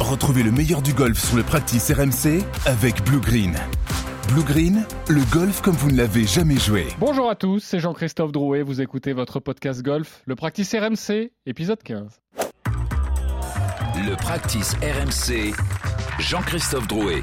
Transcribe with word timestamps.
Retrouvez 0.00 0.42
le 0.42 0.50
meilleur 0.50 0.80
du 0.80 0.94
golf 0.94 1.22
sur 1.22 1.36
le 1.36 1.42
practice 1.42 1.92
RMC 1.92 2.42
avec 2.64 3.04
Blue 3.04 3.20
Green. 3.20 3.54
Blue 4.32 4.42
Green, 4.42 4.86
le 5.08 5.20
golf 5.30 5.60
comme 5.60 5.74
vous 5.74 5.90
ne 5.90 5.96
l'avez 5.98 6.24
jamais 6.24 6.56
joué. 6.56 6.88
Bonjour 6.98 7.28
à 7.28 7.34
tous, 7.34 7.60
c'est 7.60 7.80
Jean-Christophe 7.80 8.32
Drouet, 8.32 8.62
vous 8.62 8.80
écoutez 8.80 9.12
votre 9.12 9.40
podcast 9.40 9.82
golf, 9.82 10.22
le 10.24 10.36
practice 10.36 10.74
RMC, 10.74 11.32
épisode 11.44 11.82
15. 11.82 12.18
Le 13.96 14.16
practice 14.16 14.74
RMC, 14.76 15.52
Jean-Christophe 16.18 16.88
Drouet. 16.88 17.22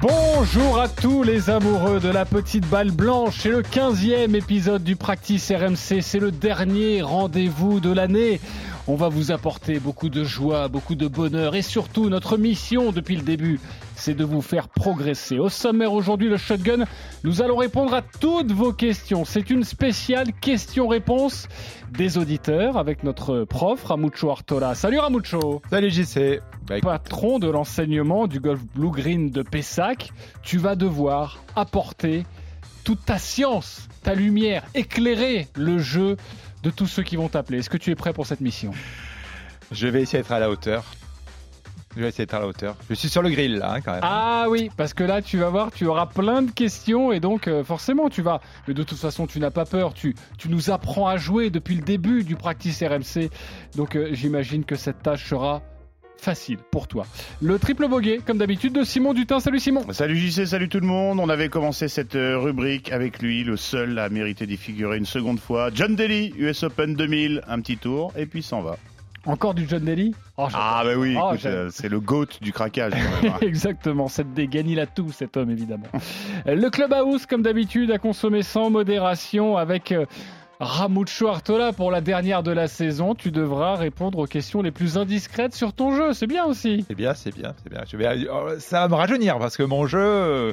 Bonjour 0.00 0.80
à 0.80 0.88
tous 0.88 1.22
les 1.22 1.50
amoureux 1.50 2.00
de 2.00 2.08
la 2.08 2.24
petite 2.24 2.66
balle 2.68 2.90
blanche, 2.90 3.40
c'est 3.40 3.50
le 3.50 3.62
15e 3.62 4.34
épisode 4.34 4.82
du 4.82 4.96
practice 4.96 5.50
RMC, 5.50 6.00
c'est 6.00 6.18
le 6.18 6.30
dernier 6.30 7.02
rendez-vous 7.02 7.80
de 7.80 7.92
l'année. 7.92 8.40
On 8.86 8.94
va 8.94 9.08
vous 9.08 9.30
apporter 9.30 9.78
beaucoup 9.78 10.08
de 10.08 10.24
joie, 10.24 10.68
beaucoup 10.68 10.94
de 10.94 11.06
bonheur 11.06 11.54
et 11.54 11.62
surtout 11.62 12.08
notre 12.08 12.38
mission 12.38 12.92
depuis 12.92 13.16
le 13.16 13.22
début, 13.22 13.60
c'est 14.00 14.14
de 14.14 14.24
vous 14.24 14.40
faire 14.40 14.68
progresser. 14.68 15.38
Au 15.38 15.48
sommaire 15.48 15.92
aujourd'hui, 15.92 16.28
le 16.28 16.38
shotgun, 16.38 16.84
nous 17.22 17.42
allons 17.42 17.56
répondre 17.56 17.92
à 17.92 18.02
toutes 18.02 18.50
vos 18.50 18.72
questions. 18.72 19.24
C'est 19.24 19.50
une 19.50 19.62
spéciale 19.62 20.32
question-réponse 20.32 21.48
des 21.92 22.16
auditeurs 22.16 22.78
avec 22.78 23.04
notre 23.04 23.44
prof 23.44 23.84
Ramucho 23.84 24.30
Artola. 24.30 24.74
Salut 24.74 24.98
Ramucho 24.98 25.60
Salut 25.68 25.90
JC 25.90 26.40
Patron 26.82 27.38
de 27.38 27.50
l'enseignement 27.50 28.26
du 28.26 28.40
golf 28.40 28.60
Blue 28.74 28.90
Green 28.90 29.30
de 29.30 29.42
Pessac, 29.42 30.12
tu 30.42 30.58
vas 30.58 30.76
devoir 30.76 31.42
apporter 31.56 32.24
toute 32.84 33.04
ta 33.04 33.18
science, 33.18 33.88
ta 34.02 34.14
lumière, 34.14 34.64
éclairer 34.74 35.48
le 35.56 35.78
jeu 35.78 36.16
de 36.62 36.70
tous 36.70 36.86
ceux 36.86 37.02
qui 37.02 37.16
vont 37.16 37.28
t'appeler. 37.28 37.58
Est-ce 37.58 37.70
que 37.70 37.76
tu 37.76 37.90
es 37.90 37.96
prêt 37.96 38.12
pour 38.12 38.26
cette 38.26 38.40
mission? 38.40 38.72
Je 39.72 39.86
vais 39.88 40.02
essayer 40.02 40.22
d'être 40.22 40.32
à 40.32 40.38
la 40.38 40.50
hauteur. 40.50 40.84
Je 41.96 42.02
vais 42.02 42.08
essayer 42.08 42.24
d'être 42.24 42.34
à 42.34 42.40
la 42.40 42.46
hauteur. 42.46 42.76
Je 42.88 42.94
suis 42.94 43.08
sur 43.08 43.20
le 43.20 43.30
grill 43.30 43.58
là, 43.58 43.72
hein, 43.72 43.80
quand 43.80 43.92
même. 43.92 44.00
Ah 44.04 44.46
oui, 44.48 44.70
parce 44.76 44.94
que 44.94 45.02
là, 45.02 45.22
tu 45.22 45.38
vas 45.38 45.50
voir, 45.50 45.72
tu 45.72 45.86
auras 45.86 46.06
plein 46.06 46.42
de 46.42 46.50
questions 46.50 47.10
et 47.10 47.18
donc 47.18 47.48
euh, 47.48 47.64
forcément, 47.64 48.08
tu 48.08 48.22
vas. 48.22 48.40
Mais 48.68 48.74
de 48.74 48.82
toute 48.84 48.98
façon, 48.98 49.26
tu 49.26 49.40
n'as 49.40 49.50
pas 49.50 49.64
peur. 49.64 49.92
Tu, 49.92 50.14
tu 50.38 50.48
nous 50.48 50.70
apprends 50.70 51.08
à 51.08 51.16
jouer 51.16 51.50
depuis 51.50 51.74
le 51.74 51.82
début 51.82 52.22
du 52.22 52.36
practice 52.36 52.82
RMC. 52.82 53.30
Donc 53.76 53.96
euh, 53.96 54.10
j'imagine 54.12 54.64
que 54.64 54.76
cette 54.76 55.02
tâche 55.02 55.28
sera 55.28 55.62
facile 56.20 56.58
pour 56.70 56.86
toi. 56.86 57.06
Le 57.40 57.58
triple 57.58 57.88
boguet, 57.88 58.20
comme 58.24 58.38
d'habitude, 58.38 58.72
de 58.72 58.84
Simon 58.84 59.12
Dutin. 59.12 59.40
Salut 59.40 59.58
Simon. 59.58 59.84
Salut 59.90 60.16
JC, 60.16 60.46
salut 60.46 60.68
tout 60.68 60.80
le 60.80 60.86
monde. 60.86 61.18
On 61.18 61.28
avait 61.28 61.48
commencé 61.48 61.88
cette 61.88 62.14
euh, 62.14 62.38
rubrique 62.38 62.92
avec 62.92 63.20
lui, 63.20 63.42
le 63.42 63.56
seul 63.56 63.98
à 63.98 64.08
mériter 64.08 64.46
d'y 64.46 64.56
figurer 64.56 64.98
une 64.98 65.06
seconde 65.06 65.40
fois. 65.40 65.70
John 65.74 65.96
Daly, 65.96 66.34
US 66.38 66.62
Open 66.62 66.94
2000, 66.94 67.42
un 67.48 67.60
petit 67.60 67.78
tour, 67.78 68.12
et 68.16 68.26
puis 68.26 68.42
s'en 68.42 68.60
va. 68.60 68.76
Encore 69.26 69.54
du 69.54 69.68
John 69.68 69.84
Daly 69.84 70.14
oh, 70.38 70.48
Ah 70.54 70.82
bah 70.84 70.94
oui, 70.96 71.16
oh, 71.20 71.32
c'est 71.70 71.88
le 71.88 72.00
GOAT 72.00 72.26
du 72.40 72.52
craquage. 72.52 72.94
Hein. 72.94 73.36
Exactement, 73.42 74.08
cette 74.08 74.32
dégaine, 74.32 74.68
il 74.68 74.80
a 74.80 74.86
tout 74.86 75.12
cet 75.12 75.36
homme 75.36 75.50
évidemment. 75.50 75.86
le 76.46 76.68
Clubhouse, 76.70 77.26
comme 77.26 77.42
d'habitude, 77.42 77.90
a 77.90 77.98
consommé 77.98 78.42
sans 78.42 78.70
modération 78.70 79.56
avec... 79.56 79.92
Euh, 79.92 80.06
Ramucho 80.60 81.26
Artola, 81.26 81.72
pour 81.72 81.90
la 81.90 82.02
dernière 82.02 82.42
de 82.42 82.50
la 82.50 82.68
saison, 82.68 83.14
tu 83.14 83.30
devras 83.30 83.76
répondre 83.76 84.18
aux 84.18 84.26
questions 84.26 84.60
les 84.60 84.70
plus 84.70 84.98
indiscrètes 84.98 85.54
sur 85.54 85.72
ton 85.72 85.96
jeu. 85.96 86.12
C'est 86.12 86.26
bien 86.26 86.44
aussi. 86.44 86.84
C'est 86.86 86.94
bien, 86.94 87.14
c'est 87.14 87.34
bien, 87.34 87.54
c'est 87.62 87.70
bien. 87.70 87.80
Je 87.90 87.96
vais... 87.96 88.28
Oh, 88.30 88.50
ça 88.58 88.80
va 88.80 88.88
me 88.88 88.94
rajeunir 88.94 89.38
parce 89.38 89.56
que 89.56 89.62
mon 89.62 89.86
jeu, 89.86 89.98
euh, 89.98 90.52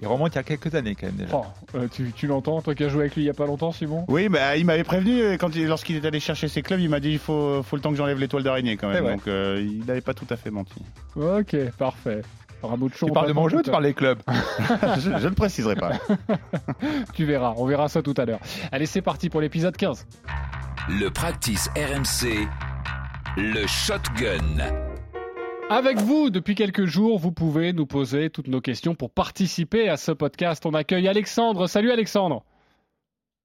il 0.00 0.06
remonte 0.06 0.34
il 0.34 0.36
y 0.36 0.38
a 0.38 0.44
quelques 0.44 0.76
années 0.76 0.94
quand 0.94 1.06
même 1.06 1.16
déjà. 1.16 1.34
Oh, 1.34 1.44
euh, 1.74 1.88
tu, 2.14 2.26
l'entends, 2.28 2.62
toi 2.62 2.76
qui 2.76 2.84
as 2.84 2.88
joué 2.88 3.00
avec 3.00 3.16
lui 3.16 3.22
il 3.22 3.24
n'y 3.24 3.30
a 3.30 3.34
pas 3.34 3.46
longtemps, 3.46 3.72
Simon? 3.72 4.04
Oui, 4.06 4.28
bah, 4.28 4.56
il 4.56 4.64
m'avait 4.64 4.84
prévenu 4.84 5.20
euh, 5.20 5.36
quand 5.36 5.52
lorsqu'il 5.56 5.96
est 5.96 6.06
allé 6.06 6.20
chercher 6.20 6.46
ses 6.46 6.62
clubs, 6.62 6.78
il 6.78 6.88
m'a 6.88 7.00
dit 7.00 7.10
il 7.10 7.18
faut, 7.18 7.64
faut 7.64 7.74
le 7.74 7.82
temps 7.82 7.90
que 7.90 7.96
j'enlève 7.96 8.20
l'étoile 8.20 8.44
d'araignée 8.44 8.76
quand 8.76 8.90
même. 8.90 9.04
Donc 9.04 9.22
il 9.26 9.84
n'avait 9.84 10.00
pas 10.00 10.14
tout 10.14 10.26
à 10.30 10.36
fait 10.36 10.50
menti. 10.50 10.80
Ok, 11.16 11.56
parfait. 11.76 12.22
Tu 12.60 13.12
parles 13.12 13.28
de 13.28 13.32
mon 13.32 13.48
jeu 13.48 13.58
ou 13.58 13.62
tu 13.62 13.70
parles 13.70 13.84
des 13.84 13.94
clubs 13.94 14.20
je, 14.28 15.28
ne 15.28 15.34
préciserai 15.34 15.76
pas. 15.76 15.92
tu 17.14 17.24
verras, 17.24 17.54
on 17.56 17.64
verra 17.64 17.88
ça 17.88 18.02
tout 18.02 18.14
à 18.16 18.24
l'heure. 18.24 18.40
Allez, 18.70 18.86
c'est 18.86 19.02
parti 19.02 19.30
pour 19.30 19.40
l'épisode 19.40 19.76
15. 19.76 20.06
Le 20.88 21.08
practice 21.08 21.70
RMC, 21.76 22.46
le 23.36 23.66
shotgun. 23.66 24.90
Avec 25.70 25.98
vous, 25.98 26.30
depuis 26.30 26.54
quelques 26.54 26.84
jours, 26.84 27.18
vous 27.18 27.32
pouvez 27.32 27.72
nous 27.72 27.86
poser 27.86 28.28
toutes 28.28 28.48
nos 28.48 28.60
questions 28.60 28.94
pour 28.94 29.10
participer 29.10 29.88
à 29.88 29.96
ce 29.96 30.10
podcast. 30.12 30.66
On 30.66 30.74
accueille 30.74 31.08
Alexandre. 31.08 31.66
Salut 31.66 31.92
Alexandre. 31.92 32.44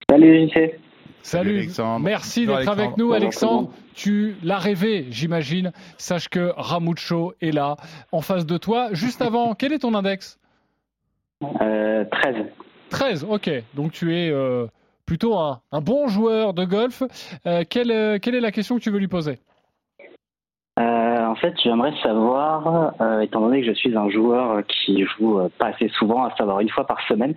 Salut 0.09 0.49
JC. 0.49 0.79
Salut, 1.25 1.68
merci 2.02 2.46
d'être 2.46 2.69
avec 2.69 2.97
nous 2.97 3.12
Alexandre. 3.12 3.72
Tu 3.96 4.36
l'as 4.44 4.59
rêvé, 4.59 5.08
j'imagine. 5.09 5.72
Sache 5.97 6.30
que 6.30 6.53
Ramucho 6.56 7.34
est 7.41 7.50
là, 7.50 7.78
en 8.12 8.22
face 8.22 8.46
de 8.46 8.58
toi. 8.59 8.90
Juste 8.91 9.22
avant, 9.24 9.56
quel 9.56 9.74
est 9.74 9.80
ton 9.80 9.96
index? 9.96 10.38
Euh, 11.62 12.06
13. 12.12 12.36
13, 12.91 13.25
ok. 13.28 13.50
Donc 13.74 13.91
tu 13.91 14.16
es 14.16 14.30
euh, 14.30 14.68
plutôt 15.08 15.36
un, 15.36 15.62
bon 15.81 16.08
joueur 16.08 16.53
de 16.53 16.63
golf. 16.63 17.02
Euh, 17.47 17.63
quelle, 17.68 17.90
euh, 17.90 18.19
quelle, 18.22 18.36
est 18.36 18.40
la 18.40 18.52
question 18.52 18.75
que 18.78 18.81
tu 18.81 18.92
veux 18.92 19.00
lui 19.00 19.07
poser? 19.07 19.40
En 20.78 21.38
fait, 21.38 21.56
j'aimerais 21.62 21.94
savoir, 22.02 22.94
étant 23.22 23.42
donné 23.42 23.59
que 23.59 23.68
je 23.68 23.74
suis 23.74 23.97
un 23.97 24.09
joueur 24.09 24.63
qui 24.68 25.03
joue 25.03 25.42
pas 25.57 25.68
assez 25.68 25.90
souvent, 25.90 26.24
à 26.24 26.36
savoir 26.38 26.62
une 26.62 26.69
fois 26.69 26.88
par 26.88 27.06
semaine, 27.07 27.36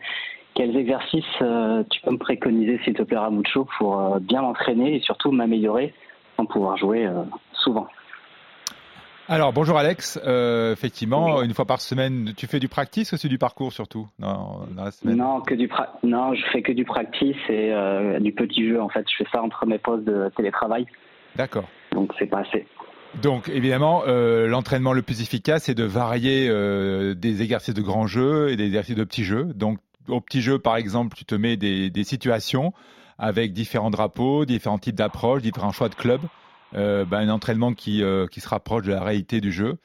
quels 0.59 0.77
exercices 0.77 1.25
euh, 1.41 1.85
tu 1.89 2.01
peux 2.01 2.11
me 2.11 2.19
préconiser, 2.19 2.81
s'il 2.83 2.93
te 2.93 3.03
plaît, 3.03 3.17
Ramucho, 3.17 3.69
pour 3.79 4.01
euh, 4.01 4.19
bien 4.19 4.43
m'entraîner 4.43 4.97
et 4.97 5.01
surtout 5.01 5.31
m'améliorer 5.31 5.95
sans 6.37 6.47
pouvoir 6.47 6.77
jouer 6.77 7.07
euh, 7.07 7.23
souvent? 7.53 7.87
Alors 9.29 9.53
bonjour 9.53 9.77
Alex, 9.77 10.19
effectivement 10.73 11.43
une 11.43 11.53
fois 11.53 11.67
par 11.67 11.83
semaine 11.83 12.33
tu 12.35 12.47
fais 12.47 12.61
du 12.61 12.69
practice 12.69 13.13
ou 13.13 13.19
c'est 13.19 13.29
du 13.29 13.37
parcours 13.37 13.75
surtout? 13.75 14.07
Dans, 14.19 14.63
la 14.75 14.91
semaine 14.91 15.19
Non 15.19 15.43
que 15.43 15.55
du 15.55 15.69
non 16.03 16.33
je 16.33 16.43
fais 16.51 16.63
que 16.63 16.73
du 16.73 16.87
practice 16.87 17.37
et 17.51 17.71
du 18.21 18.33
petit 18.33 18.67
jeu 18.67 18.81
en 18.81 18.89
fait 18.89 19.05
je 19.07 19.17
fais 19.19 19.29
ça 19.31 19.43
entre 19.43 19.67
mes 19.67 19.77
postes 19.77 20.05
de 20.05 20.31
télétravail. 20.35 20.87
D'accord. 21.37 21.69
Donc 21.93 22.15
c'est 22.19 22.25
pas 22.25 22.39
assez. 22.39 22.67
Donc 23.21 23.51
évidemment, 23.51 24.05
l'entraînement 24.07 24.95
le 24.95 25.03
plus 25.03 25.21
efficace, 25.21 25.65
c'est 25.65 25.75
de 25.75 25.85
varier 25.85 26.49
des 27.15 27.43
exercices 27.43 27.75
de 27.75 27.83
grands 27.83 28.07
jeux 28.07 28.49
et 28.49 28.57
des 28.57 28.65
exercices 28.65 28.97
de 28.97 29.05
petits 29.05 29.25
jeux. 29.25 29.45
Donc 29.55 29.79
au 30.09 30.21
petit 30.21 30.43
jeu, 30.43 30.59
par 30.59 30.77
exemple, 30.77 31.17
tu 31.17 31.25
te 31.25 31.35
mets 31.35 31.57
des, 31.57 32.05
situations 32.05 32.73
avec 33.19 33.53
différents 33.53 33.91
drapeaux, 33.91 34.45
différents 34.45 34.79
types 34.79 34.95
d'approches, 34.95 35.43
différents 35.43 35.73
choix 35.73 35.89
de 35.89 35.95
clubs. 35.95 36.23
Euh, 36.75 37.07
ben, 37.07 37.21
un 37.21 37.31
entraînement 37.31 37.73
qui, 37.73 38.03
euh, 38.03 38.27
qui 38.27 38.41
se 38.41 38.49
rapproche 38.49 38.85
de 38.85 38.93
la 38.93 39.03
réalité 39.03 39.41
du 39.41 39.51
jeu. 39.51 39.79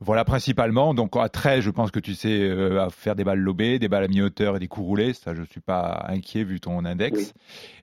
Voilà 0.00 0.24
principalement. 0.24 0.94
Donc 0.94 1.16
à 1.16 1.28
13, 1.28 1.62
je 1.62 1.70
pense 1.70 1.90
que 1.90 2.00
tu 2.00 2.14
sais 2.14 2.40
euh, 2.40 2.88
faire 2.88 3.14
des 3.14 3.24
balles 3.24 3.40
lobées, 3.40 3.78
des 3.78 3.88
balles 3.88 4.04
à 4.04 4.08
mi-hauteur 4.08 4.56
et 4.56 4.58
des 4.58 4.66
coups 4.66 4.86
roulés. 4.86 5.12
Ça, 5.12 5.34
je 5.34 5.42
ne 5.42 5.46
suis 5.46 5.60
pas 5.60 6.06
inquiet 6.08 6.44
vu 6.44 6.60
ton 6.60 6.84
index. 6.84 7.34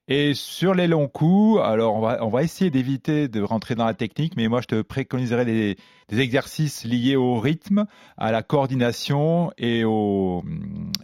Et 0.07 0.33
sur 0.33 0.73
les 0.73 0.87
longs 0.87 1.07
coups, 1.07 1.61
alors 1.61 1.95
on 1.95 2.01
va, 2.01 2.25
on 2.25 2.29
va 2.29 2.43
essayer 2.43 2.69
d'éviter 2.69 3.27
de 3.27 3.41
rentrer 3.41 3.75
dans 3.75 3.85
la 3.85 3.93
technique, 3.93 4.35
mais 4.35 4.47
moi 4.47 4.59
je 4.59 4.67
te 4.67 4.81
préconiserais 4.81 5.45
des, 5.45 5.77
des 6.09 6.19
exercices 6.19 6.83
liés 6.83 7.15
au 7.15 7.39
rythme, 7.39 7.85
à 8.17 8.31
la 8.31 8.43
coordination 8.43 9.51
et, 9.57 9.83
au, 9.85 10.43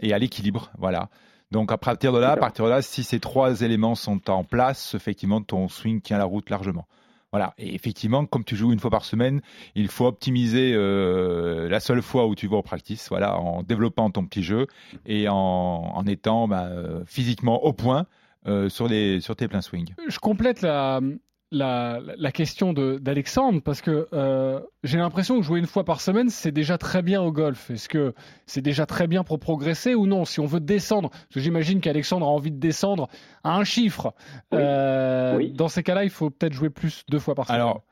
et 0.02 0.14
à 0.14 0.20
l'équilibre. 0.20 0.72
Voilà. 0.78 1.10
Donc 1.52 1.72
à 1.72 1.78
partir 1.78 2.12
de 2.12 2.18
là, 2.18 2.32
à 2.32 2.38
partir 2.38 2.66
de 2.66 2.72
là, 2.72 2.82
si 2.82 3.04
ces 3.04 3.20
trois 3.20 3.62
éléments 3.62 3.96
sont 3.96 4.30
en 4.30 4.44
place, 4.44 4.96
effectivement, 4.96 5.42
ton 5.42 5.70
swing 5.70 6.02
tient 6.02 6.18
la 6.18 6.26
route 6.26 6.50
largement. 6.50 6.86
Voilà. 7.32 7.54
Et 7.58 7.76
effectivement, 7.76 8.26
comme 8.26 8.44
tu 8.44 8.58
joues 8.58 8.74
une 8.74 8.80
fois 8.80 8.92
par 8.92 9.06
semaine, 9.06 9.42
il 9.76 9.88
faut 9.88 10.08
optimiser 10.08 10.74
euh, 10.74 11.70
la 11.70 11.80
seule 11.80 12.02
fois 12.02 12.26
où 12.26 12.36
tu 12.36 12.48
vas 12.48 12.58
au 12.58 12.64
practice, 12.64 13.08
voilà, 13.10 13.38
en 13.40 13.64
développant 13.64 14.10
ton 14.10 14.26
petit 14.26 14.44
jeu 14.44 14.68
et 15.06 15.30
en, 15.30 15.36
en 15.36 16.06
étant 16.08 16.48
bah, 16.48 16.66
euh, 16.66 17.04
physiquement 17.06 17.64
au 17.64 17.72
point 17.72 18.06
euh, 18.48 18.70
sur, 18.70 18.88
les, 18.88 19.22
sur 19.22 19.36
tes 19.36 19.48
pleins 19.48 19.62
swings. 19.62 19.94
Je 20.08 20.20
complète 20.20 20.62
la, 20.62 21.02
la, 21.52 22.00
la 22.18 22.32
question 22.32 22.74
d'Alexandre 22.74 23.62
parce 23.62 23.82
que 23.82 24.08
euh, 24.14 24.60
j'ai 24.84 24.98
l'impression 24.98 25.38
que 25.38 25.44
jouer 25.44 25.60
une 25.60 25.68
fois 25.68 25.86
par 25.86 26.02
semaine, 26.02 26.30
c'est 26.30 26.52
déjà 26.52 26.78
très 26.78 27.02
bien 27.02 27.22
au 27.22 27.32
golf. 27.32 27.72
Est-ce 27.72 27.88
que 27.88 28.14
c'est 28.46 28.62
déjà 28.62 28.86
très 28.86 29.08
bien 29.08 29.24
pour 29.24 29.40
progresser 29.40 29.96
ou 29.96 30.08
non? 30.08 30.26
Si 30.26 30.40
on 30.40 30.46
veut 30.46 30.60
descendre, 30.60 31.10
parce 31.10 31.34
que 31.34 31.40
j'imagine 31.40 31.80
qu'Alexandre 31.80 32.26
a 32.26 32.30
envie 32.30 32.52
de 32.52 32.60
descendre 32.60 33.08
à 33.44 33.56
un 33.56 33.64
chiffre. 33.64 34.14
Euh, 34.54 35.48
dans 35.54 35.68
ces 35.68 35.84
cas-là, 35.84 36.04
il 36.04 36.10
faut 36.10 36.30
peut-être 36.30 36.54
jouer 36.54 36.70
plus 36.70 37.04
deux 37.10 37.20
fois 37.20 37.36
par 37.36 37.48
semaine. 37.48 37.62
Alors, 37.62 37.84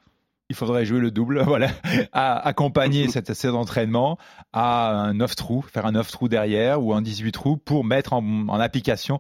il 0.50 0.56
faudrait 0.56 0.86
jouer 0.86 1.00
le 1.00 1.12
double, 1.12 1.42
voilà, 1.46 1.69
à 2.12 2.46
accompagner 2.48 3.08
cette 3.10 3.34
séance 3.34 3.54
d'entraînement 3.54 4.18
à 4.54 4.92
un 4.92 5.13
9 5.13 5.36
trous, 5.36 5.62
faire 5.62 5.86
un 5.86 5.94
9 5.94 6.12
trous 6.12 6.28
derrière 6.28 6.84
ou 6.84 6.94
un 6.94 7.01
18 7.01 7.31
trous 7.31 7.58
pour 7.58 7.84
mettre 7.84 8.13
en, 8.13 8.60
application 8.60 9.19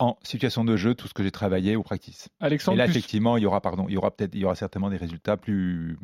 en 0.00 0.16
situation 0.22 0.64
de 0.64 0.76
jeu 0.76 0.94
tout 0.94 1.06
ce 1.06 1.14
que 1.14 1.22
j'ai 1.22 1.30
travaillé 1.30 1.76
au 1.76 1.82
practice. 1.82 2.28
Alexandre, 2.40 2.76
Et 2.76 2.78
là, 2.78 2.86
effectivement, 2.86 3.36
il 3.36 3.42
y 3.42 3.46
aura, 3.46 3.60
pardon, 3.60 3.86
il 3.88 3.94
y 3.94 3.96
aura 3.96 4.10
peut-être, 4.10 4.34
il 4.34 4.40
y 4.40 4.44
aura 4.44 4.54
certainement 4.54 4.90
des 4.90 4.96
résultats 4.96 5.36
plus, 5.36 5.98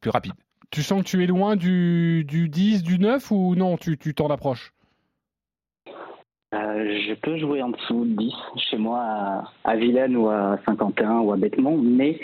plus 0.00 0.10
rapides. 0.10 0.34
Tu 0.70 0.82
sens 0.82 1.02
que 1.02 1.08
tu 1.08 1.24
es 1.24 1.26
loin 1.26 1.56
du, 1.56 2.24
du 2.24 2.48
10, 2.48 2.82
du 2.82 2.98
9 2.98 3.30
ou 3.30 3.54
non, 3.56 3.76
tu 3.78 3.96
t'en 4.14 4.28
approches? 4.28 4.72
Euh, 6.54 6.98
je 7.06 7.14
peux 7.14 7.36
jouer 7.38 7.62
en 7.62 7.68
dessous 7.68 8.06
de 8.06 8.16
10 8.16 8.32
chez 8.70 8.78
moi 8.78 9.00
à, 9.00 9.44
à 9.64 9.76
Vilaine 9.76 10.16
ou 10.16 10.28
à 10.30 10.58
Saint-Quentin 10.64 11.18
ou 11.20 11.32
à 11.32 11.36
Béthemont, 11.36 11.76
mais 11.76 12.18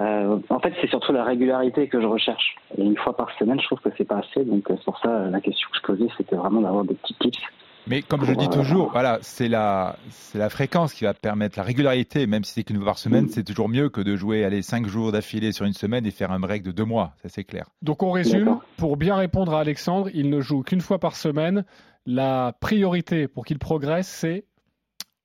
euh, 0.00 0.38
en 0.48 0.60
fait, 0.60 0.72
c'est 0.80 0.88
surtout 0.88 1.12
la 1.12 1.24
régularité 1.24 1.88
que 1.88 2.00
je 2.00 2.06
recherche. 2.06 2.56
Et 2.76 2.82
une 2.82 2.96
fois 2.96 3.16
par 3.16 3.30
semaine, 3.38 3.60
je 3.60 3.66
trouve 3.66 3.80
que 3.80 3.90
c'est 3.96 4.04
pas 4.04 4.18
assez. 4.18 4.44
Donc, 4.44 4.70
euh, 4.70 4.76
pour 4.84 4.98
ça, 5.00 5.26
la 5.28 5.40
question 5.40 5.68
que 5.70 5.76
je 5.76 5.82
posais, 5.82 6.08
c'était 6.16 6.36
vraiment 6.36 6.62
d'avoir 6.62 6.84
des 6.84 6.94
petits 6.94 7.14
tips. 7.20 7.42
Mais 7.88 8.02
comme 8.02 8.24
je 8.24 8.32
dis 8.32 8.48
toujours, 8.48 8.90
voilà, 8.90 9.18
c'est 9.22 9.48
la, 9.48 9.96
c'est 10.10 10.38
la 10.38 10.50
fréquence 10.50 10.92
qui 10.92 11.04
va 11.04 11.14
permettre 11.14 11.56
la 11.56 11.62
régularité. 11.62 12.26
Même 12.26 12.42
si 12.42 12.52
c'est 12.54 12.64
qu'une 12.64 12.76
fois 12.76 12.86
par 12.86 12.98
semaine, 12.98 13.28
c'est 13.28 13.44
toujours 13.44 13.68
mieux 13.68 13.88
que 13.88 14.00
de 14.00 14.16
jouer 14.16 14.44
aller 14.44 14.62
cinq 14.62 14.86
jours 14.86 15.12
d'affilée 15.12 15.52
sur 15.52 15.66
une 15.66 15.72
semaine 15.72 16.04
et 16.04 16.10
faire 16.10 16.32
un 16.32 16.40
break 16.40 16.64
de 16.64 16.72
deux 16.72 16.84
mois. 16.84 17.14
Ça, 17.22 17.28
c'est 17.28 17.44
clair. 17.44 17.70
Donc, 17.82 18.02
on 18.02 18.10
résume. 18.10 18.58
Pour 18.76 18.96
bien 18.96 19.14
répondre 19.14 19.54
à 19.54 19.60
Alexandre, 19.60 20.10
il 20.14 20.30
ne 20.30 20.40
joue 20.40 20.62
qu'une 20.62 20.80
fois 20.80 20.98
par 20.98 21.14
semaine. 21.14 21.64
La 22.06 22.56
priorité 22.60 23.28
pour 23.28 23.44
qu'il 23.44 23.58
progresse, 23.58 24.08
c'est? 24.08 24.44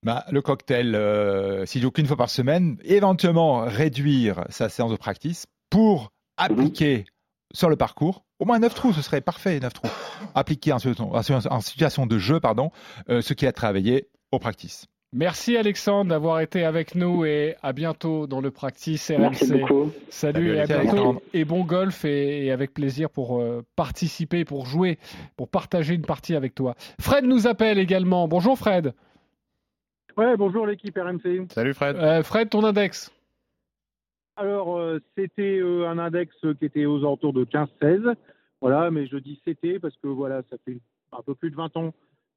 Bah, 0.04 0.26
le 0.32 0.42
cocktail, 0.42 0.96
euh, 0.96 1.66
s'il 1.66 1.82
joue 1.82 1.92
qu'une 1.92 2.08
fois 2.08 2.18
par 2.18 2.30
semaine, 2.30 2.78
éventuellement 2.84 3.62
réduire 3.66 4.46
sa 4.50 4.68
séance 4.68 4.92
de 4.92 4.98
practice 4.98 5.46
pour 5.70 6.12
appliquer 6.38 7.06
sur 7.54 7.70
le 7.70 7.76
parcours. 7.76 8.24
Au 8.40 8.46
moins 8.46 8.60
9 8.60 8.74
trous, 8.74 8.94
ce 8.94 9.02
serait 9.02 9.22
parfait, 9.22 9.60
9 9.60 9.74
trous. 9.74 9.90
Appliquer 10.36 10.74
en, 10.74 10.80
situation 11.62 12.06
de 12.06 12.18
jeu, 12.18 12.40
pardon, 12.40 12.72
euh, 13.10 13.22
ce 13.22 13.34
qu'il 13.34 13.48
a 13.48 13.52
travaillé 13.52 14.08
au 14.32 14.40
practice. 14.40 14.88
Merci 15.14 15.58
Alexandre 15.58 16.10
d'avoir 16.10 16.40
été 16.40 16.64
avec 16.64 16.96
nous 16.96 17.26
et 17.26 17.56
à 17.62 17.74
bientôt 17.74 18.28
dans 18.28 18.40
le 18.40 18.50
practice 18.50 19.12
RMC. 19.12 19.20
Merci 19.20 19.52
beaucoup. 19.52 19.92
Salut, 20.10 20.56
et 20.56 20.62
à 20.62 20.66
bientôt 20.66 21.22
et 21.34 21.44
bon 21.44 21.66
golf 21.66 22.06
et, 22.06 22.50
avec 22.50 22.74
plaisir 22.74 23.10
pour 23.10 23.42
euh, 23.42 23.62
participer, 23.76 24.46
pour 24.46 24.66
jouer, 24.66 24.98
pour 25.36 25.50
partager 25.50 25.96
une 25.96 26.06
partie 26.06 26.34
avec 26.34 26.56
toi. 26.56 26.76
Fred 27.02 27.26
nous 27.26 27.46
appelle 27.46 27.78
également. 27.78 28.30
Bonjour 28.30 28.58
Fred. 28.58 28.94
Ouais, 30.16 30.38
bonjour 30.38 30.66
l'équipe 30.66 30.98
RMC. 30.98 31.48
Salut 31.54 31.74
Fred. 31.74 31.98
Euh, 31.98 32.24
Fred, 32.24 32.50
ton 32.50 32.64
index 32.64 33.12
Alors, 34.42 34.80
euh, 34.80 35.00
c'était 35.16 35.60
euh, 35.60 35.88
un 35.88 36.00
index 36.00 36.36
qui 36.58 36.66
était 36.66 36.86
aux 36.86 36.98
alentours 37.00 37.32
de 37.34 37.46
15-16. 37.46 38.16
Voilà, 38.60 38.90
mais 38.90 39.06
je 39.06 39.18
dis 39.18 39.40
c'était 39.46 39.78
parce 39.78 39.96
que 39.98 40.08
voilà, 40.08 40.42
ça 40.50 40.58
fait 40.66 40.80
un 41.12 41.22
peu 41.22 41.36
plus 41.36 41.52
de 41.52 41.56
20 41.56 41.78
ans 41.78 41.94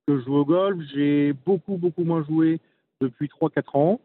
que 0.06 0.18
je 0.18 0.24
joue 0.24 0.36
au 0.36 0.44
golf. 0.44 0.78
J'ai 0.94 1.32
beaucoup, 1.32 1.78
beaucoup 1.78 2.04
moins 2.04 2.22
joué 2.24 2.60
depuis 3.00 3.28
3-4 3.28 3.78
ans. 3.78 4.00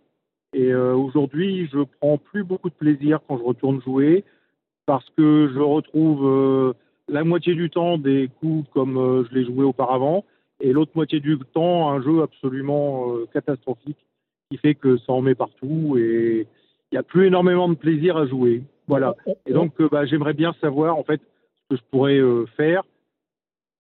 Et 0.54 0.74
aujourd'hui, 0.74 1.70
je 1.72 1.80
prends 2.00 2.18
plus 2.18 2.44
beaucoup 2.44 2.70
de 2.70 2.76
plaisir 2.76 3.20
quand 3.28 3.38
je 3.38 3.44
retourne 3.44 3.82
jouer 3.84 4.24
parce 4.88 5.08
que 5.12 5.52
je 5.54 5.60
retrouve 5.60 6.74
la 7.08 7.24
moitié 7.24 7.54
du 7.54 7.70
temps 7.70 8.00
des 8.00 8.32
coups 8.40 8.68
comme 8.72 9.28
je 9.30 9.36
les 9.36 9.46
jouais 9.46 9.66
auparavant 9.66 10.26
et 10.60 10.74
l'autre 10.74 10.92
moitié 10.96 11.20
du 11.20 11.38
temps 11.38 11.90
un 11.90 12.02
jeu 12.02 12.22
absolument 12.22 13.14
euh, 13.14 13.28
catastrophique 13.34 13.98
qui 14.50 14.58
fait 14.58 14.76
que 14.76 14.98
ça 14.98 15.14
en 15.14 15.22
met 15.22 15.36
partout 15.36 15.98
et 15.98 16.48
il 16.92 16.96
n'y 16.96 17.00
a 17.00 17.04
plus 17.04 17.28
énormément 17.28 17.70
de 17.70 17.76
plaisir 17.76 18.18
à 18.18 18.26
jouer. 18.26 18.64
Voilà. 18.88 19.16
Et 19.46 19.54
donc, 19.54 19.80
euh, 19.80 19.88
bah, 19.90 20.06
j'aimerais 20.06 20.34
bien 20.34 20.54
savoir 20.62 20.98
en 20.98 21.04
fait 21.04 21.22
ce 21.22 21.76
que 21.76 21.82
je 21.82 21.82
pourrais 21.92 22.18
euh, 22.18 22.46
faire. 22.58 22.84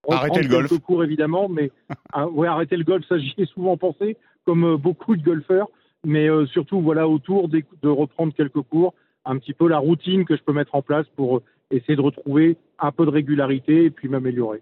Arrêter 0.09 0.43
le 0.43 0.49
golf. 0.49 0.79
cours 0.79 1.03
évidemment, 1.03 1.49
mais 1.49 1.71
ah, 2.13 2.27
ouais, 2.27 2.47
arrêter 2.47 2.77
le 2.77 2.83
golf, 2.83 3.05
ça 3.07 3.17
j'y 3.17 3.33
ai 3.37 3.45
souvent 3.45 3.77
pensé, 3.77 4.17
comme 4.45 4.75
beaucoup 4.77 5.15
de 5.15 5.23
golfeurs. 5.23 5.67
Mais 6.05 6.29
surtout, 6.47 6.79
voilà, 6.79 7.09
autour 7.09 7.49
de, 7.49 7.61
de 7.81 7.89
reprendre 7.89 8.33
quelques 8.33 8.61
cours, 8.61 8.93
un 9.25 9.37
petit 9.37 9.53
peu 9.53 9.67
la 9.67 9.79
routine 9.79 10.23
que 10.23 10.37
je 10.37 10.41
peux 10.41 10.53
mettre 10.53 10.75
en 10.75 10.81
place 10.81 11.05
pour 11.17 11.41
essayer 11.71 11.97
de 11.97 12.01
retrouver 12.01 12.55
un 12.79 12.91
peu 12.91 13.05
de 13.05 13.11
régularité 13.11 13.85
et 13.85 13.89
puis 13.89 14.07
m'améliorer. 14.07 14.61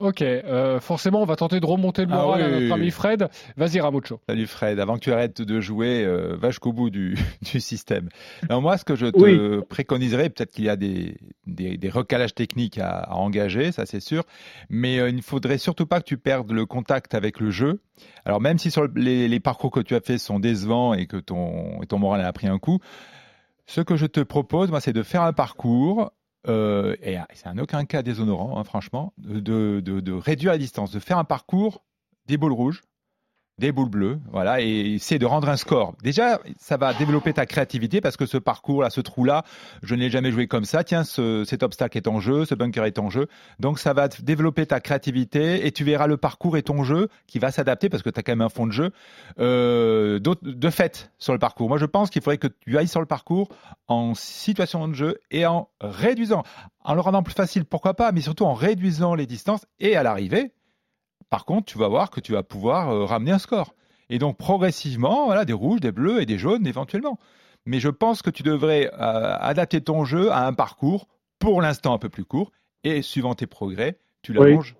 Ok, 0.00 0.22
euh, 0.22 0.78
forcément, 0.78 1.22
on 1.22 1.24
va 1.24 1.34
tenter 1.34 1.58
de 1.58 1.66
remonter 1.66 2.04
le 2.04 2.12
ah 2.12 2.22
moral 2.22 2.42
à 2.42 2.48
notre 2.48 2.72
ami 2.72 2.92
Fred. 2.92 3.28
Vas-y, 3.56 3.80
Ramucho. 3.80 4.20
Salut 4.28 4.46
Fred, 4.46 4.78
avant 4.78 4.94
que 4.94 5.00
tu 5.00 5.12
arrêtes 5.12 5.42
de 5.42 5.60
jouer, 5.60 6.04
euh, 6.04 6.36
va 6.36 6.50
jusqu'au 6.50 6.72
bout 6.72 6.88
du, 6.88 7.16
du, 7.42 7.58
système. 7.58 8.08
Alors 8.48 8.62
moi, 8.62 8.78
ce 8.78 8.84
que 8.84 8.94
je 8.94 9.06
te 9.06 9.60
préconiserais, 9.64 10.30
peut-être 10.30 10.52
qu'il 10.52 10.66
y 10.66 10.68
a 10.68 10.76
des, 10.76 11.16
des, 11.48 11.76
des, 11.76 11.90
recalages 11.90 12.32
techniques 12.32 12.78
à, 12.78 12.90
à 12.90 13.14
engager, 13.14 13.72
ça 13.72 13.86
c'est 13.86 13.98
sûr, 13.98 14.22
mais 14.70 15.00
euh, 15.00 15.08
il 15.08 15.16
ne 15.16 15.20
faudrait 15.20 15.58
surtout 15.58 15.86
pas 15.86 15.98
que 15.98 16.06
tu 16.06 16.16
perdes 16.16 16.52
le 16.52 16.64
contact 16.64 17.14
avec 17.14 17.40
le 17.40 17.50
jeu. 17.50 17.80
Alors 18.24 18.40
même 18.40 18.58
si 18.58 18.70
sur 18.70 18.86
les, 18.94 19.26
les 19.26 19.40
parcours 19.40 19.72
que 19.72 19.80
tu 19.80 19.96
as 19.96 20.00
fait 20.00 20.18
sont 20.18 20.38
décevants 20.38 20.94
et 20.94 21.06
que 21.06 21.16
ton, 21.16 21.80
ton 21.88 21.98
moral 21.98 22.20
a 22.20 22.32
pris 22.32 22.46
un 22.46 22.60
coup, 22.60 22.78
ce 23.66 23.82
que 23.82 23.96
je 23.96 24.06
te 24.06 24.20
propose, 24.20 24.70
moi, 24.70 24.80
c'est 24.80 24.94
de 24.94 25.02
faire 25.02 25.22
un 25.22 25.34
parcours 25.34 26.12
euh, 26.48 26.96
et 27.02 27.16
c'est 27.34 27.48
en 27.48 27.58
aucun 27.58 27.84
cas 27.84 28.02
déshonorant, 28.02 28.58
hein, 28.58 28.64
franchement, 28.64 29.12
de, 29.18 29.80
de, 29.80 30.12
réduire 30.12 30.52
la 30.52 30.58
distance, 30.58 30.90
de 30.90 31.00
faire 31.00 31.18
un 31.18 31.24
parcours 31.24 31.84
des 32.26 32.36
boules 32.36 32.52
rouges, 32.52 32.82
des 33.58 33.72
boules 33.72 33.88
bleues, 33.88 34.18
voilà, 34.30 34.60
et 34.60 34.94
essayer 34.94 35.18
de 35.18 35.26
rendre 35.26 35.48
un 35.48 35.56
score. 35.56 35.94
Déjà, 36.02 36.40
ça 36.58 36.76
va 36.76 36.94
développer 36.94 37.32
ta 37.32 37.46
créativité 37.46 38.00
parce 38.00 38.16
que 38.16 38.26
ce 38.26 38.38
parcours-là, 38.38 38.90
ce 38.90 39.00
trou-là, 39.00 39.44
je 39.82 39.94
n'ai 39.94 40.10
jamais 40.10 40.30
joué 40.30 40.46
comme 40.46 40.64
ça. 40.64 40.84
Tiens, 40.84 41.04
ce, 41.04 41.44
cet 41.44 41.62
obstacle 41.62 41.98
est 41.98 42.06
en 42.06 42.20
jeu, 42.20 42.44
ce 42.44 42.54
bunker 42.54 42.84
est 42.84 42.98
en 42.98 43.10
jeu. 43.10 43.26
Donc, 43.58 43.78
ça 43.78 43.92
va 43.92 44.08
développer 44.08 44.66
ta 44.66 44.80
créativité 44.80 45.66
et 45.66 45.72
tu 45.72 45.84
verras 45.84 46.06
le 46.06 46.16
parcours 46.16 46.56
et 46.56 46.62
ton 46.62 46.84
jeu 46.84 47.08
qui 47.26 47.38
va 47.38 47.50
s'adapter 47.50 47.88
parce 47.88 48.02
que 48.02 48.10
tu 48.10 48.20
as 48.20 48.22
quand 48.22 48.32
même 48.32 48.42
un 48.42 48.48
fond 48.48 48.66
de 48.66 48.72
jeu 48.72 48.90
euh, 49.40 50.20
de 50.20 50.70
fait 50.70 51.10
sur 51.18 51.32
le 51.32 51.38
parcours. 51.38 51.68
Moi, 51.68 51.78
je 51.78 51.86
pense 51.86 52.10
qu'il 52.10 52.22
faudrait 52.22 52.38
que 52.38 52.48
tu 52.48 52.78
ailles 52.78 52.88
sur 52.88 53.00
le 53.00 53.06
parcours 53.06 53.48
en 53.88 54.14
situation 54.14 54.86
de 54.86 54.94
jeu 54.94 55.18
et 55.30 55.46
en 55.46 55.68
réduisant, 55.80 56.42
en 56.84 56.94
le 56.94 57.00
rendant 57.00 57.22
plus 57.22 57.34
facile, 57.34 57.64
pourquoi 57.64 57.94
pas, 57.94 58.12
mais 58.12 58.20
surtout 58.20 58.44
en 58.44 58.54
réduisant 58.54 59.14
les 59.14 59.26
distances 59.26 59.66
et 59.80 59.96
à 59.96 60.02
l'arrivée, 60.02 60.52
par 61.30 61.44
contre, 61.44 61.66
tu 61.70 61.78
vas 61.78 61.88
voir 61.88 62.10
que 62.10 62.20
tu 62.20 62.32
vas 62.32 62.42
pouvoir 62.42 62.90
euh, 62.90 63.04
ramener 63.04 63.32
un 63.32 63.38
score. 63.38 63.74
Et 64.10 64.18
donc, 64.18 64.38
progressivement, 64.38 65.26
voilà, 65.26 65.44
des 65.44 65.52
rouges, 65.52 65.80
des 65.80 65.92
bleus 65.92 66.22
et 66.22 66.26
des 66.26 66.38
jaunes 66.38 66.66
éventuellement. 66.66 67.18
Mais 67.66 67.80
je 67.80 67.88
pense 67.88 68.22
que 68.22 68.30
tu 68.30 68.42
devrais 68.42 68.86
euh, 68.86 69.36
adapter 69.38 69.80
ton 69.80 70.04
jeu 70.04 70.30
à 70.30 70.46
un 70.46 70.54
parcours, 70.54 71.08
pour 71.38 71.60
l'instant 71.60 71.92
un 71.92 71.98
peu 71.98 72.08
plus 72.08 72.24
court, 72.24 72.50
et 72.84 73.02
suivant 73.02 73.34
tes 73.34 73.46
progrès, 73.46 73.98
tu 74.22 74.32
l'allonges. 74.32 74.74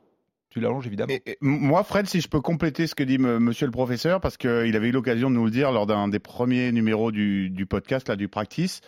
Tu 0.50 0.60
l'allonges 0.60 0.86
évidemment. 0.86 1.12
moi, 1.42 1.84
Fred, 1.84 2.06
si 2.06 2.22
je 2.22 2.28
peux 2.28 2.40
compléter 2.40 2.86
ce 2.86 2.94
que 2.94 3.02
dit 3.02 3.18
monsieur 3.18 3.66
le 3.66 3.72
professeur, 3.72 4.20
parce 4.20 4.38
qu'il 4.38 4.74
avait 4.74 4.88
eu 4.88 4.92
l'occasion 4.92 5.28
de 5.28 5.34
nous 5.34 5.44
le 5.44 5.50
dire 5.50 5.72
lors 5.72 5.86
d'un 5.86 6.08
des 6.08 6.18
premiers 6.18 6.72
numéros 6.72 7.12
du, 7.12 7.66
podcast, 7.68 8.08
là, 8.08 8.16
du 8.16 8.28
Practice, 8.28 8.80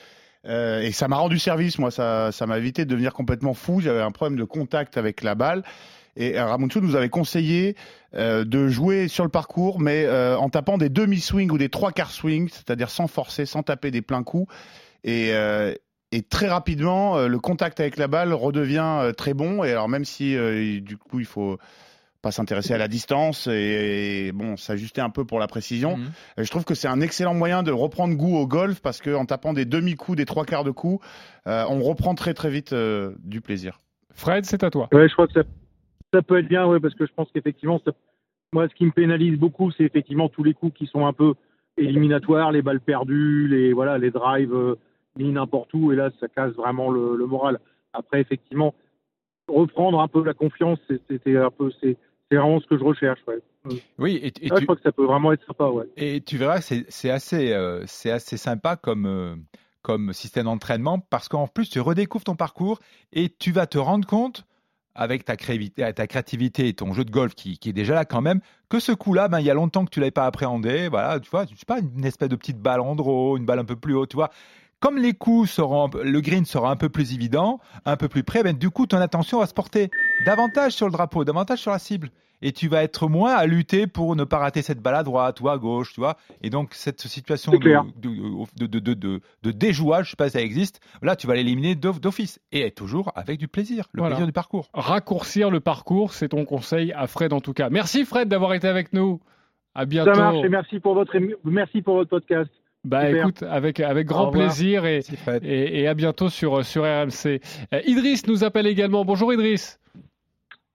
euh, 0.47 0.81
et 0.81 0.93
ça 0.93 1.07
m'a 1.07 1.17
rendu 1.17 1.39
service, 1.39 1.79
moi, 1.79 1.91
ça 1.91 2.33
m'a 2.47 2.57
évité 2.57 2.87
de 2.87 2.91
devenir 2.91 3.13
complètement 3.13 3.53
fou. 3.53 3.83
J'avais 3.83 4.01
un 4.01 4.11
problème 4.11 4.39
de 4.39 4.45
contact 4.45 4.97
avec 4.97 5.23
la 5.23 5.35
balle. 5.35 5.63
Et 6.17 6.39
euh, 6.39 6.45
Ramonchou 6.45 6.81
nous 6.81 6.97
avait 6.97 7.09
conseillé 7.09 7.77
euh, 8.15 8.45
de 8.45 8.69
jouer 8.69 9.09
sur 9.09 9.25
le 9.25 9.31
parcours, 9.31 9.81
mais 9.81 10.05
euh, 10.05 10.37
en 10.37 10.49
tapant 10.49 10.79
des 10.79 10.89
demi-swings 10.89 11.51
ou 11.51 11.59
des 11.59 11.69
trois 11.69 11.93
quarts 11.93 12.11
swings, 12.11 12.49
c'est-à-dire 12.49 12.91
sans 12.91 13.07
forcer, 13.07 13.47
sans 13.47 13.63
taper 13.63 13.91
des 13.91 14.03
pleins 14.03 14.23
coups. 14.23 14.53
Et, 15.03 15.33
et 16.13 16.23
très 16.23 16.49
rapidement, 16.49 17.27
le 17.27 17.39
contact 17.39 17.81
avec 17.81 17.97
la 17.97 18.07
balle 18.07 18.35
redevient 18.35 19.13
très 19.17 19.33
bon. 19.33 19.65
Et 19.65 19.71
alors 19.71 19.89
même 19.89 20.05
si 20.05 20.37
du 20.83 20.99
coup 20.99 21.21
il 21.21 21.25
faut 21.25 21.57
pas 22.21 22.33
s'intéresser 22.33 22.75
à 22.75 22.77
la 22.77 22.87
distance 22.87 23.49
et, 23.51 24.31
bon 24.35 24.59
s'ajuster 24.59 25.01
un 25.01 25.09
peu 25.09 25.25
pour 25.25 25.39
la 25.39 25.47
précision. 25.47 25.97
Mhm. 25.97 26.11
Je 26.37 26.51
trouve 26.51 26.67
que 26.67 26.75
c'est 26.75 26.87
un 26.87 27.01
excellent 27.01 27.33
moyen 27.33 27.63
de 27.63 27.73
reprendre 27.73 28.15
goût 28.15 28.37
au 28.37 28.47
golf 28.47 28.81
parce 28.81 29.01
qu'en 29.01 29.25
tapant 29.25 29.55
des 29.55 29.65
demi-coups, 29.65 30.19
des 30.19 30.27
trois 30.27 30.45
quarts 30.45 30.65
de 30.65 30.71
coups, 30.71 31.03
on 31.47 31.81
reprend 31.81 32.15
très 32.15 32.35
très 32.35 32.51
vite 32.51 32.75
du 32.75 33.41
plaisir. 33.41 33.79
Fred, 34.13 34.45
c'est 34.45 34.63
à 34.63 34.69
toi. 34.69 34.91
Ouais, 34.93 35.09
je 35.09 35.15
crois 35.15 35.29
que 35.29 35.41
ça 36.13 36.23
peut 36.23 36.39
être 36.39 36.49
bien, 36.49 36.67
oui, 36.67 36.81
parce 36.81 36.95
que 36.95 37.07
je 37.07 37.13
pense 37.13 37.31
qu'effectivement, 37.33 37.81
moi, 38.53 38.69
ce 38.69 38.75
qui 38.75 38.85
me 38.85 38.91
pénalise 38.91 39.39
beaucoup, 39.39 39.71
c'est 39.71 39.85
effectivement 39.85 40.29
tous 40.29 40.43
les 40.43 40.55
coups 40.55 40.77
qui 40.77 40.87
sont 40.87 41.07
un 41.07 41.13
peu 41.13 41.35
éliminatoires, 41.77 42.53
les 42.53 42.63
balles 42.63 42.81
perdues, 42.81 43.49
les 43.49 43.73
voilà, 43.73 43.99
les 43.99 44.11
drives 44.11 44.55
euh, 44.55 44.75
mis 45.17 45.31
n'importe 45.31 45.73
où, 45.75 45.93
et 45.93 45.97
là, 45.97 46.11
ça 46.21 46.29
casse 46.29 46.53
vraiment 46.55 46.91
le, 46.91 47.27
moral. 47.27 47.61
Après, 47.93 48.21
effectivement, 48.21 48.75
reprendre 49.49 50.01
un 50.01 50.09
peu 50.09 50.25
la 50.25 50.35
confiance, 50.35 50.79
c'était 51.09 51.37
un 51.37 51.51
peu, 51.51 51.71
c'est 51.81 51.97
vraiment 52.31 52.61
ce 52.61 52.67
que 52.67 52.79
je 52.79 52.85
recherche. 52.85 53.21
Ouais. 53.27 53.41
Oui, 53.99 54.21
et, 54.23 54.33
je 54.43 54.65
crois 54.65 54.77
que 54.77 54.83
ça 54.83 54.93
peut 54.93 55.05
vraiment 55.05 55.33
être 55.33 55.45
sympa. 55.47 55.69
Ouais. 55.69 55.87
Et 55.97 56.21
tu 56.21 56.37
verras 56.37 56.61
que 56.61 56.85
c'est 56.89 57.11
assez, 57.11 57.53
euh, 57.53 57.83
c'est 57.87 58.11
assez 58.11 58.37
sympa 58.37 58.77
comme. 58.77 59.07
Euh, 59.07 59.37
comme 59.83 60.13
système 60.13 60.45
d'entraînement 60.45 60.99
parce 60.99 61.29
qu'en 61.31 61.47
plus 61.47 61.71
tu 61.71 61.81
redécouvres 61.81 62.25
ton 62.25 62.37
parcours 62.37 62.81
et 63.15 63.31
tu 63.31 63.51
vas 63.51 63.67
te 63.67 63.79
rendre 63.79 64.07
compte 64.07 64.45
avec 64.95 65.25
ta, 65.25 65.37
créativité 65.37 66.69
et 66.69 66.75
ton 66.75 66.93
jeu 66.93 67.05
de 67.05 67.11
golf 67.11 67.35
qui, 67.35 67.59
est 67.65 67.73
déjà 67.73 67.95
là 67.95 68.05
quand 68.05 68.21
même, 68.21 68.41
que 68.69 68.81
ce 68.81 68.93
coup-là, 68.93 69.29
ben, 69.29 69.41
il 69.41 69.47
y 69.47 69.51
a 69.51 69.55
longtemps 69.55 69.85
que 69.85 69.91
tu 69.91 70.01
l'avais 70.01 70.11
pas 70.11 70.27
appréhendé, 70.27 70.89
voilà, 70.89 71.21
tu 71.21 71.31
vois, 71.31 71.45
je 71.45 71.57
sais 71.57 71.67
pas, 71.67 71.79
une 71.79 72.05
espèce 72.05 72.29
de 72.29 72.37
petite 72.37 72.59
balle 72.59 72.81
en 72.81 72.95
draw, 72.95 73.37
une 73.37 73.45
balle 73.45 73.59
un 73.59 73.65
peu 73.65 73.77
plus 73.77 73.95
haute, 73.95 74.11
tu 74.11 74.17
vois, 74.17 74.31
Comme 74.81 74.99
les 74.99 75.15
coups 75.15 75.51
seront, 75.51 75.91
le 76.03 76.21
green 76.21 76.45
sera 76.45 76.71
un 76.71 76.77
peu 76.77 76.89
plus 76.89 77.15
évident, 77.15 77.61
un 77.85 77.97
peu 77.97 78.09
plus 78.09 78.25
près, 78.25 78.43
ben, 78.43 78.57
du 78.57 78.71
coup, 78.71 78.87
ton 78.87 78.99
attention 78.99 79.39
va 79.39 79.47
se 79.47 79.55
porter 79.55 79.91
davantage 80.27 80.73
sur 80.73 80.87
le 80.87 80.93
drapeau, 80.93 81.25
davantage 81.25 81.61
sur 81.61 81.71
la 81.71 81.79
cible. 81.79 82.11
Et 82.43 82.53
tu 82.53 82.69
vas 82.69 82.83
être 82.83 83.09
moins 83.09 83.35
à 83.35 83.47
lutter 83.47 83.87
pour 83.87 84.17
ne 84.17 84.25
pas 84.25 84.39
rater 84.39 84.63
cette 84.63 84.81
balle 84.81 84.95
à 84.95 85.03
droite 85.03 85.41
ou 85.41 85.49
à 85.49 85.59
gauche, 85.59 85.93
tu 85.95 86.01
vois. 86.01 86.17
Et 86.43 86.51
donc, 86.51 86.75
cette 86.75 87.01
situation 87.01 87.53
de, 87.53 87.59
de, 87.59 88.67
de, 88.67 88.79
de, 88.95 89.21
de, 89.43 89.51
déjouage, 89.51 90.07
je 90.07 90.11
sais 90.11 90.17
pas 90.17 90.27
si 90.27 90.33
ça 90.33 90.43
existe, 90.43 90.81
là, 91.03 91.17
tu 91.17 91.27
vas 91.27 91.35
l'éliminer 91.35 91.75
d'office. 91.75 92.41
Et 92.53 92.71
toujours 92.71 93.13
avec 93.15 93.39
du 93.39 93.49
plaisir, 93.49 93.85
le 93.93 94.05
plaisir 94.05 94.27
du 94.27 94.33
parcours. 94.33 94.69
Raccourcir 94.73 95.51
le 95.51 95.61
parcours, 95.61 96.13
c'est 96.13 96.29
ton 96.29 96.45
conseil 96.45 96.93
à 96.93 97.07
Fred 97.07 97.33
en 97.33 97.41
tout 97.41 97.53
cas. 97.53 97.71
Merci 97.71 98.05
Fred 98.05 98.29
d'avoir 98.29 98.55
été 98.55 98.69
avec 98.69 98.93
nous. 98.93 99.21
À 99.75 99.85
bientôt. 99.85 100.15
Ça 100.15 100.21
marche 100.21 100.45
et 100.45 100.49
merci 100.49 100.81
pour 100.81 100.95
votre, 100.95 101.17
merci 101.45 101.83
pour 101.83 101.95
votre 101.95 102.11
podcast. 102.11 102.51
Bah 102.83 103.11
écoute, 103.11 103.43
avec, 103.43 103.79
avec 103.79 104.07
grand 104.07 104.31
plaisir 104.31 104.87
et, 104.87 105.01
et, 105.43 105.81
et, 105.83 105.87
à 105.87 105.95
bientôt 105.95 106.31
sur, 106.31 106.65
sur 106.65 106.83
RMC. 106.83 107.41
Euh, 107.75 107.81
Idriss 107.87 108.27
nous 108.27 108.43
appelle 108.43 108.67
également. 108.67 109.05
Bonjour 109.05 109.33
Idriss. 109.33 109.79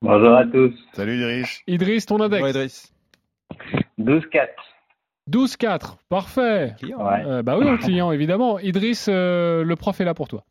Bonjour 0.06 0.36
à 0.36 0.46
tous. 0.46 0.72
Salut 0.94 1.16
Idriss. 1.16 1.64
Idriss, 1.66 2.06
ton 2.06 2.22
index. 2.22 2.40
Bonjour 2.40 2.62
Idriss. 2.62 2.94
12-4. 3.98 4.50
12-4, 5.28 5.98
parfait. 6.10 6.76
Euh, 6.84 7.42
bah 7.42 7.58
oui, 7.58 7.76
client, 7.80 8.12
évidemment. 8.12 8.60
Idriss, 8.60 9.08
euh, 9.10 9.64
le 9.64 9.76
prof 9.76 10.00
est 10.00 10.06
là 10.06 10.14
pour 10.14 10.28
toi. 10.28 10.44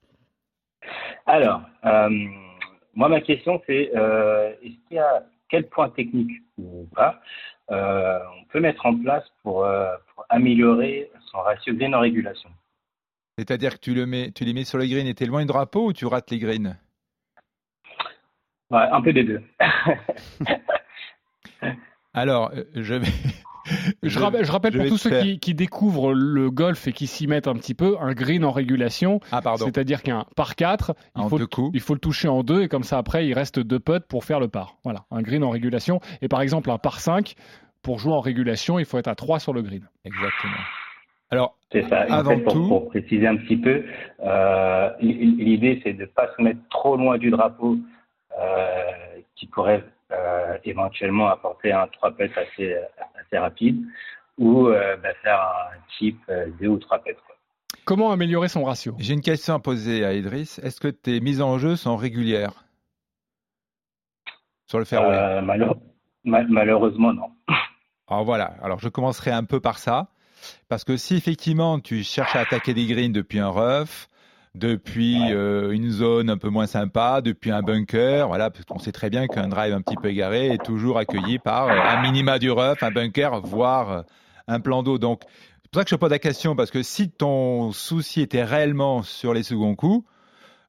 Alors, 1.26 1.62
moi, 2.94 3.08
ma 3.08 3.20
question, 3.20 3.62
c'est 3.64 3.92
est-ce 3.92 4.88
qu'il 4.88 4.96
y 4.96 4.98
a 4.98 5.22
quel 5.48 5.68
point 5.68 5.88
technique 5.90 6.32
ou 6.58 6.88
pas 6.92 7.20
on 7.68 8.44
peut 8.50 8.58
mettre 8.58 8.84
en 8.86 8.98
place 8.98 9.24
pour, 9.44 9.64
pour 10.14 10.26
améliorer 10.30 11.12
son 11.30 11.38
ratio 11.38 11.74
green 11.74 11.94
en 11.94 12.00
régulation? 12.00 12.50
C'est-à-dire 13.38 13.74
que 13.74 13.84
tu, 13.84 13.94
le 13.94 14.06
mets, 14.06 14.32
tu 14.32 14.44
les 14.44 14.52
mets 14.52 14.64
sur 14.64 14.78
le 14.78 14.86
green 14.86 15.06
et 15.06 15.14
tu 15.14 15.22
es 15.22 15.26
loin 15.26 15.42
du 15.42 15.46
drapeau 15.46 15.86
ou 15.86 15.92
tu 15.92 16.06
rates 16.06 16.32
les 16.32 16.40
greens? 16.40 16.76
Ouais, 18.70 18.88
Un 18.92 19.02
peu 19.02 19.12
des 19.12 19.24
deux. 19.24 19.42
Alors, 22.14 22.52
euh, 22.54 22.64
je 22.74 22.94
vais. 22.94 23.08
Je, 24.02 24.18
rappelle, 24.18 24.76
pour 24.76 24.88
tous 24.88 24.98
ceux 24.98 25.36
qui, 25.38 25.54
découvrent 25.54 26.12
le 26.12 26.50
golf 26.50 26.86
et 26.86 26.92
qui 26.92 27.06
s'y 27.06 27.26
mettent 27.26 27.48
un 27.48 27.54
petit 27.54 27.74
peu, 27.74 27.96
un 27.98 28.12
green 28.12 28.44
en 28.44 28.52
régulation, 28.52 29.20
ah, 29.32 29.40
c'est-à-dire 29.56 30.02
qu'un 30.02 30.26
par 30.36 30.54
4, 30.54 30.94
il 31.16 31.28
faut, 31.28 31.38
il 31.72 31.80
faut, 31.80 31.94
le 31.94 32.00
toucher 32.00 32.28
en 32.28 32.42
deux 32.42 32.62
et 32.62 32.68
comme 32.68 32.82
ça 32.82 32.98
après 32.98 33.26
il 33.26 33.32
reste 33.32 33.58
deux 33.58 33.80
putts 33.80 34.06
pour 34.06 34.24
faire 34.24 34.38
le 34.38 34.48
par. 34.48 34.76
Voilà, 34.84 35.04
un 35.10 35.22
green 35.22 35.42
en 35.42 35.50
régulation. 35.50 36.00
Et 36.20 36.28
par 36.28 36.42
exemple 36.42 36.70
un 36.70 36.76
par 36.76 37.00
5, 37.00 37.34
pour 37.82 37.98
jouer 37.98 38.12
en 38.12 38.20
régulation, 38.20 38.78
il 38.78 38.84
faut 38.84 38.98
être 38.98 39.08
à 39.08 39.14
3 39.14 39.38
sur 39.38 39.54
le 39.54 39.62
green. 39.62 39.88
Exactement. 40.04 40.52
Alors, 41.30 41.56
c'est 41.72 41.88
ça. 41.88 42.02
Avant 42.02 42.38
pour, 42.40 42.52
tout, 42.52 42.68
pour 42.68 42.88
préciser 42.88 43.26
un 43.26 43.36
petit 43.36 43.56
peu, 43.56 43.82
euh, 44.24 44.90
l'idée 45.00 45.80
c'est 45.82 45.94
de 45.94 46.02
ne 46.02 46.06
pas 46.06 46.28
se 46.36 46.42
mettre 46.42 46.60
trop 46.68 46.96
loin 46.96 47.16
du 47.16 47.30
drapeau, 47.30 47.78
qui 49.36 49.46
pourrait 49.46 49.84
euh, 50.12 50.58
éventuellement 50.64 51.28
apporter 51.28 51.72
un 51.72 51.86
3 51.86 52.12
pets 52.12 52.32
assez, 52.36 52.76
assez 53.20 53.38
rapide, 53.38 53.84
ou 54.38 54.64
bah, 54.68 55.14
faire 55.22 55.40
un 55.40 55.76
chip 55.98 56.18
2 56.60 56.66
ou 56.66 56.78
3 56.78 56.98
pets. 57.00 57.16
Comment 57.84 58.10
améliorer 58.12 58.48
son 58.48 58.64
ratio? 58.64 58.94
J'ai 58.98 59.12
une 59.12 59.20
question 59.20 59.54
à 59.54 59.58
poser 59.58 60.04
à 60.04 60.14
Idriss. 60.14 60.58
Est-ce 60.60 60.80
que 60.80 60.88
tes 60.88 61.20
mises 61.20 61.42
en 61.42 61.58
jeu 61.58 61.76
sont 61.76 61.96
régulières? 61.96 62.64
Sur 64.66 64.78
le 64.78 64.86
fairway? 64.86 65.42
Malheureusement, 66.24 67.12
non. 67.12 67.30
Alors 68.08 68.24
voilà, 68.24 68.54
alors 68.62 68.78
je 68.78 68.88
commencerai 68.88 69.30
un 69.30 69.44
peu 69.44 69.60
par 69.60 69.78
ça. 69.78 70.08
Parce 70.68 70.84
que 70.84 70.96
si 70.96 71.16
effectivement 71.16 71.80
tu 71.80 72.02
cherches 72.02 72.36
à 72.36 72.40
attaquer 72.40 72.74
des 72.74 72.86
greens 72.86 73.12
depuis 73.12 73.38
un 73.38 73.48
rough, 73.48 74.08
depuis 74.54 75.32
euh, 75.32 75.72
une 75.72 75.90
zone 75.90 76.30
un 76.30 76.36
peu 76.36 76.48
moins 76.48 76.66
sympa, 76.66 77.20
depuis 77.20 77.50
un 77.50 77.62
bunker, 77.62 78.28
voilà, 78.28 78.50
parce 78.50 78.64
qu'on 78.64 78.78
sait 78.78 78.92
très 78.92 79.10
bien 79.10 79.26
qu'un 79.26 79.48
drive 79.48 79.74
un 79.74 79.80
petit 79.80 79.96
peu 79.96 80.08
égaré 80.08 80.48
est 80.48 80.64
toujours 80.64 80.98
accueilli 80.98 81.38
par 81.38 81.68
euh, 81.68 81.72
un 81.72 82.02
minima 82.02 82.38
du 82.38 82.50
rough, 82.50 82.82
un 82.82 82.92
bunker, 82.92 83.40
voire 83.40 83.90
euh, 83.90 84.02
un 84.46 84.60
plan 84.60 84.82
d'eau. 84.82 84.98
Donc 84.98 85.22
c'est 85.62 85.70
pour 85.70 85.80
ça 85.80 85.84
que 85.84 85.90
je 85.90 85.96
pose 85.96 86.10
la 86.10 86.20
question, 86.20 86.54
parce 86.54 86.70
que 86.70 86.82
si 86.82 87.10
ton 87.10 87.72
souci 87.72 88.20
était 88.20 88.44
réellement 88.44 89.02
sur 89.02 89.34
les 89.34 89.42
seconds 89.42 89.74
coups, 89.74 90.06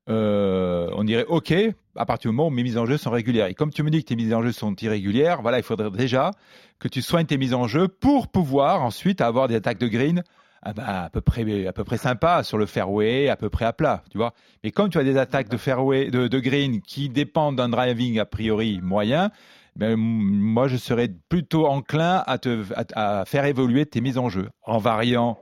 on 0.07 1.03
dirait 1.03 1.25
OK, 1.27 1.53
à 1.95 2.05
partir 2.05 2.31
du 2.31 2.35
moment 2.35 2.49
où 2.49 2.51
mes 2.51 2.63
mises 2.63 2.77
en 2.77 2.85
jeu 2.85 2.97
sont 2.97 3.11
régulières. 3.11 3.47
Et 3.47 3.53
comme 3.53 3.71
tu 3.71 3.83
me 3.83 3.89
dis 3.89 4.03
que 4.03 4.07
tes 4.07 4.15
mises 4.15 4.33
en 4.33 4.41
jeu 4.41 4.51
sont 4.51 4.75
irrégulières, 4.75 5.41
voilà, 5.41 5.57
il 5.57 5.63
faudrait 5.63 5.91
déjà 5.91 6.31
que 6.79 6.87
tu 6.87 7.01
soignes 7.01 7.25
tes 7.25 7.37
mises 7.37 7.53
en 7.53 7.67
jeu 7.67 7.87
pour 7.87 8.27
pouvoir 8.27 8.81
ensuite 8.81 9.21
avoir 9.21 9.47
des 9.47 9.55
attaques 9.55 9.79
de 9.79 9.87
green 9.87 10.23
ah 10.67 10.73
bah, 10.73 11.03
à 11.03 11.09
peu 11.11 11.21
près 11.21 11.67
à 11.67 11.73
peu 11.73 11.83
près 11.83 11.97
sympa 11.97 12.41
sur 12.41 12.57
le 12.57 12.65
fairway, 12.65 13.29
à 13.29 13.35
peu 13.35 13.51
près 13.51 13.65
à 13.65 13.71
plat, 13.71 14.01
tu 14.09 14.17
vois. 14.17 14.33
Mais 14.63 14.71
comme 14.71 14.89
tu 14.89 14.97
as 14.97 15.03
des 15.03 15.15
attaques 15.15 15.47
de 15.47 15.57
fairway 15.57 16.09
de, 16.09 16.39
green 16.39 16.81
qui 16.81 17.07
dépendent 17.07 17.57
d'un 17.57 17.69
driving 17.69 18.17
a 18.17 18.25
priori 18.25 18.79
moyen, 18.81 19.29
ben, 19.75 19.95
moi 19.95 20.67
je 20.67 20.77
serais 20.77 21.11
plutôt 21.29 21.67
enclin 21.67 22.23
à 22.25 22.39
te 22.39 22.63
à, 22.95 23.25
faire 23.25 23.45
évoluer 23.45 23.85
tes 23.85 24.01
mises 24.01 24.17
en 24.17 24.27
jeu 24.27 24.49
en 24.63 24.79
variant 24.79 25.37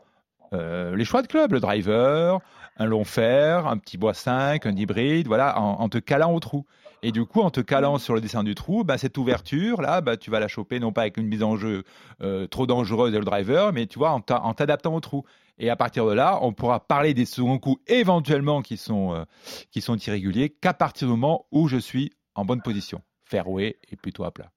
euh, 0.51 0.94
les 0.94 1.06
choix 1.06 1.22
de 1.22 1.27
club, 1.27 1.53
le 1.53 1.62
driver, 1.62 2.42
un 2.75 2.86
long 2.86 3.06
fer, 3.06 3.65
un 3.65 3.77
petit 3.77 3.98
bois 3.98 4.13
5, 4.13 4.65
un 4.65 4.75
hybride, 4.75 5.27
voilà, 5.27 5.58
en, 5.58 5.88
te 5.88 6.00
calant 6.00 6.34
au 6.34 6.42
trou. 6.42 6.65
Et 7.05 7.12
du 7.12 7.25
coup, 7.25 7.41
en 7.41 7.51
te 7.51 7.60
calant 7.60 7.98
sur 7.98 8.15
le 8.15 8.22
dessin 8.22 8.45
du 8.45 8.55
trou, 8.55 8.86
bah, 8.86 8.98
cette 8.98 9.17
ouverture, 9.17 9.81
là, 9.81 10.00
bah, 10.00 10.15
tu 10.15 10.31
vas 10.31 10.39
la 10.39 10.48
choper 10.48 10.79
non 10.79 10.93
pas 10.93 11.01
avec 11.01 11.17
une 11.17 11.27
mise 11.27 11.43
en 11.43 11.57
jeu 11.57 11.83
euh, 12.22 12.48
trop 12.48 12.65
dangereuse 12.65 13.12
de 13.12 13.17
le 13.17 13.25
driver, 13.25 13.74
mais 13.74 13.88
tu 13.88 14.00
vois, 14.00 14.12
en 14.12 14.22
t'adaptant 14.22 14.95
au 14.95 15.01
trou. 15.01 15.25
Et 15.57 15.69
à 15.69 15.75
partir 15.75 16.05
de 16.05 16.13
là, 16.13 16.39
on 16.41 16.53
pourra 16.53 16.79
parler 16.79 17.13
des 17.13 17.25
seconds 17.25 17.60
coups 17.60 17.81
éventuellement 17.88 18.62
qui 18.62 18.77
sont, 18.77 19.13
euh, 19.13 19.25
qui 19.69 19.81
sont 19.81 19.98
irréguliers 19.98 20.50
qu'à 20.50 20.74
partir 20.74 21.07
du 21.07 21.12
moment 21.12 21.45
où 21.51 21.67
je 21.67 21.77
suis 21.77 22.13
en 22.36 22.45
bonne 22.45 22.62
position. 22.62 23.01
Fairway 23.25 23.77
et 23.91 23.98
plutôt 23.98 24.24
à 24.24 24.31
plat. 24.31 24.50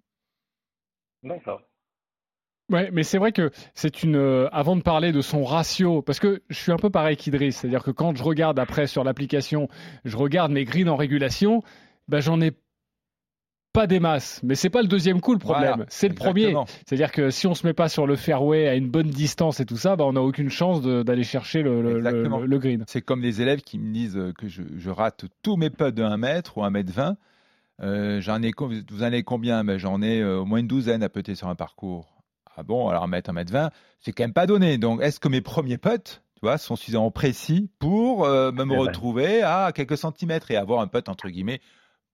D'accord. 1.24 1.62
Ouais, 2.68 2.90
mais 2.92 3.04
c'est 3.04 3.18
vrai 3.18 3.30
que 3.30 3.52
c'est 3.74 4.02
une. 4.02 4.16
Euh, 4.16 4.48
avant 4.50 4.74
de 4.74 4.82
parler 4.82 5.12
de 5.12 5.20
son 5.20 5.44
ratio, 5.44 6.02
parce 6.02 6.18
que 6.18 6.42
je 6.48 6.58
suis 6.58 6.72
un 6.72 6.78
peu 6.78 6.90
pareil 6.90 7.16
qu'Idriss, 7.16 7.58
c'est-à-dire 7.58 7.84
que 7.84 7.92
quand 7.92 8.16
je 8.16 8.24
regarde 8.24 8.58
après 8.58 8.88
sur 8.88 9.04
l'application, 9.04 9.68
je 10.04 10.16
regarde 10.16 10.50
mes 10.50 10.64
greens 10.64 10.88
en 10.88 10.96
régulation, 10.96 11.62
ben 12.08 12.20
j'en 12.20 12.40
ai 12.40 12.52
pas 13.72 13.86
des 13.86 14.00
masses. 14.00 14.40
Mais 14.42 14.54
c'est 14.54 14.70
pas 14.70 14.80
le 14.80 14.88
deuxième 14.88 15.20
coup 15.20 15.32
le 15.32 15.38
problème, 15.38 15.84
c'est 15.88 16.08
le 16.08 16.14
premier. 16.14 16.54
C'est-à-dire 16.86 17.12
que 17.12 17.30
si 17.30 17.46
on 17.46 17.54
se 17.54 17.66
met 17.66 17.74
pas 17.74 17.88
sur 17.88 18.06
le 18.06 18.16
fairway 18.16 18.66
à 18.68 18.74
une 18.74 18.88
bonne 18.88 19.10
distance 19.10 19.60
et 19.60 19.66
tout 19.66 19.76
ça, 19.76 19.96
ben 19.96 20.04
on 20.04 20.14
n'a 20.14 20.22
aucune 20.22 20.48
chance 20.48 20.80
d'aller 20.82 21.24
chercher 21.24 21.62
le, 21.62 21.82
le, 21.82 22.00
le, 22.00 22.58
green. 22.58 22.84
C'est 22.86 23.02
comme 23.02 23.20
des 23.20 23.42
élèves 23.42 23.60
qui 23.60 23.78
me 23.78 23.92
disent 23.92 24.18
que 24.38 24.48
je, 24.48 24.62
je 24.76 24.90
rate 24.90 25.26
tous 25.42 25.56
mes 25.56 25.70
putts 25.70 25.94
de 25.94 26.02
1 26.02 26.16
mètre 26.16 26.56
ou 26.56 26.64
1 26.64 26.70
mètre 26.70 26.92
20. 26.92 27.16
Euh, 27.82 28.20
j'en 28.20 28.42
ai, 28.42 28.52
vous 28.58 29.02
en 29.02 29.06
avez 29.06 29.22
combien? 29.22 29.64
Ben, 29.64 29.78
J'en 29.78 30.00
ai 30.02 30.20
euh, 30.20 30.40
au 30.40 30.44
moins 30.44 30.58
une 30.58 30.66
douzaine 30.66 31.02
à 31.02 31.08
putter 31.08 31.34
sur 31.34 31.48
un 31.48 31.54
parcours. 31.54 32.22
Ah 32.56 32.62
bon, 32.62 32.88
alors 32.88 33.02
un 33.02 33.08
mètre, 33.08 33.28
un 33.28 33.34
mètre 33.34 33.52
20, 33.52 33.70
c'est 34.00 34.12
quand 34.12 34.24
même 34.24 34.32
pas 34.32 34.46
donné. 34.46 34.78
Donc, 34.78 35.02
est-ce 35.02 35.20
que 35.20 35.28
mes 35.28 35.42
premiers 35.42 35.76
putts, 35.76 36.22
tu 36.34 36.40
vois, 36.42 36.56
sont 36.56 36.74
suffisamment 36.74 37.10
précis 37.10 37.68
pour 37.78 38.24
euh, 38.24 38.50
me 38.50 38.62
eh 38.62 38.66
ben. 38.66 38.78
retrouver 38.78 39.42
à 39.42 39.72
quelques 39.74 39.98
centimètres 39.98 40.50
et 40.50 40.56
avoir 40.56 40.80
un 40.80 40.86
putt, 40.86 41.06
entre 41.10 41.28
guillemets, 41.28 41.60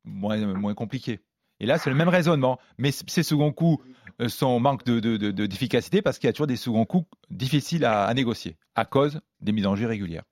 moins, 0.05 0.39
moins 0.55 0.75
compliqué 0.75 1.21
Et 1.61 1.67
là, 1.67 1.79
c'est 1.79 1.91
le 1.91 1.97
même 1.97 2.09
raisonnement. 2.09 2.59
Mais 2.79 2.91
ces 2.93 3.23
seconds 3.23 3.53
coups 3.53 3.85
euh, 4.21 4.29
sont 4.29 4.61
manque 4.61 4.85
d'efficacité 4.85 5.97
de, 5.99 6.01
de, 6.01 6.05
parce 6.05 6.19
qu'il 6.19 6.29
y 6.29 6.31
a 6.31 6.33
toujours 6.33 6.47
des 6.47 6.57
seconds 6.57 6.85
coups 6.85 7.07
difficiles 7.31 7.85
à, 7.85 8.05
à 8.05 8.15
négocier 8.15 8.57
à 8.75 8.85
cause 8.85 9.21
des 9.41 9.53
mises 9.53 9.67
en 9.67 9.77
jeu 9.77 9.87
régulières. 9.87 10.25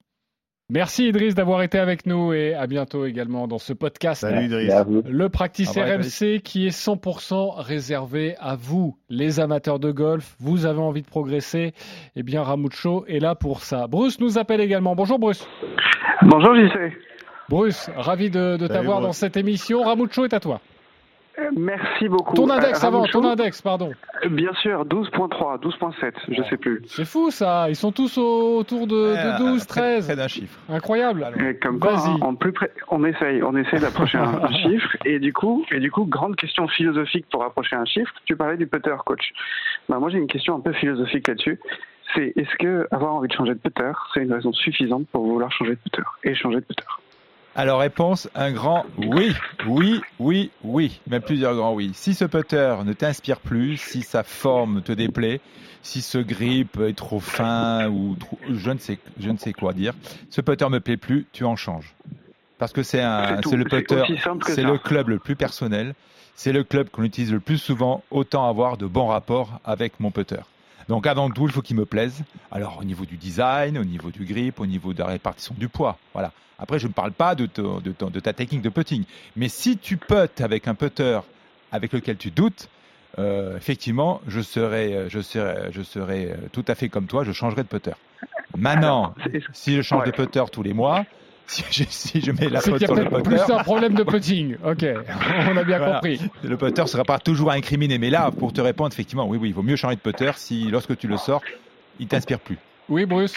Merci 0.72 1.08
Idriss 1.08 1.34
d'avoir 1.34 1.62
été 1.62 1.80
avec 1.80 2.06
nous 2.06 2.32
et 2.32 2.54
à 2.54 2.68
bientôt 2.68 3.04
également 3.04 3.48
dans 3.48 3.58
ce 3.58 3.72
podcast. 3.72 4.20
Salut 4.20 4.44
Idriss. 4.44 4.72
Le 5.04 5.28
Practice 5.28 5.76
RMC 5.76 6.42
qui 6.44 6.64
est 6.64 6.70
100% 6.70 7.60
réservé 7.60 8.36
à 8.38 8.54
vous, 8.54 8.96
les 9.08 9.40
amateurs 9.40 9.80
de 9.80 9.90
golf. 9.90 10.36
Vous 10.38 10.66
avez 10.66 10.78
envie 10.78 11.02
de 11.02 11.08
progresser? 11.08 11.74
Eh 12.14 12.22
bien, 12.22 12.44
Ramucho 12.44 13.04
est 13.06 13.18
là 13.18 13.34
pour 13.34 13.64
ça. 13.64 13.88
Bruce 13.88 14.20
nous 14.20 14.38
appelle 14.38 14.60
également. 14.60 14.94
Bonjour 14.94 15.18
Bruce. 15.18 15.44
Bonjour 16.22 16.54
JC. 16.54 16.92
Bruce, 17.50 17.90
ravi 17.96 18.30
de, 18.30 18.64
t'avoir 18.68 19.00
dans 19.00 19.12
cette 19.12 19.36
émission. 19.36 19.82
Ramucho 19.82 20.24
est 20.24 20.32
à 20.32 20.38
toi. 20.38 20.60
Merci 21.56 22.08
beaucoup. 22.08 22.36
Ton 22.36 22.48
index 22.48 22.84
euh, 22.84 22.86
avant, 22.86 23.06
ton 23.06 23.24
index, 23.24 23.60
pardon. 23.60 23.90
Euh, 24.24 24.28
bien 24.28 24.52
sûr, 24.54 24.84
12.3, 24.84 25.60
12.7, 25.60 26.12
je 26.28 26.42
sais 26.44 26.56
plus. 26.56 26.82
C'est 26.86 27.04
fou 27.04 27.32
ça, 27.32 27.66
ils 27.68 27.74
sont 27.74 27.90
tous 27.90 28.18
autour 28.18 28.86
de, 28.86 29.38
12, 29.38 29.66
13. 29.66 30.06
C'est 30.06 30.14
d'un 30.14 30.28
chiffre. 30.28 30.56
Incroyable. 30.68 31.26
comme 31.60 31.80
quoi, 31.80 31.98
hein, 31.98 32.18
on, 32.22 32.36
plus 32.36 32.52
on 32.88 33.04
essaye, 33.04 33.42
on 33.42 33.56
essaye 33.56 33.80
d'approcher 33.80 34.18
un, 34.18 34.48
chiffre. 34.62 34.96
Et 35.04 35.18
du 35.18 35.32
coup, 35.32 35.64
et 35.72 35.80
du 35.80 35.90
coup, 35.90 36.04
grande 36.04 36.36
question 36.36 36.68
philosophique 36.68 37.26
pour 37.32 37.42
approcher 37.42 37.74
un 37.74 37.84
chiffre. 37.84 38.12
Tu 38.26 38.36
parlais 38.36 38.58
du 38.58 38.68
putter, 38.68 38.94
coach. 39.04 39.32
Bah, 39.88 39.98
moi, 39.98 40.10
j'ai 40.10 40.18
une 40.18 40.28
question 40.28 40.54
un 40.54 40.60
peu 40.60 40.72
philosophique 40.74 41.26
là-dessus. 41.26 41.58
C'est 42.14 42.32
est-ce 42.36 42.56
que 42.60 42.86
avoir 42.92 43.14
envie 43.14 43.28
de 43.28 43.32
changer 43.32 43.54
de 43.54 43.58
putter, 43.58 43.90
c'est 44.14 44.22
une 44.22 44.32
raison 44.32 44.52
suffisante 44.52 45.08
pour 45.08 45.24
vouloir 45.24 45.50
changer 45.50 45.72
de 45.72 45.80
putter 45.80 46.02
et 46.22 46.34
changer 46.36 46.60
de 46.60 46.64
putter? 46.64 46.84
Alors 47.56 47.80
réponse, 47.80 48.28
un 48.34 48.52
grand 48.52 48.86
oui, 48.96 49.34
oui, 49.66 50.00
oui, 50.20 50.50
oui, 50.62 51.00
même 51.08 51.20
plusieurs 51.20 51.56
grands 51.56 51.74
oui. 51.74 51.90
Si 51.94 52.14
ce 52.14 52.24
putter 52.24 52.76
ne 52.84 52.92
t'inspire 52.92 53.40
plus, 53.40 53.76
si 53.76 54.02
sa 54.02 54.22
forme 54.22 54.82
te 54.82 54.92
déplaît, 54.92 55.40
si 55.82 56.00
ce 56.00 56.18
grip 56.18 56.78
est 56.78 56.96
trop 56.96 57.18
fin 57.18 57.88
ou 57.88 58.14
trop, 58.14 58.38
je 58.48 58.70
ne 58.70 58.78
sais, 58.78 58.98
je 59.18 59.30
ne 59.30 59.36
sais 59.36 59.52
quoi 59.52 59.72
dire, 59.72 59.94
ce 60.30 60.40
putter 60.40 60.68
me 60.68 60.78
plaît 60.78 60.96
plus, 60.96 61.26
tu 61.32 61.44
en 61.44 61.56
changes. 61.56 61.94
Parce 62.58 62.72
que 62.72 62.82
c'est 62.84 63.02
un, 63.02 63.40
c'est 63.42 63.56
le 63.56 63.64
putter, 63.64 64.04
c'est 64.46 64.62
le 64.62 64.78
club 64.78 65.08
le 65.08 65.18
plus 65.18 65.34
personnel, 65.34 65.94
c'est 66.36 66.52
le 66.52 66.62
club 66.62 66.88
qu'on 66.90 67.02
utilise 67.02 67.32
le 67.32 67.40
plus 67.40 67.58
souvent, 67.58 68.04
autant 68.10 68.48
avoir 68.48 68.76
de 68.76 68.86
bons 68.86 69.06
rapports 69.06 69.58
avec 69.64 69.98
mon 69.98 70.12
putter. 70.12 70.40
Donc 70.88 71.06
avant 71.06 71.30
tout, 71.30 71.46
il 71.46 71.52
faut 71.52 71.62
qu'il 71.62 71.76
me 71.76 71.86
plaise. 71.86 72.22
Alors 72.50 72.78
au 72.80 72.84
niveau 72.84 73.04
du 73.04 73.16
design, 73.16 73.76
au 73.76 73.84
niveau 73.84 74.10
du 74.10 74.24
grip, 74.24 74.60
au 74.60 74.66
niveau 74.66 74.92
de 74.92 75.00
la 75.00 75.06
répartition 75.06 75.54
du 75.58 75.68
poids. 75.68 75.98
Voilà. 76.12 76.32
Après, 76.60 76.78
je 76.78 76.86
ne 76.86 76.92
parle 76.92 77.12
pas 77.12 77.34
de, 77.34 77.48
de, 77.56 78.20
ta 78.20 78.32
technique 78.34 78.60
de 78.60 78.68
putting. 78.68 79.04
Mais 79.34 79.48
si 79.48 79.78
tu 79.78 79.96
puttes 79.96 80.42
avec 80.42 80.68
un 80.68 80.74
putter 80.74 81.20
avec 81.72 81.92
lequel 81.92 82.18
tu 82.18 82.30
doutes, 82.30 82.68
euh, 83.18 83.56
effectivement, 83.56 84.20
je 84.28 84.40
serais, 84.40 85.08
je, 85.08 85.20
serais, 85.20 85.70
je 85.72 85.82
serais 85.82 86.36
tout 86.52 86.64
à 86.68 86.74
fait 86.74 86.90
comme 86.90 87.06
toi, 87.06 87.24
je 87.24 87.32
changerais 87.32 87.62
de 87.62 87.68
putter. 87.68 87.92
Maintenant, 88.56 89.14
si 89.52 89.74
je 89.74 89.82
change 89.82 90.04
de 90.04 90.10
putter 90.10 90.44
tous 90.52 90.62
les 90.62 90.74
mois, 90.74 91.06
si 91.46 92.20
je, 92.20 92.30
mets 92.30 92.48
la 92.48 92.60
faute 92.60 92.84
sur 92.84 92.94
le 92.94 93.06
putter. 93.06 93.22
plus 93.22 93.40
un 93.40 93.62
problème 93.64 93.94
de 93.94 94.02
putting. 94.02 94.56
Ok, 94.62 94.84
on 95.50 95.56
a 95.56 95.64
bien 95.64 95.80
compris. 95.80 96.20
Le 96.44 96.56
putter 96.58 96.82
ne 96.82 96.86
sera 96.86 97.04
pas 97.04 97.18
toujours 97.18 97.50
incriminé. 97.52 97.98
Mais 97.98 98.10
là, 98.10 98.30
pour 98.30 98.52
te 98.52 98.60
répondre, 98.60 98.92
effectivement, 98.92 99.26
oui, 99.26 99.38
oui, 99.40 99.48
il 99.48 99.54
vaut 99.54 99.62
mieux 99.62 99.76
changer 99.76 99.96
de 99.96 100.00
putter 100.00 100.30
si, 100.36 100.70
lorsque 100.70 100.96
tu 100.98 101.08
le 101.08 101.16
sors, 101.16 101.40
il 101.98 102.06
t'inspire 102.06 102.38
plus. 102.38 102.58
Oui, 102.88 103.06
Bruce 103.06 103.34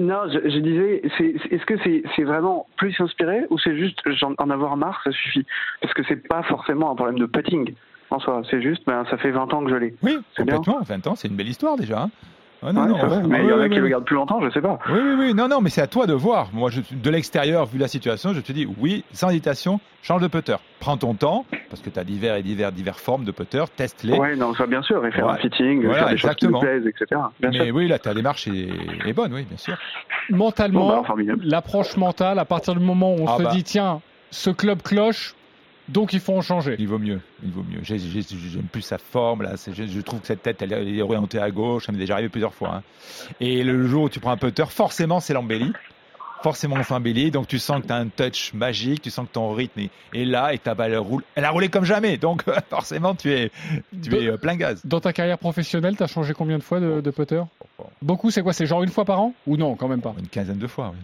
non, 0.00 0.28
je, 0.32 0.58
disais, 0.58 1.02
est-ce 1.50 1.66
que 1.66 1.74
c'est 1.84 2.22
vraiment 2.22 2.66
plus 2.76 2.94
inspiré 3.00 3.42
ou 3.50 3.58
c'est 3.58 3.76
juste 3.76 4.00
en 4.38 4.50
avoir 4.50 4.76
marre, 4.76 5.00
ça 5.04 5.10
suffit? 5.12 5.46
Parce 5.80 5.94
que 5.94 6.02
c'est 6.08 6.28
pas 6.28 6.42
forcément 6.42 6.90
un 6.90 6.94
problème 6.94 7.18
de 7.18 7.26
putting 7.26 7.74
en 8.10 8.18
soi, 8.20 8.42
c'est 8.50 8.62
juste, 8.62 8.82
ben, 8.86 9.04
ça 9.10 9.18
fait 9.18 9.30
20 9.30 9.52
ans 9.52 9.64
que 9.64 9.70
je 9.70 9.74
l'ai. 9.76 9.94
Oui, 10.02 10.18
complètement, 10.36 10.80
20 10.80 11.06
ans, 11.08 11.14
c'est 11.14 11.28
une 11.28 11.36
belle 11.36 11.48
histoire 11.48 11.76
déjà. 11.76 12.02
Hein. 12.02 12.10
Ah 12.60 12.72
non, 12.72 12.86
non, 12.86 13.28
mais 13.28 13.44
il 13.44 13.50
y 13.50 13.52
en 13.52 13.60
a 13.60 13.68
qui 13.68 13.76
le 13.76 13.88
gardent 13.88 14.04
plus 14.04 14.16
longtemps, 14.16 14.40
je 14.40 14.50
sais 14.50 14.60
pas. 14.60 14.80
Oui, 14.90 14.98
oui, 15.00 15.14
oui. 15.18 15.34
Non, 15.34 15.46
non, 15.46 15.60
mais 15.60 15.70
c'est 15.70 15.80
à 15.80 15.86
toi 15.86 16.06
de 16.06 16.12
voir. 16.12 16.48
Moi, 16.52 16.70
je, 16.70 16.80
de 16.90 17.10
l'extérieur, 17.10 17.66
vu 17.66 17.78
la 17.78 17.86
situation, 17.86 18.32
je 18.34 18.40
te 18.40 18.50
dis 18.50 18.66
oui, 18.80 19.04
sans 19.12 19.30
hésitation, 19.30 19.78
change 20.02 20.22
de 20.22 20.26
putter. 20.26 20.56
Prends 20.80 20.96
ton 20.96 21.14
temps, 21.14 21.44
parce 21.70 21.82
que 21.82 21.90
tu 21.90 21.98
as 22.00 22.04
divers 22.04 22.34
et 22.34 22.42
divers, 22.42 22.72
divers 22.72 22.98
formes 22.98 23.24
de 23.24 23.30
putter, 23.30 23.62
teste-les. 23.76 24.18
Oui, 24.18 24.36
non, 24.36 24.54
ça 24.54 24.66
bien 24.66 24.82
sûr, 24.82 25.06
et 25.06 25.12
faire 25.12 25.28
un 25.28 25.36
fitting, 25.36 25.84
voilà, 25.84 25.98
faire 25.98 26.08
des 26.08 26.14
exactement. 26.14 26.60
choses 26.60 26.68
qui 26.68 26.80
plaisent, 26.80 26.94
etc. 27.00 27.20
mais 27.40 27.70
oui, 27.70 27.86
là, 27.86 28.00
ta 28.00 28.12
démarche 28.12 28.48
est, 28.48 28.68
est, 29.06 29.12
bonne, 29.12 29.32
oui, 29.32 29.44
bien 29.44 29.56
sûr. 29.56 29.76
Mentalement, 30.30 31.02
bah, 31.02 31.14
l'approche 31.42 31.96
mentale, 31.96 32.40
à 32.40 32.44
partir 32.44 32.74
du 32.74 32.84
moment 32.84 33.14
où 33.14 33.20
on 33.20 33.26
ah 33.28 33.38
se 33.38 33.42
bah. 33.44 33.50
dit, 33.52 33.62
tiens, 33.62 34.00
ce 34.30 34.50
club 34.50 34.82
cloche, 34.82 35.36
donc 35.88 36.12
il 36.12 36.20
faut 36.20 36.34
en 36.34 36.42
changer. 36.42 36.76
Il 36.78 36.88
vaut 36.88 36.98
mieux, 36.98 37.20
il 37.42 37.50
vaut 37.50 37.62
mieux. 37.62 37.80
J'aime 37.82 38.64
plus 38.70 38.82
sa 38.82 38.98
forme 38.98 39.42
là. 39.42 39.54
Je, 39.56 40.00
trouve 40.00 40.20
que 40.20 40.26
cette 40.26 40.42
tête 40.42 40.60
elle 40.62 40.72
est 40.72 41.02
orientée 41.02 41.38
à 41.38 41.50
gauche. 41.50 41.86
Ça 41.86 41.92
m'est 41.92 41.98
déjà 41.98 42.14
arrivé 42.14 42.28
plusieurs 42.28 42.54
fois. 42.54 42.76
Hein. 42.76 42.82
Et 43.40 43.62
le 43.62 43.86
jour 43.86 44.04
où 44.04 44.08
tu 44.08 44.20
prends 44.20 44.32
un 44.32 44.36
putter, 44.36 44.64
forcément 44.66 45.20
c'est 45.20 45.32
l'embellie. 45.32 45.72
Forcément 46.42 46.76
c'est 46.82 46.92
embellie. 46.92 47.30
Donc 47.30 47.48
tu 47.48 47.58
sens 47.58 47.80
que 47.80 47.86
tu 47.86 47.92
as 47.92 47.96
un 47.96 48.08
touch 48.08 48.52
magique. 48.52 49.00
Tu 49.00 49.10
sens 49.10 49.26
que 49.26 49.32
ton 49.32 49.52
rythme 49.52 49.88
est, 50.12 50.24
là 50.24 50.52
et 50.52 50.58
ta 50.58 50.74
balle 50.74 50.96
roule. 50.96 51.22
Elle 51.34 51.46
a 51.46 51.50
roulé 51.50 51.70
comme 51.70 51.84
jamais. 51.84 52.18
Donc 52.18 52.42
forcément 52.70 53.14
tu 53.14 53.32
es, 53.32 53.50
tu 54.02 54.14
es 54.14 54.28
euh, 54.28 54.36
plein 54.36 54.56
gaz. 54.56 54.82
Dans 54.84 55.00
ta 55.00 55.14
carrière 55.14 55.38
professionnelle, 55.38 55.96
tu 55.96 56.02
as 56.02 56.06
changé 56.06 56.34
combien 56.34 56.58
de 56.58 56.62
fois 56.62 56.80
de, 56.80 57.00
de 57.00 57.10
putter? 57.10 57.42
Beaucoup. 58.02 58.30
C'est 58.30 58.42
quoi? 58.42 58.52
C'est 58.52 58.66
genre 58.66 58.82
une 58.82 58.90
fois 58.90 59.06
par 59.06 59.20
an? 59.20 59.34
Ou 59.46 59.56
non 59.56 59.74
quand 59.74 59.88
même 59.88 60.02
pas? 60.02 60.14
Une 60.18 60.28
quinzaine 60.28 60.58
de 60.58 60.66
fois. 60.66 60.92
Oui. 60.94 61.02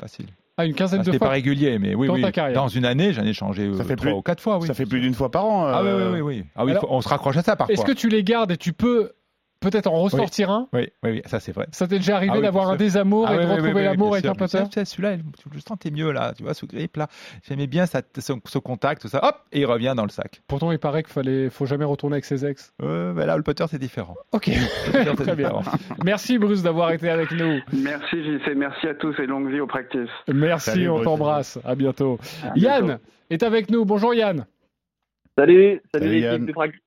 Facile. 0.00 0.26
Ah, 0.58 0.64
une 0.64 0.74
quinzaine 0.74 1.02
de 1.02 1.10
fois. 1.10 1.18
pas 1.18 1.28
régulier, 1.28 1.78
mais 1.78 1.94
oui, 1.94 2.06
dans 2.06 2.14
oui. 2.14 2.22
Ta 2.22 2.32
carrière. 2.32 2.54
Dans 2.54 2.68
une 2.68 2.86
année, 2.86 3.12
j'en 3.12 3.24
ai 3.24 3.34
changé 3.34 3.70
ça 3.74 3.84
fait 3.84 3.96
trois 3.96 4.12
ou 4.12 4.22
quatre 4.22 4.42
fois. 4.42 4.58
Oui. 4.58 4.66
Ça 4.66 4.72
fait 4.72 4.86
plus 4.86 5.00
d'une 5.00 5.14
fois 5.14 5.30
par 5.30 5.44
an. 5.44 5.66
Ah 5.66 5.82
oui, 5.82 5.90
oui, 5.90 6.02
oui. 6.14 6.20
oui. 6.20 6.44
Ah 6.56 6.64
oui, 6.64 6.72
on 6.88 7.02
se 7.02 7.08
raccroche 7.08 7.36
à 7.36 7.42
ça 7.42 7.56
parfois. 7.56 7.74
Est-ce 7.74 7.84
que 7.84 7.92
tu 7.92 8.08
les 8.08 8.24
gardes 8.24 8.50
et 8.50 8.56
tu 8.56 8.72
peux 8.72 9.12
peut-être 9.70 9.86
en 9.88 10.00
ressortir 10.00 10.50
un 10.50 10.68
oui, 10.72 10.88
oui, 11.02 11.10
oui, 11.10 11.22
ça 11.26 11.40
c'est 11.40 11.52
vrai. 11.52 11.66
Ça 11.72 11.86
t'est 11.86 11.98
déjà 11.98 12.16
arrivé 12.16 12.34
ah 12.36 12.40
d'avoir 12.40 12.70
un 12.70 12.76
désamour 12.76 13.26
ah 13.28 13.34
et 13.34 13.38
de 13.38 13.50
retrouver 13.50 13.82
l'amour 13.82 14.14
avec 14.14 14.26
un 14.26 14.34
putter 14.34 14.84
Celui-là, 14.84 15.16
je 15.52 15.60
sentais 15.60 15.90
mieux 15.90 16.12
là, 16.12 16.32
tu 16.36 16.44
vois, 16.44 16.54
ce 16.54 16.66
grip 16.66 16.96
là. 16.96 17.08
J'aimais 17.46 17.66
bien 17.66 17.86
ça, 17.86 18.02
ce, 18.16 18.58
contact, 18.58 19.06
ça, 19.08 19.24
hop, 19.24 19.36
et 19.52 19.60
il 19.60 19.66
revient 19.66 19.94
dans 19.96 20.04
le 20.04 20.10
sac. 20.10 20.42
Pourtant, 20.46 20.70
il 20.72 20.78
paraît 20.78 21.02
qu'il 21.02 21.12
fallait, 21.12 21.50
faut 21.50 21.66
jamais 21.66 21.84
retourner 21.84 22.14
avec 22.14 22.24
ses 22.24 22.46
ex. 22.46 22.74
Euh, 22.82 23.12
mais 23.12 23.26
là, 23.26 23.36
le 23.36 23.42
putter 23.42 23.64
c'est 23.68 23.78
différent. 23.78 24.16
Ok, 24.32 24.50
très 25.16 25.36
bien. 25.36 25.52
Merci 26.04 26.38
Bruce 26.38 26.62
d'avoir 26.62 26.92
été 26.92 27.10
avec 27.10 27.32
nous. 27.32 27.60
Merci 27.72 28.22
JC, 28.22 28.54
merci 28.56 28.86
à 28.86 28.94
tous 28.94 29.14
et 29.18 29.26
longue 29.26 29.50
vie 29.50 29.60
au 29.60 29.66
practice. 29.66 30.10
Merci, 30.28 30.88
on 30.88 31.02
t'embrasse. 31.02 31.58
À 31.64 31.74
bientôt. 31.74 32.18
Yann 32.54 32.98
est 33.30 33.42
avec 33.42 33.70
nous. 33.70 33.84
Bonjour 33.84 34.14
Yann. 34.14 34.46
Salut, 35.38 35.82
salut, 35.92 36.22
salut 36.22 36.52
practice. 36.52 36.85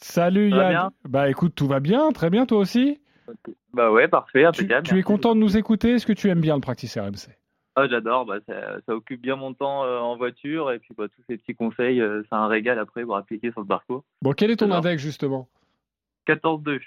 Salut 0.00 0.50
Yann. 0.50 0.90
Bah 1.08 1.28
écoute, 1.28 1.54
tout 1.54 1.66
va 1.66 1.80
bien, 1.80 2.10
très 2.12 2.30
bien, 2.30 2.46
toi 2.46 2.58
aussi. 2.58 3.00
Bah 3.72 3.90
ouais, 3.90 4.08
parfait, 4.08 4.44
impeccable. 4.44 4.86
Tu, 4.86 4.98
es 4.98 5.02
content 5.02 5.34
de 5.34 5.40
nous 5.40 5.56
écouter? 5.56 5.92
Est-ce 5.92 6.06
que 6.06 6.12
tu 6.12 6.30
aimes 6.30 6.40
bien 6.40 6.54
le 6.54 6.60
Practice 6.60 6.96
RMC 6.96 7.36
ah, 7.80 7.86
j'adore, 7.88 8.26
bah, 8.26 8.38
ça, 8.48 8.92
occupe 8.92 9.22
bien 9.22 9.36
mon 9.36 9.54
temps 9.54 9.84
euh, 9.84 10.00
en 10.00 10.16
voiture. 10.16 10.72
Et 10.72 10.80
puis 10.80 10.94
bah, 10.98 11.04
tous 11.14 11.22
ces 11.28 11.36
petits 11.36 11.54
conseils, 11.54 12.00
euh, 12.00 12.22
c'est 12.28 12.34
un 12.34 12.48
régal 12.48 12.76
après 12.76 13.04
pour 13.04 13.16
appliquer 13.16 13.52
sur 13.52 13.60
le 13.60 13.68
parcours. 13.68 14.02
Bon, 14.20 14.32
quel 14.32 14.50
est 14.50 14.56
ton 14.56 14.72
index 14.72 15.00
justement? 15.00 15.48
14-2. 16.26 16.80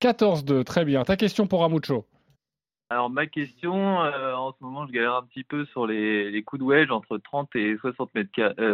14-2, 0.00 0.64
très 0.64 0.86
bien. 0.86 1.02
Ta 1.02 1.18
question 1.18 1.46
pour 1.46 1.62
Amucho 1.62 2.06
alors 2.90 3.08
ma 3.08 3.26
question, 3.26 4.02
euh, 4.02 4.34
en 4.34 4.50
ce 4.52 4.56
moment 4.60 4.84
je 4.84 4.92
galère 4.92 5.14
un 5.14 5.22
petit 5.22 5.44
peu 5.44 5.64
sur 5.66 5.86
les, 5.86 6.42
coups 6.44 6.60
de 6.60 6.66
wedge 6.66 6.90
entre 6.90 7.18
30 7.18 7.54
et 7.54 7.76
60 7.80 8.12
mètres, 8.16 8.30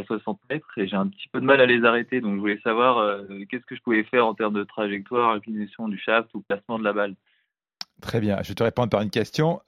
60 0.06 0.40
euh, 0.40 0.54
mètres 0.54 0.66
et 0.78 0.88
j'ai 0.88 0.96
un 0.96 1.06
petit 1.08 1.28
peu 1.28 1.38
de 1.38 1.44
mal 1.44 1.60
à 1.60 1.66
les 1.66 1.84
arrêter. 1.84 2.22
Donc 2.22 2.36
je 2.36 2.40
voulais 2.40 2.58
savoir 2.64 2.96
euh, 2.96 3.24
qu'est-ce 3.50 3.66
que 3.66 3.76
je 3.76 3.82
pouvais 3.82 4.04
faire 4.04 4.26
en 4.26 4.34
termes 4.34 4.54
de 4.54 4.64
trajectoire, 4.64 5.32
inclinaison 5.32 5.88
du 5.88 5.98
shaft 5.98 6.30
ou 6.34 6.40
placement 6.40 6.78
de 6.78 6.84
la 6.84 6.94
balle? 6.94 7.14
Très 8.00 8.20
bien, 8.20 8.38
je 8.42 8.54
te 8.54 8.62
réponds 8.62 8.88
par 8.88 9.02
une 9.02 9.10
question. 9.10 9.60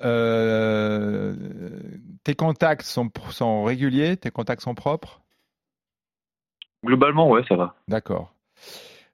tes 2.24 2.34
contacts 2.34 2.82
sont, 2.82 3.10
sont 3.30 3.64
réguliers, 3.64 4.16
tes 4.16 4.30
contacts 4.30 4.62
sont 4.62 4.74
propres? 4.74 5.20
Globalement, 6.84 7.28
ouais, 7.28 7.42
ça 7.48 7.56
va. 7.56 7.74
D'accord. 7.86 8.32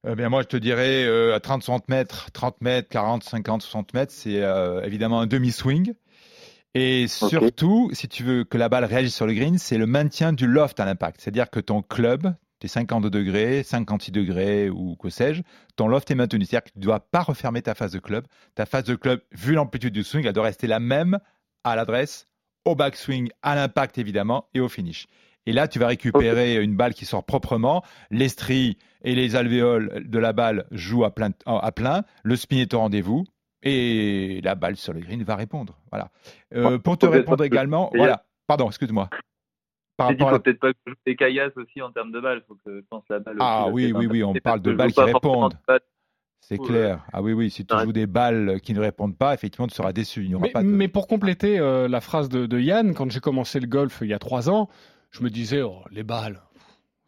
Eh 0.07 0.15
bien, 0.17 0.29
moi, 0.29 0.43
je 0.43 0.49
te 0.49 0.57
dirais 0.59 1.05
euh, 1.05 1.35
à 1.35 1.41
30, 1.41 1.63
60 1.63 1.89
mètres, 1.89 2.31
30 2.33 2.61
mètres, 2.61 2.89
40, 2.91 3.25
50, 3.25 3.63
60 3.63 3.95
mètres, 3.95 4.13
c'est 4.13 4.43
euh, 4.43 4.83
évidemment 4.85 5.21
un 5.21 5.27
demi-swing. 5.27 5.95
Et 6.75 7.07
surtout, 7.09 7.89
si 7.95 8.09
tu 8.09 8.23
veux 8.23 8.45
que 8.45 8.59
la 8.59 8.69
balle 8.69 8.85
réagisse 8.85 9.15
sur 9.15 9.27
le 9.27 9.33
green, 9.33 9.57
c'est 9.57 9.79
le 9.79 9.87
maintien 9.87 10.35
du 10.35 10.47
loft 10.47 10.79
à 10.79 10.85
l'impact. 10.85 11.21
C'est-à-dire 11.21 11.49
que 11.49 11.61
ton 11.61 11.81
club, 11.81 12.35
tes 12.59 12.69
52 12.69 13.09
degrés, 13.09 13.63
56 13.63 14.11
degrés 14.11 14.69
ou 14.69 14.97
que 14.97 15.09
sais-je, 15.09 15.43
ton 15.77 15.89
loft 15.89 16.11
est 16.11 16.17
maintenu. 16.17 16.45
C'est-à-dire 16.45 16.65
que 16.65 16.71
tu 16.73 16.79
ne 16.79 16.85
dois 16.85 17.01
pas 17.01 17.23
refermer 17.23 17.63
ta 17.63 17.75
phase 17.75 17.93
de 17.93 17.99
club. 17.99 18.27
Ta 18.57 18.67
phase 18.67 18.85
de 18.85 18.97
club, 18.97 19.23
vu 19.33 19.55
l'amplitude 19.55 19.95
du 19.95 20.05
swing, 20.05 20.27
elle 20.27 20.33
doit 20.35 20.45
rester 20.45 20.67
la 20.67 20.81
même 20.81 21.19
à 21.63 21.77
l'adresse, 21.77 22.27
au 22.67 22.75
backswing, 22.75 23.31
à 23.43 23.55
l'impact 23.55 23.97
évidemment 23.97 24.49
et 24.53 24.61
au 24.61 24.69
finish. 24.69 25.07
Et 25.47 25.53
là, 25.53 25.69
tu 25.69 25.79
vas 25.79 25.89
récupérer 25.89 26.63
une 26.63 26.77
balle 26.77 26.95
qui 26.95 27.05
sort 27.05 27.25
proprement. 27.25 27.83
L'estrie 28.11 28.79
et 29.03 29.15
les 29.15 29.37
alvéoles 29.37 30.05
de 30.07 30.19
la 30.19 30.33
balle 30.33 30.67
jouent 30.71 31.05
à 31.05 31.15
plein, 31.15 31.31
à 31.47 31.73
plein. 31.73 32.03
Le 32.23 32.37
spin 32.37 32.57
est 32.57 32.75
au 32.75 32.79
rendez-vous. 32.79 33.25
Et 33.63 34.41
la 34.45 34.55
balle 34.55 34.77
sur 34.77 34.93
le 34.93 35.01
green 35.01 35.23
va 35.23 35.37
répondre. 35.37 35.79
Voilà. 35.91 36.11
Euh, 36.55 36.79
pour 36.79 36.99
te 36.99 37.07
répondre 37.07 37.43
également, 37.45 37.91
voilà. 37.95 38.25
Pardon, 38.47 38.69
excuse-moi. 38.69 39.09
Par 39.97 40.09
rapport 40.09 40.31
faut 40.31 40.39
peut-être 40.41 40.59
pas 40.59 40.73
jouer 40.87 40.97
des 41.07 41.17
caillasses 41.17 41.57
aussi 41.57 41.81
en 41.81 41.91
termes 41.91 42.13
de 42.13 42.21
balles. 42.21 42.43
Faut 42.47 42.57
que 42.57 42.81
je 42.81 42.85
pense 42.91 43.05
la 43.09 43.21
balle. 43.21 43.37
Ah 43.41 43.69
oui, 43.71 43.93
oui, 43.95 44.07
oui, 44.07 44.23
on 44.23 44.35
parle 44.35 44.61
de 44.61 44.73
balles 44.73 44.93
qui 44.93 45.01
répondent. 45.01 45.59
C'est 46.41 46.59
clair. 46.59 47.07
Ah 47.11 47.23
oui, 47.23 47.33
oui, 47.33 47.49
si 47.49 47.65
tu 47.65 47.75
joues 47.79 47.93
des 47.93 48.07
balles 48.07 48.61
qui 48.61 48.75
ne 48.75 48.81
répondent 48.81 49.17
pas, 49.17 49.33
effectivement, 49.33 49.67
tu 49.67 49.75
seras 49.75 49.95
déçu. 49.95 50.29
mais, 50.39 50.51
pas 50.51 50.63
mais, 50.63 50.89
pour 50.89 51.07
compléter 51.07 51.59
euh, 51.59 51.89
la 51.89 52.03
phrase 52.03 52.29
de, 52.29 52.45
de, 52.45 52.61
Yann, 52.61 52.93
quand 52.93 53.11
j'ai 53.11 53.21
commencé 53.21 53.61
le 53.61 53.67
golf 53.67 54.01
il 54.03 54.09
y 54.09 54.13
a 54.13 54.19
trois 54.19 54.51
ans, 54.51 54.69
je 55.15 55.23
me 55.23 55.31
disais, 55.31 55.63
oh, 55.63 55.83
les 55.93 56.03
balles, 56.03 56.41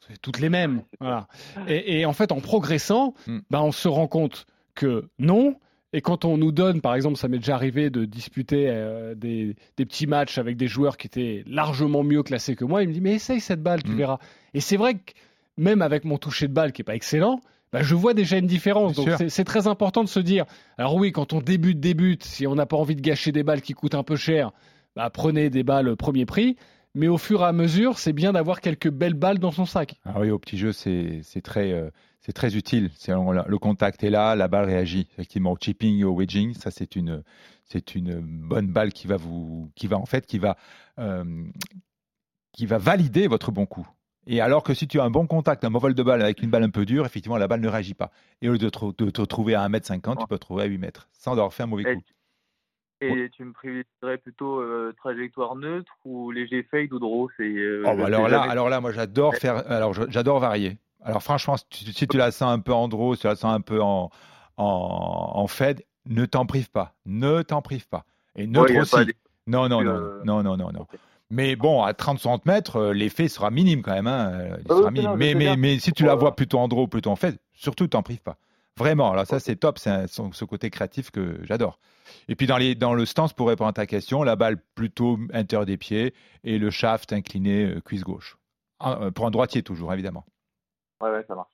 c'est 0.06 0.20
toutes 0.20 0.38
les 0.38 0.48
mêmes. 0.48 0.82
Voilà. 1.00 1.26
Et, 1.66 2.06
en 2.06 2.12
fait, 2.12 2.30
en 2.30 2.40
progressant, 2.40 3.14
hmm. 3.26 3.38
ben, 3.50 3.60
on 3.60 3.72
se 3.72 3.88
rend 3.88 4.06
compte 4.06 4.46
que 4.74 5.08
non. 5.18 5.56
Et 5.92 6.00
quand 6.00 6.24
on 6.24 6.36
nous 6.36 6.52
donne, 6.52 6.80
par 6.80 6.94
exemple, 6.94 7.16
ça 7.16 7.26
m'est 7.26 7.38
déjà 7.38 7.54
arrivé 7.54 7.90
de 7.90 8.04
disputer 8.04 8.68
euh, 8.68 9.14
des, 9.14 9.56
petits 9.76 10.06
matchs 10.06 10.38
avec 10.38 10.56
des 10.56 10.68
joueurs 10.68 10.96
qui 10.96 11.08
étaient 11.08 11.42
largement 11.46 12.04
mieux 12.04 12.22
classés 12.22 12.54
que 12.54 12.64
moi, 12.64 12.82
il 12.82 12.88
me 12.88 12.92
dit, 12.92 13.00
mais 13.00 13.14
essaye 13.14 13.40
cette 13.40 13.62
balle, 13.62 13.82
tu 13.82 13.92
hmm. 13.92 13.96
verras. 13.96 14.18
Et 14.54 14.60
c'est 14.60 14.76
vrai 14.76 14.94
que 14.94 15.12
même 15.56 15.82
avec 15.82 16.04
mon 16.04 16.18
toucher 16.18 16.46
de 16.46 16.52
balle 16.52 16.72
qui 16.72 16.82
n'est 16.82 16.84
pas 16.84 16.94
excellent, 16.94 17.40
ben, 17.72 17.82
je 17.82 17.94
vois 17.96 18.14
déjà 18.14 18.38
une 18.38 18.46
différence. 18.46 18.94
Donc 18.94 19.08
c'est 19.28 19.44
très 19.44 19.66
important 19.66 20.04
de 20.04 20.08
se 20.08 20.20
dire, 20.20 20.44
alors 20.78 20.94
oui, 20.94 21.10
quand 21.10 21.32
on 21.32 21.40
débute, 21.40 21.80
débute, 21.80 22.22
si 22.22 22.46
on 22.46 22.54
n'a 22.54 22.66
pas 22.66 22.76
envie 22.76 22.94
de 22.94 23.00
gâcher 23.00 23.32
des 23.32 23.42
balles 23.42 23.62
qui 23.62 23.72
coûtent 23.72 23.96
un 23.96 24.04
peu 24.04 24.14
cher, 24.14 24.52
bah, 24.94 25.10
prenez 25.10 25.50
des 25.50 25.64
balles 25.64 25.96
premier 25.96 26.24
prix 26.24 26.56
mais 26.96 27.08
au 27.08 27.18
fur 27.18 27.42
et 27.42 27.44
à 27.44 27.52
mesure, 27.52 27.98
c'est 27.98 28.14
bien 28.14 28.32
d'avoir 28.32 28.62
quelques 28.62 28.90
belles 28.90 29.14
balles 29.14 29.38
dans 29.38 29.50
son 29.50 29.66
sac. 29.66 30.00
Ah 30.06 30.18
oui, 30.18 30.30
au 30.30 30.38
petit 30.38 30.56
jeu, 30.56 30.72
c'est 30.72 31.22
très, 31.44 31.70
euh, 31.70 31.90
c'est 32.20 32.32
très 32.32 32.56
utile. 32.56 32.90
Le 33.06 33.58
contact 33.58 34.02
est 34.02 34.08
là, 34.08 34.34
la 34.34 34.48
balle 34.48 34.64
réagit. 34.64 35.06
Effectivement, 35.12 35.52
au 35.52 35.58
chipping 35.60 35.98
et 35.98 36.04
au 36.04 36.14
wedging, 36.14 36.54
ça 36.54 36.70
c'est 36.70 36.96
une, 36.96 37.22
c'est 37.64 37.94
une 37.94 38.20
bonne 38.20 38.72
balle 38.72 38.94
qui 38.94 39.06
va 39.06 39.18
vous, 39.18 39.70
qui 39.76 39.88
va 39.88 39.98
en 39.98 40.06
fait, 40.06 40.26
qui 40.26 40.38
va, 40.38 40.56
euh, 40.98 41.44
qui 42.52 42.64
va 42.64 42.78
valider 42.78 43.28
votre 43.28 43.52
bon 43.52 43.66
coup. 43.66 43.86
Et 44.26 44.40
alors 44.40 44.62
que 44.62 44.72
si 44.72 44.88
tu 44.88 44.98
as 44.98 45.04
un 45.04 45.10
bon 45.10 45.26
contact, 45.26 45.64
un 45.64 45.70
mauvais 45.70 45.92
de 45.92 46.02
balle 46.02 46.22
avec 46.22 46.42
une 46.42 46.50
balle 46.50 46.64
un 46.64 46.70
peu 46.70 46.86
dure, 46.86 47.04
effectivement, 47.04 47.36
la 47.36 47.46
balle 47.46 47.60
ne 47.60 47.68
réagit 47.68 47.94
pas. 47.94 48.10
Et 48.40 48.48
au 48.48 48.52
lieu 48.52 48.58
de 48.58 48.70
te, 48.70 49.04
de 49.04 49.10
te 49.10 49.22
trouver 49.22 49.54
à 49.54 49.68
1m50, 49.68 50.18
tu 50.18 50.26
peux 50.26 50.36
te 50.36 50.40
trouver 50.40 50.62
à 50.62 50.66
8 50.66 50.78
mètres, 50.78 51.08
sans 51.12 51.32
avoir 51.32 51.52
fait 51.52 51.64
un 51.64 51.66
mauvais 51.66 51.84
coup. 51.94 52.02
Et 53.02 53.28
tu 53.30 53.44
me 53.44 53.52
privilégierais 53.52 54.18
plutôt 54.18 54.60
euh, 54.60 54.94
trajectoire 54.96 55.54
neutre 55.54 55.92
ou 56.04 56.30
léger 56.30 56.62
fade 56.62 56.92
ou 56.92 56.98
draw 56.98 57.28
c'est, 57.36 57.42
euh, 57.42 57.84
oh, 57.86 57.94
bah 57.96 58.06
alors 58.06 58.28
là, 58.28 58.38
jamais. 58.40 58.50
alors 58.52 58.68
là, 58.70 58.80
moi 58.80 58.90
j'adore 58.92 59.34
faire, 59.34 59.70
alors 59.70 59.92
j'adore 60.10 60.40
varier. 60.40 60.78
Alors 61.04 61.22
franchement, 61.22 61.56
si 61.58 61.66
tu, 61.68 61.92
si 61.92 62.08
tu 62.08 62.16
la 62.16 62.30
sens 62.32 62.50
un 62.50 62.58
peu 62.58 62.72
en 62.72 62.88
draw, 62.88 63.14
si 63.14 63.20
tu 63.22 63.26
la 63.26 63.36
sens 63.36 63.52
un 63.54 63.60
peu 63.60 63.82
en, 63.82 64.10
en, 64.56 65.30
en 65.34 65.46
fade, 65.46 65.82
ne 66.06 66.24
t'en 66.24 66.46
prive 66.46 66.70
pas, 66.70 66.94
ne 67.04 67.42
t'en 67.42 67.60
prive 67.62 67.86
pas. 67.88 68.04
Et 68.34 68.46
neutre 68.46 68.72
Ouais, 68.74 68.80
aussi. 68.80 69.04
des- 69.04 69.14
Non, 69.46 69.68
non, 69.68 69.82
non, 69.82 69.90
euh, 69.94 70.20
non, 70.24 70.42
non, 70.42 70.56
non, 70.56 70.72
non. 70.72 70.86
Mais 71.30 71.54
bon, 71.56 71.82
à 71.82 71.92
30-60 71.92 72.46
mètres, 72.46 72.76
euh, 72.76 72.92
l'effet 72.92 73.28
sera 73.28 73.50
minime 73.50 73.82
quand 73.82 73.92
même. 73.92 74.06
Hein. 74.06 74.30
euh, 74.32 74.56
il 74.64 74.72
Ah 74.72 74.74
sera 74.76 74.90
minime. 74.90 75.10
non, 75.10 75.16
mais, 75.16 75.34
mais, 75.34 75.56
mais 75.56 75.78
si 75.78 75.92
tu 75.92 76.04
la 76.04 76.14
vois 76.14 76.34
plutôt 76.34 76.58
en 76.58 76.68
draw, 76.68 76.86
plutôt 76.86 77.10
en 77.10 77.16
fade, 77.16 77.36
surtout 77.52 77.86
t'en 77.88 78.02
prive 78.02 78.20
pas. 78.22 78.36
Vraiment, 78.78 79.12
alors 79.12 79.26
ça 79.26 79.40
c'est 79.40 79.56
top, 79.56 79.78
c'est 79.78 80.06
ce 80.06 80.44
côté 80.44 80.70
créatif 80.70 81.10
que 81.10 81.38
j'adore. 81.44 81.78
Et 82.28 82.36
puis 82.36 82.46
dans, 82.46 82.58
les, 82.58 82.74
dans 82.74 82.94
le 82.94 83.04
stance, 83.06 83.32
pour 83.32 83.48
répondre 83.48 83.70
à 83.70 83.72
ta 83.72 83.86
question, 83.86 84.22
la 84.22 84.36
balle 84.36 84.58
plutôt 84.74 85.18
intérieur 85.32 85.66
des 85.66 85.76
pieds 85.76 86.14
et 86.44 86.58
le 86.58 86.70
shaft 86.70 87.12
incliné 87.12 87.64
euh, 87.64 87.80
cuisse 87.80 88.04
gauche. 88.04 88.36
Ah, 88.78 88.98
euh, 89.00 89.10
pour 89.10 89.26
un 89.26 89.30
droitier 89.30 89.62
toujours, 89.62 89.92
évidemment. 89.92 90.24
Ouais, 91.02 91.10
ouais, 91.10 91.24
ça 91.26 91.34
marche. 91.34 91.50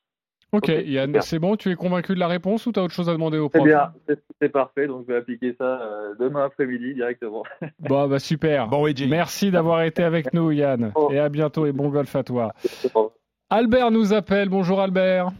Ok, 0.54 0.68
Yann, 0.68 1.18
c'est 1.22 1.38
bon, 1.38 1.56
tu 1.56 1.70
es 1.70 1.76
convaincu 1.76 2.12
de 2.12 2.18
la 2.18 2.28
réponse 2.28 2.66
ou 2.66 2.72
tu 2.72 2.80
as 2.80 2.82
autre 2.82 2.92
chose 2.92 3.08
à 3.08 3.12
demander 3.12 3.38
au 3.38 3.48
C'est 3.50 3.58
prof 3.58 3.66
bien, 3.66 3.94
c'est, 4.06 4.22
c'est 4.38 4.50
parfait, 4.50 4.86
donc 4.86 5.06
je 5.08 5.12
vais 5.12 5.18
appliquer 5.18 5.54
ça 5.56 5.80
euh, 5.80 6.14
demain 6.20 6.44
après-midi 6.44 6.92
directement. 6.92 7.42
Bon, 7.80 8.06
bah 8.06 8.18
super. 8.18 8.68
Bon 8.68 8.82
waging. 8.82 9.08
Merci 9.08 9.50
d'avoir 9.50 9.82
été 9.82 10.02
avec 10.02 10.34
nous, 10.34 10.50
Yann. 10.50 10.92
Oh. 10.94 11.08
Et 11.10 11.18
à 11.18 11.30
bientôt 11.30 11.64
et 11.64 11.72
bon 11.72 11.88
golf 11.88 12.14
à 12.14 12.22
toi. 12.22 12.52
Albert 13.48 13.90
nous 13.90 14.12
appelle. 14.12 14.50
Bonjour 14.50 14.80
Albert. 14.80 15.30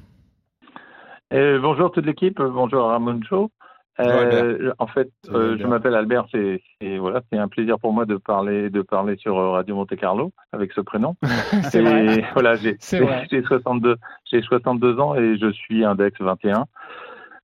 Euh, 1.33 1.59
bonjour 1.61 1.91
toute 1.91 2.05
l'équipe, 2.07 2.41
bonjour 2.41 2.87
Ramon 2.87 3.21
Show. 3.23 3.51
Bonjour, 3.99 4.13
Euh, 4.23 4.73
en 4.79 4.87
fait, 4.87 5.11
euh, 5.31 5.33
je 5.33 5.53
Albert. 5.53 5.69
m'appelle 5.69 5.95
Albert. 5.95 6.25
C'est 6.33 6.63
c'est- 6.81 6.97
voilà, 6.99 7.21
c'est 7.31 7.39
un 7.39 7.49
plaisir 7.49 7.79
pour 7.79 7.93
moi 7.93 8.05
de 8.07 8.17
parler 8.17 8.71
de 8.71 8.81
parler 8.83 9.17
sur 9.17 9.39
euh, 9.39 9.51
Radio 9.51 9.77
Monte 9.77 9.95
Carlo 9.97 10.33
avec 10.53 10.73
ce 10.73 10.81
prénom. 10.81 11.15
C'est 11.71 11.81
et 11.81 11.83
vrai. 11.83 12.25
voilà, 12.35 12.55
j'ai 12.57 12.77
C'est 12.81 13.01
vrai. 13.01 13.27
j'ai 13.31 13.43
62 13.43 13.97
j'ai 14.31 14.41
62 14.43 14.99
ans 14.99 15.15
et 15.15 15.37
je 15.39 15.51
suis 15.53 15.85
index 15.85 16.19
21. 16.21 16.65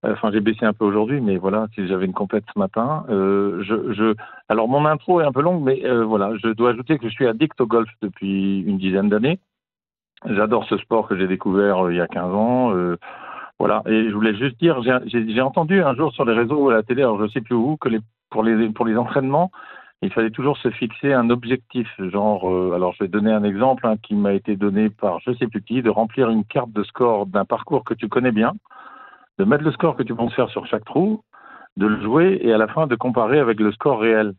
Enfin, 0.04 0.30
j'ai 0.32 0.40
baissé 0.40 0.64
un 0.64 0.72
peu 0.72 0.84
aujourd'hui, 0.84 1.20
mais 1.20 1.38
voilà, 1.38 1.66
si 1.74 1.86
j'avais 1.88 2.06
une 2.06 2.12
complète 2.12 2.44
ce 2.54 2.58
matin. 2.58 3.04
Euh, 3.10 3.62
je, 3.64 3.92
je, 3.92 4.14
alors 4.48 4.68
mon 4.68 4.86
intro 4.86 5.20
est 5.20 5.24
un 5.24 5.32
peu 5.32 5.42
longue, 5.42 5.62
mais 5.62 5.84
euh, 5.84 6.04
voilà, 6.04 6.30
je 6.42 6.48
dois 6.50 6.70
ajouter 6.70 6.98
que 6.98 7.08
je 7.08 7.12
suis 7.12 7.26
addict 7.26 7.60
au 7.60 7.66
golf 7.66 7.88
depuis 8.00 8.60
une 8.60 8.78
dizaine 8.78 9.08
d'années. 9.08 9.38
J'adore 10.24 10.64
ce 10.68 10.76
sport 10.78 11.08
que 11.08 11.16
j'ai 11.18 11.26
découvert 11.26 11.86
euh, 11.86 11.92
il 11.92 11.96
y 11.98 12.00
a 12.00 12.06
15 12.06 12.32
ans. 12.32 12.72
Voilà, 13.58 13.82
et 13.86 14.08
je 14.08 14.14
voulais 14.14 14.36
juste 14.36 14.58
dire, 14.60 14.80
j'ai- 14.82 15.40
entendu 15.40 15.82
un 15.82 15.94
jour 15.94 16.12
sur 16.12 16.24
les 16.24 16.32
réseaux 16.32 16.66
ou 16.66 16.70
à 16.70 16.74
la 16.74 16.82
télé, 16.82 17.02
alors 17.02 17.20
je 17.20 17.28
sais 17.32 17.40
plus 17.40 17.56
où, 17.56 17.76
que 17.76 17.88
les, 17.88 17.98
pour 18.30 18.42
les 18.44 18.68
pour 18.70 18.86
les 18.86 18.96
entraînements, 18.96 19.50
il 20.02 20.12
fallait 20.12 20.30
toujours 20.30 20.56
se 20.58 20.70
fixer 20.70 21.12
un 21.12 21.28
objectif, 21.30 21.88
genre, 21.98 22.48
euh, 22.48 22.72
alors 22.74 22.92
je 22.94 23.04
vais 23.04 23.08
donner 23.08 23.32
un 23.32 23.42
exemple 23.42 23.86
hein, 23.86 23.96
qui 24.00 24.14
m'a 24.14 24.32
été 24.32 24.56
donné 24.56 24.90
par 24.90 25.18
je 25.20 25.32
sais 25.34 25.48
plus 25.48 25.62
qui, 25.62 25.82
de 25.82 25.90
remplir 25.90 26.28
une 26.30 26.44
carte 26.44 26.72
de 26.72 26.84
score 26.84 27.26
d'un 27.26 27.44
parcours 27.44 27.84
que 27.84 27.94
tu 27.94 28.08
connais 28.08 28.32
bien, 28.32 28.52
de 29.38 29.44
mettre 29.44 29.64
le 29.64 29.72
score 29.72 29.96
que 29.96 30.04
tu 30.04 30.14
penses 30.14 30.34
faire 30.34 30.50
sur 30.50 30.66
chaque 30.66 30.84
trou, 30.84 31.22
de 31.76 31.86
le 31.86 32.00
jouer 32.02 32.38
et 32.42 32.52
à 32.52 32.58
la 32.58 32.68
fin 32.68 32.86
de 32.86 32.94
comparer 32.96 33.40
avec 33.40 33.58
le 33.60 33.72
score 33.72 34.00
réel. 34.00 34.34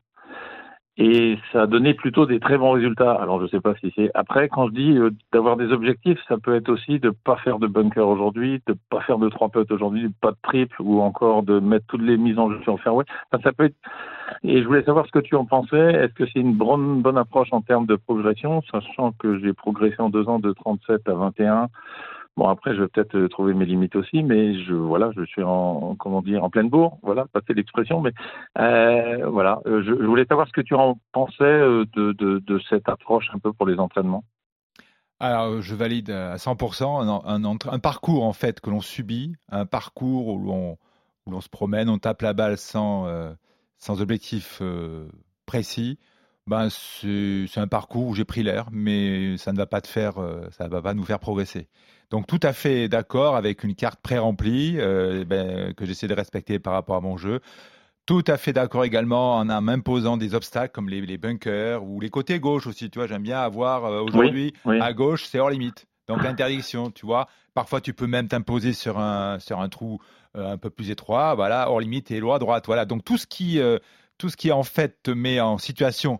Et 1.01 1.37
ça 1.53 1.61
a 1.61 1.65
donné 1.65 1.93
plutôt 1.93 2.25
des 2.25 2.41
très 2.41 2.57
bons 2.57 2.71
résultats. 2.71 3.13
Alors 3.13 3.41
je 3.41 3.47
sais 3.47 3.61
pas 3.61 3.73
si 3.75 3.93
c'est 3.95 4.11
après 4.15 4.49
quand 4.49 4.67
je 4.67 4.73
dis 4.73 4.97
euh, 4.97 5.11
d'avoir 5.31 5.55
des 5.55 5.71
objectifs, 5.71 6.19
ça 6.27 6.35
peut 6.37 6.53
être 6.55 6.67
aussi 6.67 6.99
de 6.99 7.09
pas 7.09 7.37
faire 7.37 7.57
de 7.57 7.67
bunker 7.67 8.05
aujourd'hui, 8.05 8.61
de 8.67 8.75
pas 8.89 8.99
faire 9.01 9.17
de 9.17 9.29
trois 9.29 9.47
putts 9.47 9.71
aujourd'hui, 9.71 10.09
pas 10.19 10.31
de 10.31 10.37
triple 10.43 10.81
ou 10.81 10.99
encore 10.99 11.43
de 11.43 11.61
mettre 11.61 11.85
toutes 11.87 12.01
les 12.01 12.17
mises 12.17 12.37
en 12.37 12.51
jeu 12.51 12.59
sur 12.63 12.73
le 12.73 12.79
fairway. 12.79 13.05
Enfin, 13.31 13.41
ça 13.41 13.53
peut 13.53 13.63
être. 13.63 13.77
Et 14.43 14.61
je 14.61 14.67
voulais 14.67 14.83
savoir 14.83 15.05
ce 15.05 15.11
que 15.11 15.19
tu 15.19 15.35
en 15.35 15.45
pensais. 15.45 15.77
Est-ce 15.77 16.13
que 16.13 16.25
c'est 16.25 16.39
une 16.39 16.55
bonne 16.55 17.01
bonne 17.01 17.17
approche 17.17 17.53
en 17.53 17.61
termes 17.61 17.85
de 17.85 17.95
progression, 17.95 18.61
sachant 18.69 19.13
que 19.13 19.39
j'ai 19.39 19.53
progressé 19.53 19.95
en 19.99 20.09
deux 20.09 20.27
ans 20.27 20.39
de 20.39 20.51
37 20.51 21.07
à 21.07 21.13
21. 21.13 21.69
Bon 22.39 22.47
après 22.47 22.73
je 22.73 22.83
vais 22.83 22.87
peut-être 22.87 23.17
euh, 23.17 23.27
trouver 23.27 23.53
mes 23.53 23.65
limites 23.65 23.97
aussi, 23.97 24.23
mais 24.23 24.63
je 24.63 24.73
voilà 24.73 25.11
je 25.13 25.25
suis 25.25 25.43
en, 25.43 25.49
en- 25.49 25.95
comment 25.97 26.21
dire 26.21 26.41
en 26.41 26.49
pleine 26.49 26.69
bourre, 26.69 26.97
voilà 27.03 27.25
passer 27.33 27.53
l'expression, 27.53 27.99
mais 27.99 28.13
euh, 28.57 29.27
voilà 29.27 29.59
euh, 29.65 29.83
je, 29.83 29.91
voulais 29.91 30.23
savoir 30.23 30.47
ce 30.47 30.53
que 30.53 30.61
tu 30.61 30.73
en 30.73 30.97
pensais 31.11 31.43
de, 31.43 32.13
de, 32.13 32.59
cette 32.69 32.87
approche 32.87 33.25
un 33.33 33.39
peu 33.39 33.51
pour 33.51 33.67
les 33.67 33.77
entraînements. 33.77 34.23
Alors, 35.19 35.61
je 35.61 35.75
valide 35.75 36.11
à 36.11 36.37
100% 36.37 37.67
un, 37.73 37.79
parcours 37.79 38.23
en 38.23 38.31
fait 38.31 38.61
que 38.61 38.69
l'on 38.69 38.79
subit, 38.79 39.35
un 39.49 39.65
parcours 39.65 40.29
où 40.29 40.37
l'on 40.37 40.77
où 41.25 41.31
l'on 41.31 41.41
se 41.41 41.49
promène, 41.49 41.89
on 41.89 41.97
tape 41.97 42.21
la 42.21 42.31
balle 42.31 42.57
sans 42.57 43.05
sans 43.79 44.01
objectif 44.01 44.61
précis. 45.45 45.99
Ben 46.47 46.69
c'est 46.69 47.59
un 47.59 47.67
parcours 47.67 48.07
où 48.07 48.15
j'ai 48.15 48.25
pris 48.25 48.43
l'air, 48.43 48.69
mais 48.71 49.35
ça 49.37 49.51
ne 49.51 49.57
va 49.57 49.65
pas 49.65 49.81
te 49.81 49.89
faire, 49.89 50.13
ça 50.51 50.69
va 50.69 50.81
pas 50.81 50.93
nous 50.93 51.03
faire 51.03 51.19
progresser. 51.19 51.67
Donc 52.09 52.25
tout 52.25 52.39
à 52.41 52.53
fait 52.53 52.87
d'accord 52.87 53.35
avec 53.35 53.63
une 53.63 53.75
carte 53.75 53.99
pré-remplie 54.01 54.75
euh, 54.77 55.23
ben, 55.25 55.73
que 55.73 55.85
j'essaie 55.85 56.07
de 56.07 56.13
respecter 56.13 56.59
par 56.59 56.73
rapport 56.73 56.95
à 56.95 57.01
mon 57.01 57.17
jeu. 57.17 57.39
Tout 58.05 58.23
à 58.25 58.37
fait 58.37 58.53
d'accord 58.53 58.83
également 58.83 59.37
en, 59.37 59.61
m'imposant 59.61 60.17
des 60.17 60.33
obstacles 60.33 60.71
comme 60.71 60.89
les, 60.89 61.01
les 61.01 61.19
bunkers 61.19 61.83
ou 61.83 61.99
les 61.99 62.09
côtés 62.09 62.39
gauche 62.39 62.65
aussi. 62.65 62.89
Tu 62.89 62.97
vois, 62.97 63.07
j'aime 63.07 63.21
bien 63.21 63.39
avoir 63.39 63.85
euh, 63.85 64.01
aujourd'hui 64.01 64.53
oui. 64.65 64.79
à 64.79 64.93
gauche, 64.93 65.25
c'est 65.25 65.39
hors 65.39 65.51
limite. 65.51 65.85
Donc 66.07 66.25
interdiction, 66.25 66.89
tu 66.89 67.05
vois. 67.05 67.27
Parfois, 67.53 67.81
tu 67.81 67.93
peux 67.93 68.07
même 68.07 68.27
t'imposer 68.27 68.73
sur 68.73 68.97
un 68.97 69.37
sur 69.37 69.59
un 69.59 69.69
trou 69.69 69.99
euh, 70.35 70.53
un 70.53 70.57
peu 70.57 70.71
plus 70.71 70.89
étroit. 70.89 71.35
Voilà, 71.35 71.69
hors 71.69 71.79
limite 71.79 72.09
et 72.09 72.19
loi 72.19 72.39
droite. 72.39 72.65
Voilà. 72.65 72.85
Donc 72.85 73.05
tout 73.05 73.17
ce 73.17 73.27
qui 73.27 73.59
tout 74.17 74.29
ce 74.29 74.35
qui 74.35 74.51
en 74.51 74.63
fait 74.63 75.03
te 75.03 75.11
met 75.11 75.39
en 75.39 75.59
situation 75.59 76.19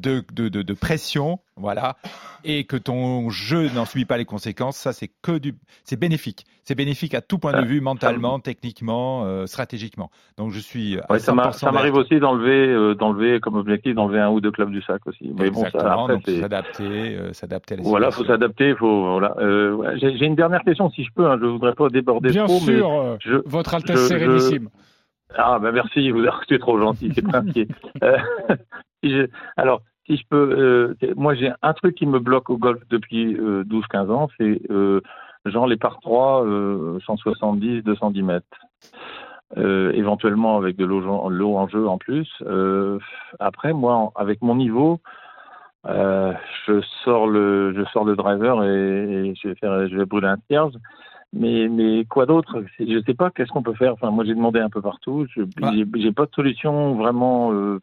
de, 0.00 0.24
de, 0.32 0.48
de, 0.48 0.62
de 0.62 0.74
pression, 0.74 1.38
voilà, 1.56 1.96
et 2.44 2.64
que 2.64 2.76
ton 2.76 3.30
jeu 3.30 3.68
n'en 3.74 3.84
subit 3.84 4.04
pas 4.04 4.16
les 4.18 4.24
conséquences, 4.24 4.76
ça 4.76 4.92
c'est 4.92 5.10
que 5.22 5.38
du, 5.38 5.54
c'est 5.84 5.98
bénéfique, 5.98 6.44
c'est 6.64 6.74
bénéfique 6.74 7.14
à 7.14 7.20
tout 7.20 7.38
point 7.38 7.52
de 7.52 7.58
Ça- 7.58 7.62
vue, 7.64 7.80
mentalement, 7.80 8.38
techniquement, 8.40 9.24
euh, 9.24 9.46
stratégiquement. 9.46 10.10
Donc 10.36 10.50
je 10.50 10.58
suis 10.58 10.98
Ouais, 11.08 11.18
ça 11.18 11.32
m'a- 11.32 11.50
100% 11.50 11.52
ça 11.52 11.72
m'arrive 11.72 11.94
aussi 11.94 12.18
d'enlever 12.20 12.66
euh, 12.68 12.94
d'enlever 12.94 13.40
comme 13.40 13.54
objectif 13.56 13.94
d'enlever 13.94 14.20
un 14.20 14.30
ou 14.30 14.40
deux 14.40 14.50
clubs 14.50 14.70
du 14.70 14.82
sac 14.82 15.06
aussi. 15.06 15.30
Mais 15.38 15.50
bon 15.50 15.60
ça 15.62 15.68
Exactement, 15.68 16.08
c'est 16.24 16.40
s'adapter, 16.40 17.16
euh, 17.16 17.32
s'adapter 17.32 17.74
à 17.74 17.76
la 17.78 17.82
voilà 17.84 18.10
faut 18.10 18.24
s'adapter, 18.24 18.74
faut 18.74 19.12
voilà. 19.12 19.34
Euh, 19.38 19.72
ouais, 19.74 19.98
j'ai 20.00 20.16
j'ai 20.18 20.26
une 20.26 20.34
dernière 20.36 20.62
question 20.64 20.90
si 20.90 21.04
je 21.04 21.10
peux, 21.14 21.26
hein, 21.26 21.38
je 21.40 21.46
voudrais 21.46 21.74
pas 21.74 21.88
déborder 21.88 22.30
Bien 22.30 22.46
trop, 22.46 22.58
sûr, 22.58 22.90
mais 22.90 23.16
je, 23.20 23.36
Votre 23.46 23.74
Altesse 23.74 24.00
je- 24.00 24.06
Sérénissime. 24.06 24.68
Ah 25.36 25.58
ben 25.58 25.72
merci, 25.72 26.10
vous 26.10 26.24
êtes 26.50 26.60
trop 26.60 26.78
gentil, 26.78 27.10
c'est 27.14 27.22
princier. 27.22 27.66
Euh, 28.02 28.16
si 29.04 29.10
je- 29.10 29.26
alors, 29.56 29.82
si 30.06 30.16
je 30.16 30.24
peux, 30.28 30.96
euh, 31.02 31.14
moi 31.16 31.34
j'ai 31.34 31.52
un 31.62 31.72
truc 31.74 31.94
qui 31.94 32.06
me 32.06 32.18
bloque 32.18 32.50
au 32.50 32.56
golf 32.56 32.80
depuis 32.90 33.36
euh, 33.36 33.64
12-15 33.64 34.10
ans, 34.10 34.28
c'est 34.38 34.60
euh, 34.70 35.00
genre 35.46 35.66
les 35.66 35.76
par 35.76 36.00
3, 36.00 36.44
euh, 36.44 36.98
170, 37.06 37.82
210 37.82 38.22
mètres. 38.22 38.46
Euh, 39.56 39.92
éventuellement 39.92 40.56
avec 40.56 40.76
de 40.76 40.84
l'eau 40.84 41.04
en, 41.06 41.68
jeu 41.68 41.86
en 41.86 41.96
plus. 41.96 42.28
Euh, 42.42 42.98
après, 43.38 43.72
moi, 43.72 44.10
avec 44.16 44.42
mon 44.42 44.56
niveau, 44.56 45.00
euh, 45.86 46.32
je 46.66 46.80
sors 47.04 47.28
le, 47.28 47.72
je 47.76 47.84
sors 47.92 48.04
le 48.04 48.16
driver 48.16 48.64
et, 48.64 49.28
et 49.28 49.34
je 49.36 49.48
vais 49.48 49.54
faire, 49.54 49.86
je 49.86 49.96
vais 49.96 50.06
brûler 50.06 50.26
un 50.26 50.38
tiers. 50.48 50.70
Mais, 51.32 51.68
mais 51.68 52.04
quoi 52.04 52.26
d'autre? 52.26 52.64
Je 52.80 53.00
sais 53.06 53.14
pas. 53.14 53.30
Qu'est-ce 53.30 53.50
qu'on 53.52 53.62
peut 53.62 53.74
faire? 53.74 53.92
Enfin, 53.92 54.10
moi, 54.10 54.24
j'ai 54.24 54.34
demandé 54.34 54.58
un 54.58 54.70
peu 54.70 54.80
partout. 54.80 55.26
Je 55.30 55.42
j'ai, 55.74 55.84
j'ai 56.02 56.12
pas 56.12 56.26
de 56.26 56.34
solution 56.34 56.94
vraiment 56.94 57.52
euh, 57.52 57.80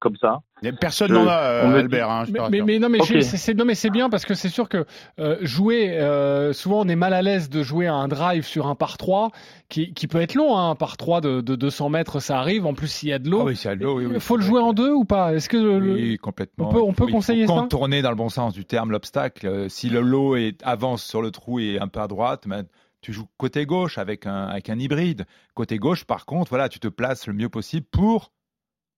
comme 0.00 0.16
ça. 0.16 0.40
Personne 0.80 1.12
n'en 1.12 1.26
a, 1.26 1.62
on 1.64 1.70
euh, 1.72 1.78
Albert. 1.78 2.10
hein, 2.10 2.24
je 2.26 2.32
Mais, 2.32 2.38
rassure. 2.40 2.50
mais, 2.50 2.62
mais 2.62 2.78
non, 2.78 2.88
mais 2.88 2.98
c'est- 3.02 3.22
c'est 3.22 3.54
non, 3.54 3.64
mais 3.64 3.74
c'est 3.74 3.88
bien 3.90 4.10
parce 4.10 4.24
que 4.26 4.34
c'est 4.34 4.48
sûr 4.48 4.68
que 4.68 4.84
euh, 5.18 5.36
jouer, 5.40 5.98
euh, 5.98 6.52
souvent 6.52 6.80
on 6.80 6.88
est 6.88 6.96
mal 6.96 7.14
à 7.14 7.22
l'aise 7.22 7.48
de 7.48 7.62
jouer 7.62 7.86
un 7.86 8.08
drive 8.08 8.44
sur 8.44 8.66
un 8.66 8.74
par 8.74 8.98
3 8.98 9.30
qui, 9.68 9.94
qui 9.94 10.06
peut 10.06 10.20
être 10.20 10.34
long, 10.34 10.56
hein, 10.58 10.70
un 10.70 10.74
par 10.74 10.96
3 10.96 11.20
de, 11.20 11.40
de 11.40 11.54
200 11.54 11.88
mètres, 11.90 12.20
ça 12.20 12.38
arrive. 12.38 12.66
En 12.66 12.74
plus, 12.74 12.88
s'il 12.88 13.08
y 13.10 13.12
a 13.12 13.18
de 13.18 13.30
l'eau, 13.30 13.40
Ah 13.42 13.44
oui, 13.44 13.58
oui, 13.64 14.06
oui. 14.06 14.10
il 14.14 14.20
faut 14.20 14.36
le 14.36 14.42
jouer 14.42 14.60
en 14.60 14.72
deux 14.72 14.90
ou 14.92 15.04
pas? 15.04 15.34
Est-ce 15.34 15.48
que 15.48 15.56
le- 15.56 15.94
Oui, 15.94 16.16
complètement. 16.18 16.68
on 16.68 16.92
peut- 16.92 17.04
on 17.06 17.10
conseiller 17.10 17.46
ça? 17.46 17.52
Contourner 17.54 18.02
dans 18.02 18.10
le 18.10 18.16
bon 18.16 18.28
sens 18.28 18.52
du 18.52 18.64
terme 18.64 18.90
l'obstacle. 18.90 19.68
Si 19.70 19.88
le 19.90 20.00
lot 20.00 20.36
est, 20.36 20.62
avance 20.64 21.02
sur 21.04 21.22
le 21.22 21.30
trou 21.30 21.58
et 21.60 21.78
un 21.80 21.88
peu 21.88 22.00
à 22.00 22.08
droite, 22.08 22.44
ben, 22.46 22.64
tu 23.02 23.12
joues 23.12 23.26
côté 23.38 23.64
gauche 23.66 23.98
avec 23.98 24.26
un, 24.26 24.44
avec 24.46 24.68
un 24.70 24.78
hybride. 24.78 25.24
Côté 25.54 25.78
gauche, 25.78 26.04
par 26.04 26.26
contre, 26.26 26.50
voilà, 26.50 26.68
tu 26.68 26.78
te 26.80 26.88
places 26.88 27.26
le 27.26 27.32
mieux 27.32 27.48
possible 27.48 27.86
pour 27.90 28.30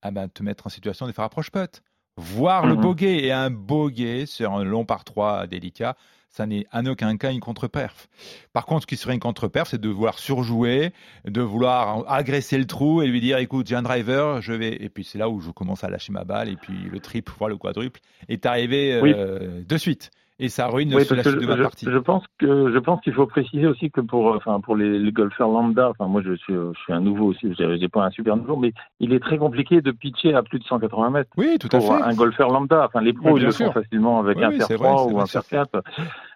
ah 0.02 0.10
ben, 0.10 0.28
te 0.28 0.42
mettre 0.42 0.66
en 0.66 0.70
situation 0.70 1.06
de 1.06 1.12
faire 1.12 1.24
approche 1.24 1.50
putt. 1.50 1.82
voir 2.18 2.66
le 2.66 2.74
Mhm. 2.74 2.80
bogey 2.82 3.24
et 3.24 3.32
un 3.32 3.48
bogey 3.50 4.26
sur 4.26 4.52
un 4.52 4.64
long 4.64 4.84
par 4.84 5.02
3 5.04 5.46
délicat, 5.46 5.96
ça 6.28 6.44
n'est 6.46 6.66
en 6.72 6.84
aucun 6.86 7.16
cas 7.16 7.30
une 7.32 7.40
contre-perf. 7.40 8.08
Par 8.52 8.66
contre, 8.66 8.82
ce 8.82 8.86
qui 8.86 8.96
serait 8.98 9.14
une 9.14 9.20
contre-perf, 9.20 9.68
c'est 9.70 9.80
de 9.80 9.88
vouloir 9.88 10.18
surjouer, 10.18 10.92
de 11.26 11.40
vouloir 11.40 12.04
agresser 12.10 12.58
le 12.58 12.66
trou 12.66 13.00
et 13.02 13.06
lui 13.06 13.20
dire 13.20 13.38
écoute, 13.38 13.66
j'ai 13.66 13.76
un 13.76 13.82
driver, 13.82 14.42
je 14.42 14.52
vais. 14.52 14.76
Et 14.82 14.88
puis 14.90 15.04
c'est 15.04 15.16
là 15.18 15.28
où 15.30 15.40
je 15.40 15.50
commence 15.50 15.84
à 15.84 15.88
lâcher 15.90 16.12
ma 16.12 16.24
balle 16.24 16.48
et 16.50 16.56
puis 16.56 16.74
le 16.90 17.00
triple, 17.00 17.32
voire 17.38 17.48
le 17.48 17.56
quadruple 17.56 18.00
est 18.28 18.44
arrivé 18.44 18.98
Oui. 19.00 19.12
euh, 19.16 19.62
de 19.66 19.76
suite. 19.78 20.10
Et 20.38 20.48
ça 20.48 20.66
ruine 20.66 20.92
Oui, 20.94 21.04
la 21.08 21.22
suite 21.22 21.38
de 21.40 21.46
ma 21.46 21.56
je, 21.56 21.62
partie. 21.62 21.86
je 21.88 21.98
pense 21.98 22.24
que 22.38 22.72
je 22.72 22.78
pense 22.78 23.00
qu'il 23.02 23.12
faut 23.12 23.26
préciser 23.26 23.66
aussi 23.66 23.90
que 23.90 24.00
pour 24.00 24.26
enfin 24.34 24.60
pour 24.60 24.74
les, 24.76 24.98
les 24.98 25.12
golfeurs 25.12 25.48
lambda, 25.48 25.90
enfin 25.90 26.06
moi 26.08 26.20
je 26.24 26.34
suis 26.34 26.54
je 26.54 26.78
suis 26.82 26.92
un 26.92 27.00
nouveau 27.00 27.26
aussi, 27.26 27.54
j'ai 27.56 27.88
pas 27.88 28.04
un 28.06 28.10
super 28.10 28.36
nouveau, 28.36 28.56
mais 28.56 28.72
il 28.98 29.12
est 29.12 29.20
très 29.20 29.38
compliqué 29.38 29.82
de 29.82 29.90
pitcher 29.92 30.34
à 30.34 30.42
plus 30.42 30.58
de 30.58 30.64
180 30.64 31.10
mètres. 31.10 31.30
Oui, 31.36 31.58
tout 31.60 31.68
à 31.72 31.78
pour 31.78 31.96
fait. 31.96 32.02
un 32.02 32.14
golfeur 32.14 32.48
lambda. 32.48 32.86
Enfin 32.86 33.00
les 33.02 33.12
Oui, 33.12 33.16
pros 33.16 33.36
ils 33.38 33.44
le 33.44 33.52
sûr. 33.52 33.66
font 33.66 33.72
facilement 33.72 34.18
avec 34.20 34.38
Oui, 34.38 34.44
un 34.44 34.50
fer 34.52 34.66
c'est 34.66 34.74
3 34.74 34.90
vrai, 34.90 35.04
c'est 35.08 35.14
ou 35.14 35.20
un 35.20 35.26
fer 35.26 35.42
4. 35.48 35.82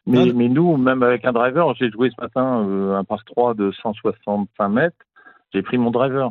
Mais 0.07 0.49
nous 0.49 0.77
même 0.77 1.03
avec 1.03 1.25
un 1.25 1.33
driver, 1.33 1.75
j'ai 1.75 1.91
joué 1.91 2.11
ce 2.11 2.21
matin 2.23 2.65
euh, 2.69 2.97
un 2.97 3.03
par 3.05 3.25
3 3.25 3.55
de 3.55 3.73
165 3.83 4.69
mètres, 4.69 4.97
j'ai 5.53 5.63
pris 5.63 5.79
mon 5.79 5.91
driver. 5.91 6.31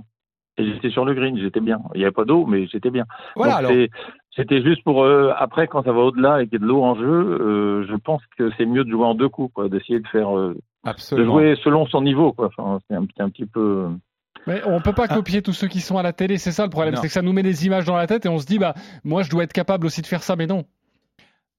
Et 0.58 0.66
j'étais 0.66 0.90
sur 0.90 1.04
le 1.04 1.14
green, 1.14 1.38
j'étais 1.38 1.60
bien. 1.60 1.82
Il 1.94 1.98
n'y 1.98 2.06
avait 2.06 2.14
pas 2.14 2.24
d'eau, 2.24 2.46
mais 2.46 2.66
j'étais 2.68 2.90
bien. 2.90 3.04
Voilà, 3.36 3.62
Donc, 3.62 3.72
alors. 3.72 3.88
C'était 4.36 4.62
juste 4.62 4.84
pour 4.84 5.04
euh, 5.04 5.32
après 5.38 5.68
quand 5.68 5.84
ça 5.84 5.92
va 5.94 6.00
au-delà 6.02 6.42
et 6.42 6.46
qu'il 6.48 6.54
y 6.54 6.56
a 6.58 6.60
de 6.60 6.66
l'eau 6.66 6.84
en 6.84 6.96
jeu, 6.96 7.04
euh, 7.06 7.86
je 7.88 7.96
pense 7.96 8.22
que 8.38 8.50
c'est 8.58 8.66
mieux 8.66 8.84
de 8.84 8.90
jouer 8.90 9.06
en 9.06 9.16
deux 9.16 9.30
coups, 9.30 9.54
quoi, 9.54 9.70
d'essayer 9.70 10.00
de 10.00 10.08
faire 10.08 10.38
euh, 10.38 10.56
de 10.86 11.24
jouer 11.24 11.56
selon 11.64 11.86
son 11.88 12.02
niveau, 12.02 12.34
quoi. 12.34 12.50
Enfin, 12.58 12.80
c'est 12.90 12.96
un, 12.96 13.06
petit- 13.06 13.22
un 13.22 13.30
petit 13.30 13.46
peu. 13.46 13.88
Mais 14.48 14.62
on 14.66 14.82
peut 14.82 14.94
pas 14.94 15.08
copier 15.08 15.42
tous 15.42 15.54
ceux 15.54 15.68
qui 15.68 15.80
sont 15.80 15.98
à 15.98 16.04
la 16.04 16.12
télé, 16.14 16.38
c'est 16.38 16.52
ça 16.52 16.64
le 16.66 16.70
problème, 16.70 16.94
Ah. 16.98 17.02
C'est 17.02 17.08
que 17.08 17.14
ça 17.14 17.22
nous 17.22 17.34
met 17.34 17.44
des 17.44 17.66
images 17.66 17.86
dans 17.86 17.96
la 17.96 18.08
tête 18.08 18.26
et 18.26 18.30
on 18.30 18.38
se 18.38 18.46
dit 18.46 18.60
bah 18.60 18.74
moi 19.04 19.24
je 19.24 19.30
dois 19.32 19.44
être 19.44 19.54
capable 19.54 19.86
aussi 19.88 20.02
de 20.02 20.08
faire 20.08 20.22
ça, 20.22 20.36
mais 20.36 20.48
non. 20.48 20.66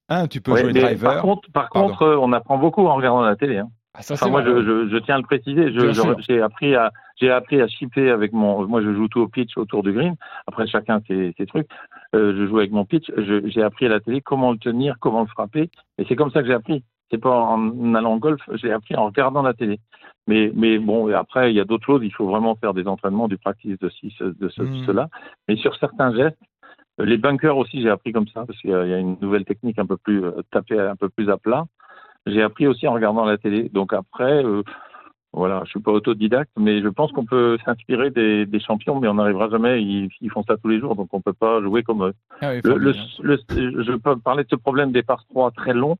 Un, 0.09 0.27
tu 0.27 0.39
peux 0.39 0.51
Ouais, 0.53 0.61
jouer 0.61 0.73
driver. 0.73 1.13
Par 1.13 1.21
contre, 1.21 1.51
par 1.51 1.69
Pardon. 1.69 1.89
contre, 1.89 2.01
euh, 2.03 2.17
on 2.21 2.31
apprend 2.31 2.57
beaucoup 2.57 2.85
en 2.87 2.95
regardant 2.95 3.21
la 3.21 3.35
télé. 3.35 3.57
Hein. 3.57 3.67
Ah, 3.93 4.03
ça, 4.03 4.13
Enfin, 4.13 4.27
c'est 4.27 4.31
moi, 4.31 4.43
je, 4.45 4.61
je, 4.63 4.89
je 4.89 4.97
tiens 4.99 5.15
à 5.15 5.17
le 5.17 5.23
préciser. 5.23 5.71
J'ai 6.27 6.39
appris 6.41 6.75
à 6.75 6.91
j'ai 7.19 7.31
appris 7.31 7.59
à 7.59 7.67
chipper 7.67 8.09
avec 8.11 8.31
mon. 8.31 8.65
Moi, 8.67 8.81
je 8.83 8.93
joue 8.93 9.07
tout 9.07 9.19
au 9.21 9.27
pitch 9.27 9.57
autour 9.57 9.81
du 9.83 9.91
green. 9.91 10.13
Après, 10.45 10.67
chacun 10.67 11.01
ses, 11.07 11.33
ses 11.37 11.45
trucs. 11.47 11.67
Euh, 12.15 12.33
je 12.37 12.47
joue 12.47 12.57
avec 12.59 12.71
mon 12.71 12.85
pitch. 12.85 13.11
J'ai 13.45 13.61
appris 13.61 13.85
à 13.85 13.89
la 13.89 13.99
télé 13.99 14.21
comment 14.21 14.51
le 14.51 14.57
tenir, 14.57 14.95
comment 14.99 15.21
le 15.21 15.27
frapper. 15.27 15.69
Et 15.97 16.05
c'est 16.07 16.15
comme 16.15 16.31
ça 16.31 16.41
que 16.41 16.47
j'ai 16.47 16.53
appris. 16.53 16.83
C'est 17.11 17.17
pas 17.17 17.37
en 17.37 17.93
allant 17.95 18.15
au 18.15 18.19
golf. 18.19 18.41
J'ai 18.53 18.71
appris 18.71 18.95
en 18.95 19.05
regardant 19.05 19.41
la 19.41 19.53
télé. 19.53 19.79
Mais 20.27 20.51
mais 20.55 20.77
bon, 20.77 21.07
et 21.09 21.13
après, 21.13 21.51
il 21.51 21.55
y 21.55 21.59
a 21.59 21.65
d'autres 21.65 21.85
choses. 21.85 22.01
Il 22.03 22.11
faut 22.13 22.27
vraiment 22.27 22.55
faire 22.55 22.73
des 22.73 22.87
entraînements, 22.87 23.27
du 23.27 23.37
practice 23.37 23.77
de 23.79 23.89
ci, 23.89 24.13
ce- 24.17 24.23
de 24.25 24.49
ce, 24.49 24.61
Mhm. 24.61 24.85
cela. 24.85 25.09
Mais 25.47 25.55
sur 25.57 25.75
certains 25.77 26.13
gestes. 26.15 26.37
euh, 26.99 27.05
Les 27.05 27.17
bunkers 27.17 27.55
aussi, 27.57 27.81
j'ai 27.81 27.89
appris 27.89 28.11
comme 28.11 28.27
ça 28.27 28.45
parce 28.45 28.59
qu'il 28.59 28.71
y, 28.71 28.73
a 28.73 28.83
il 28.85 28.89
y 28.89 28.93
a 28.93 28.97
une 28.99 29.17
nouvelle 29.21 29.45
technique 29.45 29.77
un 29.79 29.85
peu 29.85 29.97
plus 29.97 30.23
euh, 30.25 30.41
tapée, 30.51 30.79
un 30.79 30.95
peu 30.95 31.09
plus 31.09 31.29
à 31.29 31.37
plat. 31.37 31.65
J'ai 32.25 32.41
appris 32.41 32.67
aussi 32.67 32.87
en 32.87 32.93
regardant 32.93 33.23
la 33.23 33.37
télé. 33.37 33.69
Donc 33.69 33.93
après, 33.93 34.43
euh, 34.43 34.63
voilà, 35.33 35.61
je 35.65 35.69
suis 35.71 35.79
pas 35.81 35.91
autodidacte, 35.91 36.51
mais 36.57 36.81
je 36.81 36.87
pense 36.87 37.11
qu'on 37.11 37.25
peut 37.25 37.57
s'inspirer 37.65 38.09
des, 38.11 38.45
des 38.45 38.59
champions, 38.59 38.99
mais 38.99 39.07
on 39.07 39.15
n'arrivera 39.15 39.49
jamais. 39.49 39.81
Ils, 39.81 40.09
ils 40.21 40.31
font 40.31 40.43
ça 40.43 40.57
tous 40.57 40.67
les 40.69 40.79
jours, 40.79 40.95
donc 40.95 41.09
on 41.13 41.21
peut 41.21 41.33
pas 41.33 41.61
jouer 41.61 41.83
comme 41.83 42.03
eux. 42.03 42.13
Ah 42.41 42.51
oui, 42.51 42.61
Le, 42.63 42.71
formidable. 42.71 42.97
le- 43.21 43.37
le- 43.55 43.83
je 43.83 43.91
peux 43.93 44.15
parler 44.17 44.43
de 44.43 44.49
ce 44.49 44.55
problème 44.55 44.91
des 44.91 45.03
par 45.03 45.25
3 45.25 45.51
très 45.51 45.73
longs. 45.73 45.97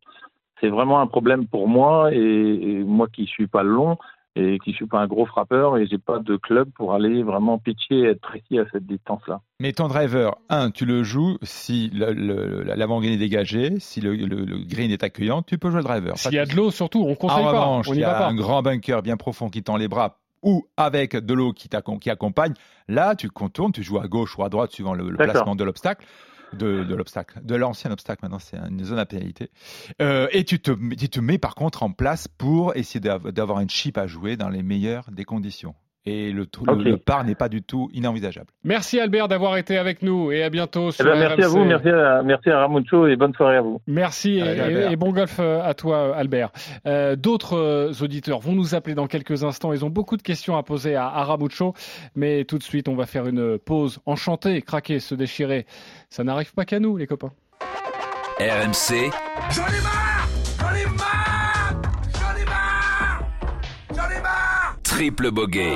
C'est 0.60 0.70
vraiment 0.70 1.00
un 1.02 1.08
problème 1.08 1.46
pour 1.46 1.68
moi 1.68 2.12
et, 2.13 2.18
et 2.18 2.84
moi 2.84 3.08
qui 3.08 3.26
suis 3.28 3.46
pas 3.48 3.62
long 3.63 3.98
et 4.39 4.60
qui 4.60 4.71
suis 4.73 4.86
pas 4.86 5.00
un 5.00 5.08
gros 5.08 5.26
frappeur 5.26 5.78
et 5.78 5.88
j'ai 5.88 5.97
pas 5.97 6.19
de 6.19 6.36
club 6.38 6.69
pour 6.76 6.93
aller 6.93 7.23
vraiment 7.23 7.58
pitcher 7.58 7.95
et 8.00 8.06
être 8.10 8.21
précis 8.21 8.60
à 8.60 8.65
cette 8.71 8.86
distance-là. 8.86 9.41
Mais 9.60 9.73
ton 9.73 9.88
driver, 9.88 10.36
un, 10.50 10.69
tu 10.69 10.86
le 10.86 11.04
joues 11.04 11.38
si 11.41 11.89
l'avant-green 11.93 13.13
est 13.13 13.17
dégagé, 13.17 13.80
si 13.80 14.02
le, 14.02 14.15
le- 14.15 14.45
le 14.45 14.58
green 14.65 14.91
est 14.91 15.04
accueillant, 15.04 15.41
tu 15.41 15.58
peux 15.58 15.69
jouer 15.69 15.80
le 15.80 15.84
driver. 15.86 16.17
S'il 16.17 16.34
y 16.34 16.39
a 16.39 16.45
de 16.45 16.56
l'eau 16.56 16.71
surtout, 16.71 17.04
on 17.04 17.12
En 17.12 17.15
conseille 17.15 17.43
pas, 17.43 17.52
revanche, 17.52 17.88
on 17.89 17.93
il 17.93 18.00
y 18.00 18.04
va 18.04 18.15
a 18.15 18.19
pas. 18.19 18.28
un 18.28 18.36
grand 18.36 18.62
bunker 18.62 19.02
bien 19.02 19.17
profond 19.17 19.50
qui 19.50 19.63
tend 19.63 19.78
les 19.78 19.88
bras 19.88 20.19
ou 20.43 20.67
avec 20.78 21.15
de 21.15 21.34
l'eau 21.34 21.52
qui, 21.52 21.67
qui 22.00 22.10
accompagne. 22.10 22.54
Là, 22.88 23.15
tu 23.15 23.30
contournes, 23.30 23.71
tu 23.71 23.82
joues 23.84 23.97
à 23.97 24.08
gauche 24.08 24.38
ou 24.38 24.43
à 24.43 24.50
droite 24.50 24.71
suivant 24.71 24.93
le, 24.93 25.15
placement 25.15 25.56
de 25.56 25.63
l'obstacle. 25.63 26.06
De, 26.54 26.84
de 26.86 26.96
l'obstacle, 26.96 27.42
de 27.44 27.56
l'ancien 27.56 27.92
obstacle, 27.92 28.22
maintenant 28.24 28.40
c'est 28.40 28.56
une 28.58 28.82
zone 28.84 29.00
à 29.00 29.06
pénalité. 29.06 29.52
Euh, 30.02 30.30
et 30.32 30.46
tu 30.46 30.62
te, 30.62 30.72
tu 30.96 31.10
te 31.10 31.20
mets 31.20 31.38
par 31.38 31.56
contre 31.56 31.84
en 31.84 31.92
place 31.92 32.30
pour 32.30 32.74
essayer 32.78 33.02
d'av- 33.02 33.32
d'avoir 33.32 33.60
une 33.60 33.70
chip 33.70 33.98
à 33.98 34.08
jouer 34.08 34.38
dans 34.38 34.48
les 34.48 34.64
meilleures 34.64 35.12
des 35.12 35.26
conditions. 35.26 35.76
Et 36.10 36.32
le, 36.32 36.46
trou- 36.46 36.63
le- 36.65 36.72
Ok. 36.72 36.84
le 36.86 36.96
par 36.98 37.26
n'est 37.26 37.36
pas 37.36 37.50
du 37.50 37.62
tout 37.62 37.89
inenvisageable. 37.93 38.48
Merci 38.63 38.98
Albert 38.98 39.28
d'avoir 39.28 39.58
été 39.58 39.78
avec 39.78 40.02
nous 40.02 40.32
et 40.32 40.41
à 40.41 40.50
bientôt 40.50 40.88
Eh 40.88 40.91
sur 40.93 41.04
ben, 41.06 41.20
merci 41.20 41.43
à 41.43 41.48
vous, 41.50 41.65
merci 41.65 41.89
à, 41.89 42.22
merci 42.24 42.50
à 42.50 42.65
et 43.10 43.15
bonne 43.17 43.34
soirée 43.34 43.58
à 43.58 43.62
vous. 43.62 43.82
Merci 43.88 44.39
et, 44.39 44.96
bon 44.96 45.12
golf 45.12 45.36
euh, 45.41 45.62
à 45.62 45.74
toi 45.74 46.15
Albert. 46.15 46.52
Euh, 46.86 47.17
D'autres 47.17 47.58
euh, 47.58 47.91
auditeurs 48.02 48.39
vont 48.39 48.54
nous 48.54 48.74
appeler 48.74 48.96
dans 48.96 49.08
quelques 49.08 49.43
instants. 49.43 49.74
Ils 49.74 49.84
ont 49.84 49.89
beaucoup 49.89 50.15
de 50.15 50.22
questions 50.22 50.56
à 50.56 50.63
poser 50.63 50.96
à, 50.96 51.08
à 51.08 51.24
Ramucho, 51.26 51.74
mais 52.15 52.46
tout 52.46 52.58
de 52.58 52.63
suite 52.63 52.88
on 52.88 52.96
va 52.96 53.06
faire 53.06 53.28
une 53.28 53.58
pause. 53.58 54.00
Enchanté, 54.06 54.62
craquer, 54.62 55.00
se 55.02 55.13
déchirer, 55.13 55.65
ça 56.10 56.24
n'arrive 56.24 56.54
pas 56.54 56.63
qu'à 56.63 56.80
nous 56.80 56.96
les 56.96 57.08
copains. 57.08 57.32
RMC, 58.39 59.12
J'en 59.52 59.63
ai 59.65 59.82
marre 59.82 60.28
J'en 60.60 60.74
ai 60.74 60.86
marre 60.96 61.82
J'en 62.13 62.41
ai 62.41 62.46
marre 62.46 63.24
J'en 63.93 64.17
ai 64.17 64.22
marre 64.22 64.78
triple 64.84 65.32
bogey. 65.32 65.76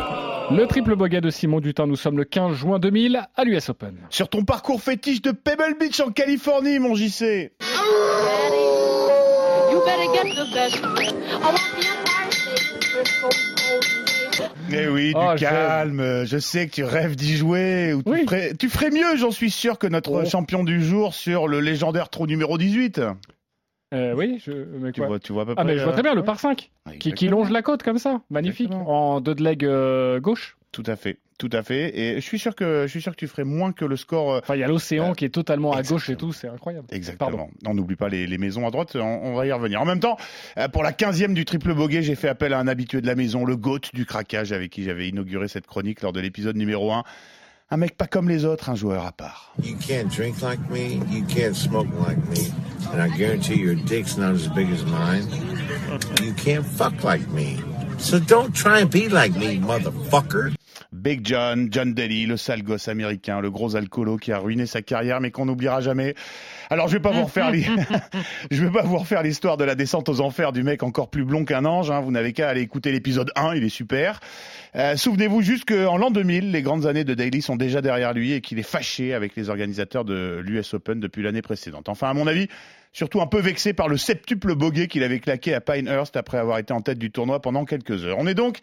Le 0.56 0.66
triple 0.68 0.96
bogey 0.96 1.22
de 1.22 1.30
Simon 1.30 1.60
Dutin, 1.60 1.88
nous 1.88 1.96
sommes 1.96 2.18
le 2.18 2.24
15 2.26 2.56
juin 2.56 2.80
2000 2.80 3.22
à 3.36 3.44
l'US 3.44 3.70
Open. 3.70 3.96
Sur 4.10 4.30
ton 4.30 4.44
parcours 4.44 4.82
fétiche 4.82 5.22
de 5.22 5.32
Pebble 5.32 5.76
Beach 5.80 6.00
en 6.00 6.12
Californie, 6.12 6.80
mon 6.80 6.96
JC. 6.96 7.52
Eh 14.74 14.88
oui, 14.88 15.10
du 15.10 15.14
Oh, 15.18 15.32
j'aime. 15.36 15.50
calme. 15.50 16.24
Je 16.26 16.38
sais 16.38 16.68
que 16.68 16.72
tu 16.72 16.84
rêves 16.84 17.16
d'y 17.16 17.36
jouer. 17.36 17.94
Ou 17.94 18.04
tu, 18.04 18.10
Oui. 18.10 18.24
ferais, 18.26 18.54
tu 18.58 18.70
ferais 18.70 18.90
mieux, 18.90 19.18
j'en 19.18 19.32
suis 19.32 19.52
sûr, 19.52 19.78
que 19.78 19.88
notre 19.88 20.24
Oh. 20.24 20.26
champion 20.30 20.64
du 20.64 20.84
jour 20.84 21.14
sur 21.14 21.48
le 21.48 21.60
légendaire 21.60 22.10
trou 22.10 22.26
numéro 22.28 22.58
18. 22.58 23.02
Euh, 23.93 24.13
oui, 24.15 24.41
je, 24.45 24.51
mais 24.80 24.91
Tu 24.91 25.01
quoi 25.01 25.08
vois, 25.08 25.19
tu 25.19 25.34
vois 25.34 25.43
à 25.43 25.45
peu 25.45 25.54
Ah 25.58 25.63
mais 25.63 25.77
je 25.77 25.84
vois 25.84 25.89
euh, 25.91 25.93
très 25.93 26.04
bien 26.04 26.13
le 26.15 26.23
par 26.23 26.39
5 26.39 26.71
Ah, 26.86 26.91
qui, 26.97 27.27
longe 27.27 27.49
la 27.51 27.62
côte 27.62 27.84
comme 27.84 27.97
ça, 27.97 28.21
magnifique, 28.30 28.67
Exactement. 28.67 29.15
en 29.15 29.21
deux 29.21 29.36
de 29.36 29.43
leg 29.43 29.65
euh, 29.65 30.19
gauche. 30.19 30.58
Tout 30.71 30.84
à 30.86 30.95
fait, 30.95 31.17
tout 31.38 31.49
à 31.51 31.63
fait. 31.63 31.99
Et 31.99 32.15
je 32.15 32.21
suis 32.21 32.39
sûr 32.39 32.56
que 32.56 32.84
je 32.84 32.88
suis 32.88 33.01
sûr 33.01 33.12
que 33.12 33.17
tu 33.17 33.27
ferais 33.27 33.43
moins 33.43 33.73
que 33.73 33.84
le 33.84 33.97
score. 33.97 34.38
Enfin, 34.41 34.56
il 34.56 34.60
y 34.60 34.63
a 34.63 34.67
l'océan 34.69 35.12
Euh, 35.12 35.13
qui 35.13 35.25
est 35.25 35.30
totalement 35.30 35.73
à 35.73 35.84
gauche 35.84 36.10
et 36.10 36.15
tout, 36.15 36.32
c'est 36.32 36.47
incroyable. 36.47 36.88
Exactement. 36.91 37.30
Pardon. 37.30 37.49
On 37.67 37.73
n'oublie 37.73 37.97
pas 37.97 38.08
les, 38.08 38.25
les 38.27 38.38
maisons 38.38 38.65
à 38.65 38.71
droite, 38.71 38.95
on, 38.95 39.01
on 39.01 39.34
va 39.34 39.45
y 39.45 39.51
revenir. 39.51 39.82
En 39.82 39.86
même 39.86 39.99
temps, 39.99 40.15
pour 40.71 40.84
la 40.84 40.93
15e 40.93 41.34
du 41.34 41.43
triple 41.43 41.73
bogey, 41.73 42.01
j'ai 42.04 42.15
fait 42.15 42.30
appel 42.30 42.54
à 42.54 42.60
un 42.60 42.69
habitué 42.69 43.01
de 43.01 43.08
la 43.08 43.15
maison, 43.15 43.43
le 43.43 43.58
GOAT 43.58 43.82
du 43.93 44.06
craquage, 44.06 44.54
avec 44.54 44.71
qui 44.71 44.84
j'avais 44.84 45.10
inauguré 45.10 45.49
cette 45.49 45.67
chronique 45.67 46.01
lors 46.01 46.13
de 46.13 46.21
l'épisode 46.21 46.56
numéro 46.56 46.93
1. 46.93 47.04
Un 47.74 47.78
mec 47.78 47.96
pas 47.96 48.06
comme 48.06 48.28
les 48.28 48.44
autres, 48.44 48.70
un 48.70 48.76
joueur 48.76 49.06
à 49.06 49.14
part. 49.14 49.54
You 49.64 49.78
can't 49.78 50.10
drink 50.10 50.42
like 50.42 50.60
me, 50.70 51.02
you 51.10 51.24
can't 51.24 51.56
smoke 51.56 51.88
like 52.06 52.18
me, 52.28 52.52
and 52.92 53.02
I 53.02 53.08
guarantee 53.18 53.56
your 53.56 53.76
dick's 53.76 54.18
not 54.18 54.36
as 54.36 54.50
big 54.50 54.70
as 54.70 54.84
mine. 54.84 55.24
You 56.22 56.34
can't 56.34 56.66
fuck 56.66 57.02
like 57.02 57.26
me. 57.30 57.58
So 57.98 58.20
don't 58.20 58.54
try 58.54 58.82
and 58.82 58.92
be 58.92 59.08
like 59.08 59.34
me, 59.38 59.58
motherfucker. 59.60 60.54
Big 60.93 61.25
John, 61.25 61.69
John 61.71 61.93
Daly, 61.93 62.25
le 62.25 62.36
sale 62.36 62.63
gosse 62.63 62.89
américain, 62.89 63.39
le 63.39 63.49
gros 63.49 63.77
alcoolo 63.77 64.17
qui 64.17 64.34
a 64.34 64.39
ruiné 64.39 64.65
sa 64.65 64.82
carrière 64.82 65.21
mais 65.21 65.32
qu'on 65.32 65.45
n'oubliera 65.45 65.80
jamais. 65.80 66.15
Alors 66.69 66.89
je 66.89 66.93
vais 66.93 66.99
pas 66.99 67.12
vous 67.12 67.23
refaire 67.23 67.49
je 68.51 68.65
vais 68.65 68.71
pas 68.71 68.84
vous 68.84 68.97
refaire 68.97 69.23
l'histoire 69.23 69.56
de 69.56 69.63
la 69.63 69.75
descente 69.75 70.10
aux 70.10 70.19
enfers 70.19 70.51
du 70.51 70.63
mec 70.63 70.84
encore 70.84 71.10
plus 71.10 71.23
blond 71.23 71.45
qu'un 71.45 71.63
ange. 71.63 71.89
hein. 71.91 72.01
Vous 72.01 72.12
n'avez 72.12 72.34
qu'à 72.34 72.49
aller 72.49 72.62
écouter 72.62 72.91
l'épisode 72.91 73.32
1, 73.38 73.56
il 73.56 73.63
est 73.63 73.69
super. 73.69 74.19
Euh, 74.75 74.97
Souvenez-vous 74.97 75.41
juste 75.41 75.63
qu'en 75.63 75.95
l'an 75.95 76.12
2000, 76.12 76.51
les 76.51 76.62
grandes 76.62 76.86
années 76.86 77.06
de 77.06 77.13
Daly 77.13 77.41
sont 77.41 77.56
déjà 77.56 77.82
derrière 77.82 78.13
lui 78.13 78.34
et 78.34 78.41
qu'il 78.41 78.60
est 78.60 78.63
fâché 78.63 79.13
avec 79.13 79.38
les 79.38 79.49
organisateurs 79.49 80.04
de 80.04 80.41
l'US 80.43 80.73
Open 80.73 80.99
depuis 80.99 81.23
l'année 81.23 81.41
précédente. 81.41 81.88
Enfin, 81.88 82.10
à 82.10 82.13
mon 82.13 82.27
avis, 82.27 82.49
surtout 82.91 83.21
un 83.21 83.27
peu 83.27 83.39
vexé 83.39 83.71
par 83.71 83.88
le 83.88 83.95
septuple 83.95 84.56
bogey 84.56 84.88
qu'il 84.88 85.04
avait 85.04 85.19
claqué 85.19 85.54
à 85.54 85.62
Pinehurst 85.62 86.17
après 86.17 86.38
avoir 86.38 86.58
été 86.58 86.73
en 86.73 86.82
tête 86.82 86.99
du 86.99 87.12
tournoi 87.12 87.41
pendant 87.41 87.63
quelques 87.63 88.04
heures. 88.04 88.17
On 88.19 88.27
est 88.27 88.34
donc 88.34 88.60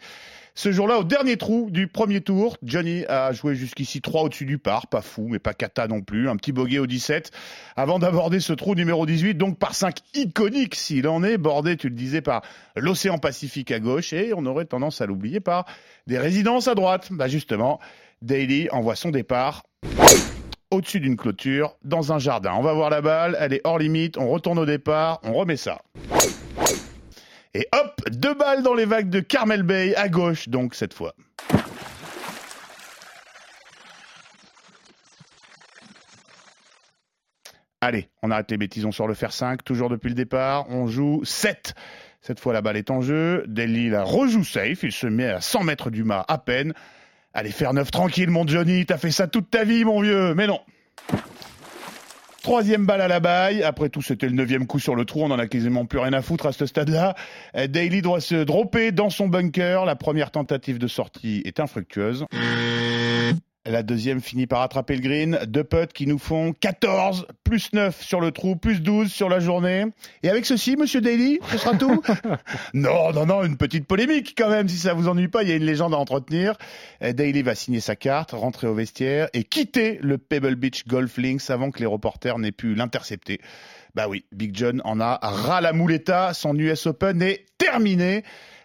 ce 0.55 0.71
jour-là, 0.71 0.99
au 0.99 1.03
dernier 1.03 1.37
trou 1.37 1.69
du 1.71 1.87
premier 1.87 2.21
tour, 2.21 2.57
Johnny 2.63 3.05
a 3.07 3.31
joué 3.31 3.55
jusqu'ici 3.55 4.01
3 4.01 4.23
au-dessus 4.23 4.45
du 4.45 4.57
par, 4.57 4.87
pas 4.87 5.01
fou, 5.01 5.27
mais 5.29 5.39
pas 5.39 5.53
cata 5.53 5.87
non 5.87 6.01
plus, 6.01 6.29
un 6.29 6.35
petit 6.35 6.51
bogey 6.51 6.79
au 6.79 6.87
17, 6.87 7.31
avant 7.75 7.99
d'aborder 7.99 8.39
ce 8.39 8.53
trou 8.53 8.75
numéro 8.75 9.05
18, 9.05 9.35
donc 9.35 9.57
par 9.57 9.75
5 9.75 9.97
iconique 10.15 10.75
s'il 10.75 11.07
en 11.07 11.23
est, 11.23 11.37
bordé, 11.37 11.77
tu 11.77 11.89
le 11.89 11.95
disais, 11.95 12.21
par 12.21 12.41
l'océan 12.75 13.17
Pacifique 13.17 13.71
à 13.71 13.79
gauche, 13.79 14.13
et 14.13 14.33
on 14.35 14.45
aurait 14.45 14.65
tendance 14.65 15.01
à 15.01 15.05
l'oublier 15.05 15.39
par 15.39 15.65
des 16.07 16.17
résidences 16.17 16.67
à 16.67 16.75
droite. 16.75 17.09
Bah 17.11 17.27
justement, 17.27 17.79
Daly 18.21 18.69
envoie 18.71 18.95
son 18.95 19.11
départ 19.11 19.63
au-dessus 20.71 20.99
d'une 20.99 21.17
clôture, 21.17 21.75
dans 21.83 22.13
un 22.13 22.19
jardin. 22.19 22.53
On 22.55 22.61
va 22.61 22.73
voir 22.73 22.89
la 22.89 23.01
balle, 23.01 23.35
elle 23.39 23.53
est 23.53 23.61
hors 23.63 23.79
limite, 23.79 24.17
on 24.17 24.29
retourne 24.29 24.59
au 24.59 24.65
départ, 24.65 25.19
on 25.23 25.33
remet 25.33 25.57
ça. 25.57 25.81
Et 27.53 27.67
hop, 27.71 28.01
deux 28.11 28.35
balles 28.35 28.61
dans 28.61 28.75
les 28.75 28.85
vagues 28.85 29.09
de 29.09 29.19
Carmel 29.21 29.63
Bay, 29.63 29.95
à 29.95 30.07
gauche 30.07 30.49
donc 30.49 30.75
cette 30.75 30.93
fois. 30.93 31.13
Allez, 37.81 38.09
on 38.21 38.29
arrête 38.29 38.51
les 38.51 38.57
bêtises, 38.57 38.85
on 38.85 38.91
sort 38.91 39.07
le 39.07 39.13
fer 39.13 39.31
5, 39.31 39.63
toujours 39.63 39.89
depuis 39.89 40.09
le 40.09 40.15
départ. 40.15 40.69
On 40.69 40.87
joue 40.87 41.21
7. 41.23 41.73
Cette 42.21 42.39
fois, 42.39 42.51
la 42.51 42.61
balle 42.61 42.75
est 42.75 42.91
en 42.91 43.01
jeu. 43.01 43.45
Daly 43.47 43.89
la 43.89 44.03
rejoue 44.03 44.43
safe. 44.43 44.83
Il 44.83 44.91
se 44.91 45.07
met 45.07 45.29
à 45.29 45.39
100 45.39 45.63
mètres 45.63 45.89
du 45.89 46.03
mât 46.03 46.25
à 46.27 46.37
peine. 46.37 46.73
Allez, 47.33 47.51
faire 47.51 47.73
9 47.73 47.89
tranquille, 47.89 48.29
mon 48.29 48.45
Johnny. 48.45 48.85
T'as 48.85 48.97
fait 48.97 49.11
ça 49.11 49.27
toute 49.27 49.49
ta 49.49 49.63
vie, 49.63 49.85
mon 49.85 50.01
vieux. 50.01 50.35
Mais 50.35 50.45
non. 50.45 50.59
Troisième 52.41 52.85
balle 52.85 53.01
à 53.01 53.07
la 53.07 53.19
baille. 53.19 53.63
Après 53.63 53.89
tout, 53.89 54.01
c'était 54.01 54.27
le 54.27 54.33
neuvième 54.33 54.65
coup 54.65 54.79
sur 54.79 54.95
le 54.95 55.05
trou. 55.05 55.23
On 55.23 55.31
en 55.31 55.39
a 55.39 55.47
quasiment 55.47 55.85
plus 55.85 55.99
rien 55.99 56.13
à 56.13 56.21
foutre 56.21 56.45
à 56.45 56.51
ce 56.51 56.65
stade-là. 56.65 57.15
Euh, 57.55 57.67
Daly 57.67 58.01
doit 58.01 58.21
se 58.21 58.35
dropper 58.43 58.91
dans 58.91 59.09
son 59.09 59.27
bunker. 59.27 59.85
La 59.85 59.95
première 59.95 60.31
tentative 60.31 60.79
de 60.79 60.87
sortie 60.87 61.41
est 61.45 61.59
infructueuse. 61.59 62.25
La 63.69 63.83
deuxième 63.83 64.19
finit 64.19 64.47
par 64.47 64.61
attraper 64.61 64.95
le 64.95 65.01
green. 65.01 65.39
Deux 65.45 65.63
putts 65.63 65.93
qui 65.93 66.07
nous 66.07 66.17
font 66.17 66.53
14, 66.59 67.27
plus 67.43 67.71
9 67.71 68.01
sur 68.01 68.19
le 68.19 68.31
trou, 68.31 68.55
plus 68.55 68.81
12 68.81 69.11
sur 69.11 69.29
la 69.29 69.39
journée. 69.39 69.85
Et 70.23 70.29
avec 70.29 70.47
ceci, 70.47 70.75
monsieur 70.75 71.01
Daly, 71.01 71.39
ce 71.51 71.59
sera 71.59 71.75
tout? 71.75 72.01
Non, 72.73 73.11
non, 73.13 73.27
non, 73.27 73.43
une 73.43 73.57
petite 73.57 73.85
polémique 73.85 74.33
quand 74.35 74.49
même, 74.49 74.67
si 74.67 74.77
ça 74.77 74.93
vous 74.93 75.07
ennuie 75.07 75.27
pas, 75.27 75.43
il 75.43 75.49
y 75.49 75.51
a 75.51 75.55
une 75.55 75.65
légende 75.65 75.93
à 75.93 75.97
entretenir. 75.97 76.55
Euh, 77.03 77.13
Daly 77.13 77.43
va 77.43 77.53
signer 77.53 77.79
sa 77.79 77.95
carte, 77.95 78.31
rentrer 78.31 78.65
au 78.65 78.73
vestiaire 78.73 79.27
et 79.33 79.43
quitter 79.43 79.99
le 80.01 80.17
Pebble 80.17 80.55
Beach 80.55 80.87
Golf 80.87 81.17
Links 81.17 81.51
avant 81.51 81.69
que 81.69 81.79
les 81.79 81.85
reporters 81.85 82.39
n'aient 82.39 82.51
pu 82.51 82.73
l'intercepter. 82.73 83.39
Bah 83.93 84.07
oui, 84.07 84.25
Big 84.31 84.55
John 84.55 84.81
en 84.83 84.99
a 84.99 85.19
ras 85.21 85.61
la 85.61 85.73
mouletta, 85.73 86.33
son 86.33 86.57
US 86.57 86.87
Open 86.87 87.21
est 87.21 87.45
terminé. 87.59 88.23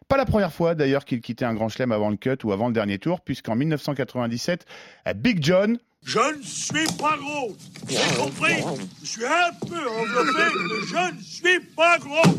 Pas 0.09 0.17
la 0.17 0.25
première 0.27 0.53
fois 0.53 0.75
d'ailleurs 0.75 1.05
qu'il 1.05 1.21
quittait 1.21 1.45
un 1.45 1.55
grand 1.55 1.69
chelem 1.69 1.93
avant 1.93 2.11
le 2.11 2.17
cut 2.17 2.37
ou 2.45 2.53
avant 2.53 2.69
le 2.69 2.75
dernier 2.75 2.99
tour, 2.99 3.21
puisqu'en 3.21 3.57
1997, 3.57 4.67
à 5.05 5.15
Big 5.15 5.43
John, 5.43 5.79
Je 6.05 6.19
ne 6.37 6.43
suis 6.43 6.87
pas 6.99 7.17
gros. 7.17 7.57
Avez 7.89 8.17
compris 8.17 8.55
Je 9.03 9.07
suis 9.07 9.25
un 9.25 9.67
peu 9.67 9.89
enveloppé, 9.89 10.43
mais 10.55 10.87
je 10.87 11.15
ne 11.15 11.21
suis 11.21 11.61
pas 11.75 11.99
gros. 11.99 12.35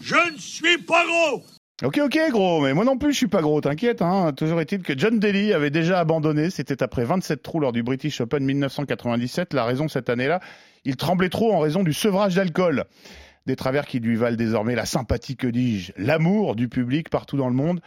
Je 0.00 0.32
ne 0.32 0.38
suis 0.38 0.78
pas 0.78 1.04
gros. 1.04 1.42
Ok, 1.84 2.00
ok, 2.02 2.18
gros, 2.30 2.60
mais 2.60 2.74
moi 2.74 2.84
non 2.84 2.98
plus, 2.98 3.12
je 3.12 3.18
suis 3.18 3.28
pas 3.28 3.40
gros, 3.40 3.60
t'inquiète. 3.60 4.02
Hein. 4.02 4.32
Toujours 4.32 4.60
est-il 4.60 4.82
que 4.82 4.98
John 4.98 5.20
Daly 5.20 5.52
avait 5.52 5.70
déjà 5.70 6.00
abandonné. 6.00 6.50
C'était 6.50 6.82
après 6.82 7.04
27 7.04 7.40
trous 7.40 7.60
lors 7.60 7.72
du 7.72 7.84
British 7.84 8.20
Open 8.20 8.44
1997. 8.44 9.54
La 9.54 9.64
raison 9.64 9.86
cette 9.86 10.08
année-là, 10.10 10.40
il 10.84 10.96
tremblait 10.96 11.28
trop 11.28 11.52
en 11.52 11.60
raison 11.60 11.84
du 11.84 11.92
sevrage 11.92 12.34
d'alcool. 12.34 12.84
Des 13.48 13.56
travers 13.56 13.86
qui 13.86 13.98
lui 13.98 14.14
valent 14.14 14.36
désormais 14.36 14.74
la 14.74 14.84
sympathie, 14.84 15.34
que 15.34 15.46
dis-je, 15.46 15.92
l'amour 15.96 16.54
du 16.54 16.68
public 16.68 17.08
partout 17.08 17.38
dans 17.38 17.48
le 17.48 17.54
monde 17.54 17.80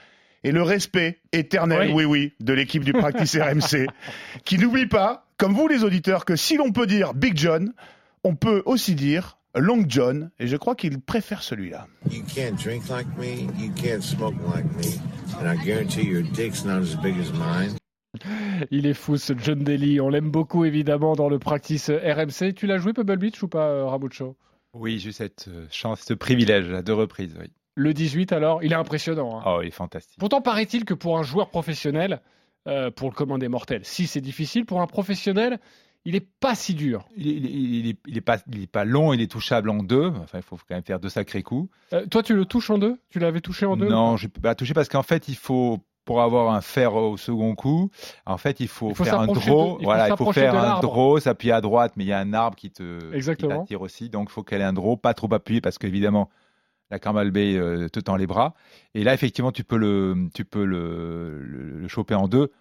et 0.44 0.52
le 0.52 0.64
respect 0.64 1.20
éternel, 1.34 1.92
Oui. 1.94 2.04
oui, 2.04 2.06
oui, 2.06 2.34
de 2.40 2.52
l'équipe 2.54 2.84
du 2.84 2.94
Practice 2.94 3.38
RMC, 3.40 3.86
qui 4.44 4.58
n'oublie 4.58 4.88
pas, 4.88 5.28
comme 5.38 5.54
vous 5.54 5.68
les 5.68 5.84
auditeurs, 5.84 6.26
que 6.26 6.36
si 6.36 6.58
l'on 6.58 6.72
peut 6.72 6.88
dire 6.88 7.14
Big 7.14 7.38
John, 7.38 7.74
on 8.24 8.34
peut 8.34 8.64
aussi 8.66 8.96
dire 8.96 9.38
Long 9.56 9.84
John, 9.88 10.32
et 10.40 10.48
je 10.48 10.58
crois 10.58 10.74
qu'il 10.74 11.00
préfère 11.00 11.44
celui-là. 11.44 11.86
You 12.10 12.24
can't 12.34 12.56
drink 12.56 12.90
like 12.90 13.06
me. 13.20 13.42
You 13.64 13.72
can't 13.76 14.02
smoke 14.02 14.34
like 14.56 14.66
me. 14.78 15.00
And 15.40 15.46
I 15.48 15.64
guarantee 15.64 16.08
your 16.08 16.24
dick's 16.24 16.66
not 16.66 16.82
as 16.82 16.96
big 17.04 17.14
as 17.20 17.32
mine. 17.34 17.76
Il 18.72 18.88
est 18.88 18.96
fou 18.96 19.18
ce 19.18 19.34
John 19.38 19.60
Daly. 19.64 20.02
On 20.02 20.10
l'aime 20.10 20.32
beaucoup 20.32 20.66
évidemment 20.66 21.14
dans 21.16 21.30
le 21.30 21.38
practice 21.38 21.92
RMC. 21.92 22.56
Tu 22.56 22.66
l'as 22.66 22.80
joué 22.80 22.94
Pebble 22.94 23.18
Beach 23.18 23.44
ou 23.44 23.48
pas, 23.48 23.68
euh, 23.68 23.86
Ramucho? 23.86 24.36
Oui, 24.74 25.00
j'ai 25.00 25.10
eu 25.10 25.14
cette 25.14 25.48
euh, 25.48 25.66
chance, 25.72 26.02
ce 26.02 26.14
privilège 26.14 26.72
à 26.72 26.82
deux 26.82 26.94
reprises. 26.94 27.36
Oui. 27.40 27.48
Le 27.76 27.94
18 27.94 28.32
alors, 28.34 28.64
il 28.64 28.72
est 28.72 28.76
impressionnant. 28.76 29.40
hein. 29.40 29.44
Oh, 29.46 29.60
il 29.62 29.68
est 29.68 29.72
fantastique. 29.72 30.18
Pourtant, 30.20 30.42
paraît-il 30.42 30.86
que 30.86 30.94
pour 30.94 31.18
un 31.18 31.24
joueur 31.24 31.50
professionnel, 31.50 32.22
euh, 32.68 32.92
pour 32.92 33.10
le 33.10 33.16
commun 33.16 33.38
des 33.38 33.48
mortels, 33.48 33.82
si 33.86 34.08
c'est 34.08 34.22
difficile, 34.22 34.66
pour 34.66 34.82
un 34.82 34.88
professionnel, 34.88 35.60
il 36.04 36.16
est 36.16 36.28
pas 36.40 36.56
si 36.56 36.74
dur. 36.74 37.08
Il 37.16 37.88
est, 37.90 37.96
il 38.08 38.22
pas, 38.22 38.38
pas 38.72 38.86
long, 38.86 39.14
il 39.14 39.22
est 39.22 39.32
touchable 39.32 39.70
en 39.70 39.84
deux. 39.84 40.08
Enfin, 40.22 40.40
il 40.40 40.44
faut 40.44 40.58
quand 40.58 40.76
même 40.76 40.84
faire 40.84 41.00
deux 41.00 41.10
sacrés 41.10 41.44
coups. 41.44 41.70
Euh, 41.94 42.06
toi, 42.08 42.24
tu 42.24 42.34
le 42.36 42.46
touches 42.46 42.70
en 42.72 42.78
deux? 42.78 43.00
Tu 43.10 43.20
l'avais 43.20 43.42
touché 43.42 43.66
en 43.66 43.78
deux 43.78 43.88
Non, 43.88 44.18
je 44.18 44.26
ne 44.26 44.32
peux 44.32 44.42
pas 44.42 44.56
toucher 44.56 44.74
parce 44.74 44.90
qu'en 44.90 45.04
fait, 45.04 45.28
il 45.28 45.36
faut 45.36 45.80
pour 46.06 46.22
avoir 46.22 46.54
un 46.54 46.62
fer 46.62 46.96
au 46.96 47.16
second 47.18 47.56
coup, 47.56 47.90
en 48.26 48.38
fait, 48.38 48.60
il 48.60 48.68
faut, 48.68 48.90
Il 48.90 48.96
faut 48.96 49.04
faire 49.04 49.20
un 49.20 49.28
draw. 49.28 49.36
de- 49.36 49.42
il 49.42 49.78
faut 49.80 49.84
voilà, 49.86 50.10
il 50.10 50.18
faut 50.18 50.32
faire 50.34 50.56
un 50.56 50.80
draw, 50.82 51.20
s'appuyer 51.20 51.54
à 51.54 51.62
droite, 51.62 51.94
mais 51.96 52.04
il 52.04 52.08
y 52.08 52.14
a 52.14 52.20
un 52.20 52.34
arbre 52.34 52.56
qui 52.58 52.72
te 52.72 53.00
qui 53.10 53.16
Exactement. 53.16 53.60
t'attire 53.60 53.82
aussi. 53.82 54.10
Donc, 54.10 54.30
il 54.30 54.34
faut 54.34 54.44
qu'elle 54.44 54.62
ait 54.62 54.66
un 54.66 54.74
draw, 54.74 54.98
pas 54.98 55.14
trop 55.14 55.32
appuyé 55.34 55.62
parce 55.62 55.78
qu'évidemment, 55.78 56.30
la 56.90 57.00
Carmel 57.00 57.32
Bay 57.32 57.56
euh, 57.56 57.88
te 57.90 58.00
tend 58.00 58.16
les 58.18 58.28
bras. 58.28 58.54
Et 58.96 59.04
là, 59.04 59.14
effectivement, 59.14 59.52
tu 59.52 59.64
peux 59.64 59.78
le, 59.78 60.30
tu 60.34 60.44
peux 60.46 60.66
le, 60.66 61.40
le, 61.44 61.80
le 61.80 61.88
choper 61.88 62.16
en 62.16 62.28
deux, 62.28 62.52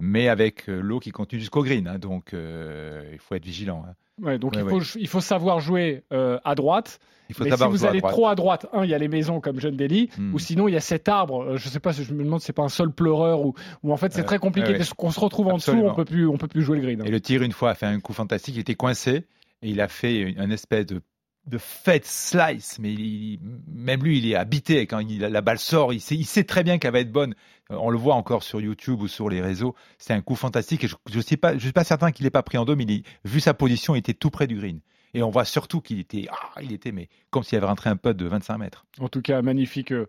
mais 0.00 0.28
avec 0.28 0.68
euh, 0.68 0.80
l'eau 0.80 0.98
qui 1.00 1.10
continue 1.12 1.40
jusqu'au 1.40 1.62
green. 1.62 1.86
hein. 1.88 1.98
donc, 1.98 2.34
euh, 2.34 3.08
il 3.12 3.18
faut 3.18 3.34
être 3.34 3.44
vigilant. 3.44 3.84
hein. 3.88 3.94
Ouais, 4.22 4.38
donc 4.38 4.54
Ouais, 4.54 4.62
il, 4.62 4.68
faut, 4.68 4.78
ouais. 4.78 4.84
il 4.96 5.08
faut 5.08 5.20
savoir 5.20 5.60
jouer 5.60 6.02
euh, 6.12 6.38
à 6.44 6.54
droite. 6.54 6.98
Il 7.28 7.34
faut 7.34 7.42
mais 7.44 7.50
si 7.56 7.62
vous 7.64 7.84
allez 7.84 8.00
trop 8.00 8.28
à 8.28 8.34
droite, 8.36 8.66
un, 8.72 8.84
il 8.84 8.90
y 8.90 8.94
a 8.94 8.98
les 8.98 9.08
maisons 9.08 9.40
comme 9.40 9.58
John 9.60 9.76
Daly, 9.76 10.10
Hmm. 10.16 10.32
ou 10.32 10.38
sinon 10.38 10.68
il 10.68 10.74
y 10.74 10.76
a 10.76 10.80
cet 10.80 11.08
arbre. 11.08 11.42
euh, 11.42 11.56
je 11.56 11.68
sais 11.68 11.80
pas, 11.80 11.92
si 11.92 12.04
je 12.04 12.14
me 12.14 12.22
demande 12.22 12.40
si 12.40 12.46
c'est 12.46 12.52
pas 12.52 12.62
un 12.62 12.68
sol 12.68 12.92
pleureur 12.92 13.44
ou, 13.44 13.54
ou 13.82 13.92
en 13.92 13.96
fait 13.96 14.12
c'est 14.12 14.22
très 14.22 14.38
compliqué 14.38 14.70
ouais. 14.70 14.76
parce 14.78 14.94
qu'on 14.94 15.10
se 15.10 15.18
retrouve 15.20 15.48
en 15.48 15.56
dessous, 15.56 15.72
on 15.72 15.92
peut 15.94 16.04
plus, 16.04 16.28
on 16.28 16.36
peut 16.38 16.46
plus 16.48 16.62
jouer 16.62 16.76
le 16.78 16.82
green. 16.84 17.00
hein. 17.00 17.04
Et 17.04 17.10
le 17.10 17.20
tir, 17.20 17.42
une 17.42 17.52
fois, 17.52 17.70
a 17.70 17.74
fait 17.74 17.86
un 17.86 17.98
coup 18.00 18.12
fantastique. 18.12 18.54
Il 18.54 18.60
était 18.60 18.74
coincé 18.76 19.24
et 19.62 19.68
il 19.70 19.80
a 19.80 19.88
fait 19.88 20.34
un 20.38 20.50
espèce 20.50 20.86
de, 20.86 21.02
de 21.46 21.58
fête 21.58 22.06
slice. 22.06 22.78
Mais 22.80 22.92
il- 22.92 23.38
même 23.68 24.02
lui, 24.02 24.18
il 24.18 24.30
est 24.30 24.34
habité. 24.34 24.86
Quand 24.86 24.98
il- 25.00 25.20
la 25.20 25.40
balle 25.40 25.58
sort, 25.58 25.92
il 25.92 26.00
sait, 26.00 26.16
il 26.16 26.24
sait 26.24 26.44
très 26.44 26.62
bien 26.64 26.78
qu'elle 26.78 26.92
va 26.92 27.00
être 27.00 27.12
bonne. 27.12 27.34
Euh, 27.70 27.76
On 27.78 27.90
le 27.90 27.98
voit 27.98 28.14
encore 28.14 28.42
sur 28.42 28.60
YouTube 28.60 29.00
ou 29.02 29.08
sur 29.08 29.28
les 29.28 29.40
réseaux. 29.40 29.74
C'est 29.98 30.12
un 30.12 30.20
coup 30.20 30.36
fantastique. 30.36 30.84
Et 30.84 30.88
je 30.88 31.16
ne 31.16 31.22
suis 31.22 31.36
pas, 31.36 31.54
je 31.54 31.58
suis 31.60 31.72
pas 31.72 31.84
certain 31.84 32.12
qu'il 32.12 32.24
n'ait 32.24 32.30
pas 32.30 32.42
pris 32.42 32.58
en 32.58 32.64
deux, 32.64 32.76
mais 32.76 32.84
il 32.84 33.02
vu 33.24 33.40
sa 33.40 33.54
position, 33.54 33.94
il 33.94 33.98
était 33.98 34.14
tout 34.14 34.30
près 34.30 34.46
du 34.46 34.56
green. 34.56 34.80
Et 35.14 35.22
on 35.22 35.30
voit 35.30 35.46
surtout 35.46 35.80
qu'il 35.80 35.98
était, 35.98 36.26
ah, 36.30 36.60
il 36.60 36.72
était, 36.72 36.92
mais 36.92 37.08
comme 37.30 37.42
s'il 37.42 37.56
avait 37.56 37.66
rentré 37.66 37.88
un 37.88 37.96
putt 37.96 38.14
de 38.14 38.26
25 38.26 38.58
mètres. 38.58 38.84
En 39.00 39.08
tout 39.08 39.22
cas, 39.22 39.40
magnifique 39.40 39.92
euh, 39.92 40.06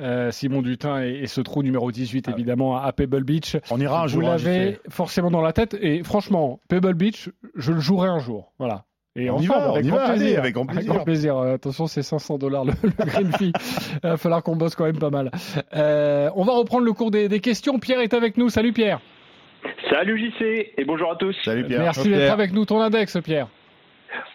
euh, 0.00 0.30
Simon 0.32 0.60
Dutin 0.60 1.02
et, 1.02 1.20
et 1.22 1.26
ce 1.28 1.40
trou 1.40 1.62
numéro 1.62 1.90
18 1.90 2.28
évidemment 2.28 2.76
à 2.76 2.92
Pebble 2.92 3.24
Beach. 3.24 3.54
Ah 3.56 3.60
On 3.70 3.80
ira 3.80 4.00
un 4.00 4.06
Vous 4.06 4.20
jour. 4.20 4.28
hein, 4.28 4.36
l'avez 4.36 4.78
forcément 4.90 5.30
dans 5.30 5.40
la 5.40 5.52
tête 5.54 5.74
et 5.80 6.02
franchement, 6.04 6.60
Pebble 6.68 6.94
Beach, 6.94 7.30
je 7.54 7.72
le 7.72 7.80
jouerai 7.80 8.08
un 8.08 8.18
jour. 8.18 8.52
Voilà. 8.58 8.84
Et 9.16 9.28
On 9.28 9.38
y 9.40 9.48
ensemble, 9.48 9.60
va, 9.60 9.70
on 9.70 9.72
avec 9.74 9.84
y 9.84 9.88
grand 9.88 9.96
va, 9.98 10.04
allez, 10.04 10.18
plaisir. 10.18 10.38
avec 10.38 10.54
grand 10.54 10.66
plaisir. 10.66 11.04
plaisir. 11.04 11.36
Euh, 11.36 11.54
attention, 11.54 11.86
c'est 11.88 12.02
500 12.02 12.38
dollars 12.38 12.64
le, 12.64 12.72
le 12.82 12.90
green 13.04 13.32
fee. 13.32 13.52
Il 14.04 14.08
va 14.08 14.16
falloir 14.16 14.42
qu'on 14.44 14.54
bosse 14.54 14.76
quand 14.76 14.84
même 14.84 14.98
pas 15.00 15.10
mal. 15.10 15.32
Euh, 15.74 16.30
on 16.36 16.44
va 16.44 16.52
reprendre 16.52 16.84
le 16.84 16.92
cours 16.92 17.10
des, 17.10 17.28
des 17.28 17.40
questions. 17.40 17.78
Pierre 17.80 18.00
est 18.00 18.14
avec 18.14 18.36
nous. 18.36 18.48
Salut 18.50 18.72
Pierre. 18.72 19.00
Salut 19.90 20.16
JC 20.16 20.72
et 20.78 20.84
bonjour 20.84 21.10
à 21.10 21.16
tous. 21.16 21.34
Salut 21.44 21.64
Pierre. 21.64 21.80
Merci 21.80 22.08
d'être 22.08 22.32
avec 22.32 22.52
nous. 22.52 22.64
Ton 22.64 22.80
index, 22.80 23.18
Pierre. 23.24 23.48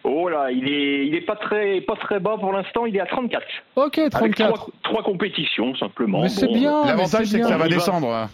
Oh 0.03 0.27
là, 0.29 0.51
il 0.51 0.67
est, 0.67 1.07
il 1.07 1.15
est 1.15 1.25
pas 1.25 1.35
très, 1.37 1.79
pas 1.81 1.95
très 1.95 2.19
bas 2.19 2.35
pour 2.37 2.51
l'instant. 2.51 2.85
Il 2.85 2.95
est 2.97 2.99
à 3.01 3.05
34. 3.05 3.43
Ok, 3.77 3.97
Avec 3.97 4.11
34. 4.11 4.53
trois, 4.53 4.67
trois 4.83 5.03
compétitions 5.03 5.73
simplement. 5.75 6.21
Mais 6.21 6.29
c'est 6.29 6.47
bien. 6.47 6.85
L'avantage, 6.85 7.27
c'est 7.27 7.39
que 7.39 7.47
ça 7.47 7.57
va 7.57 7.63
On 7.63 7.67
y 7.67 7.69
va. 7.71 7.75
descendre. 7.75 8.29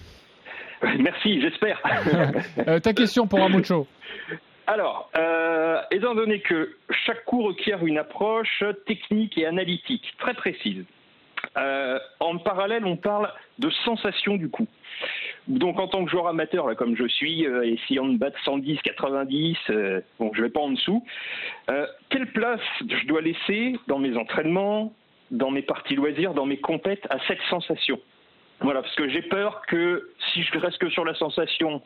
Merci, 0.99 1.39
j'espère. 1.39 1.79
Euh, 2.67 2.79
ta 2.79 2.93
question 2.93 3.27
pour 3.27 3.41
Amucho. 3.43 3.87
Alors, 4.67 5.09
euh, 5.17 5.81
étant 5.91 6.15
donné 6.15 6.39
que 6.39 6.75
chaque 7.05 7.25
coup 7.25 7.43
requiert 7.43 7.85
une 7.85 7.97
approche 7.97 8.63
technique 8.85 9.37
et 9.37 9.45
analytique 9.45 10.13
très 10.19 10.33
précise, 10.33 10.85
euh, 11.57 11.99
en 12.19 12.37
parallèle, 12.37 12.85
on 12.85 12.95
parle 12.95 13.31
de 13.59 13.69
sensation 13.83 14.35
du 14.35 14.49
coup. 14.49 14.67
Donc, 15.47 15.79
en 15.79 15.87
tant 15.87 16.05
que 16.05 16.11
joueur 16.11 16.27
amateur, 16.27 16.67
là, 16.67 16.75
comme 16.75 16.95
je 16.95 17.07
suis, 17.07 17.45
euh, 17.47 17.63
essayant 17.63 18.05
de 18.05 18.17
battre 18.17 18.37
110, 18.45 18.79
90, 18.83 19.57
euh, 19.69 20.01
bon, 20.19 20.31
je 20.33 20.41
vais 20.43 20.49
pas 20.49 20.59
en 20.61 20.69
dessous. 20.69 21.03
euh, 21.69 21.87
quelle 22.09 22.31
place 22.31 22.61
je 22.87 23.07
dois 23.07 23.21
laisser 23.21 23.75
dans 23.87 23.97
mes 23.97 24.15
entraînements, 24.15 24.93
dans 25.31 25.49
mes 25.49 25.63
parties 25.63 25.95
loisirs, 25.95 26.33
dans 26.33 26.45
mes 26.45 26.57
compètes 26.57 27.05
à 27.09 27.17
cette 27.27 27.41
sensation? 27.49 27.99
Voilà, 28.61 28.81
parce 28.81 28.95
que 28.95 29.09
j'ai 29.09 29.21
peur 29.23 29.61
que 29.67 30.09
si 30.33 30.43
je 30.43 30.57
reste 30.59 30.77
que 30.77 30.89
sur 30.89 31.03
la 31.05 31.13
sensation, 31.15 31.81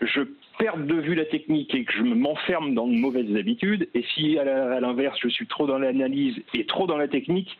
je 0.00 0.22
perde 0.58 0.86
de 0.86 0.94
vue 0.94 1.14
la 1.14 1.24
technique 1.26 1.74
et 1.74 1.84
que 1.84 1.92
je 1.92 2.02
m'enferme 2.02 2.74
dans 2.74 2.86
de 2.86 2.94
mauvaises 2.94 3.34
habitudes. 3.36 3.88
Et 3.94 4.04
si 4.14 4.38
à 4.38 4.80
l'inverse, 4.80 5.18
je 5.22 5.28
suis 5.28 5.46
trop 5.46 5.66
dans 5.66 5.78
l'analyse 5.78 6.36
et 6.54 6.64
trop 6.66 6.86
dans 6.86 6.96
la 6.96 7.08
technique, 7.08 7.58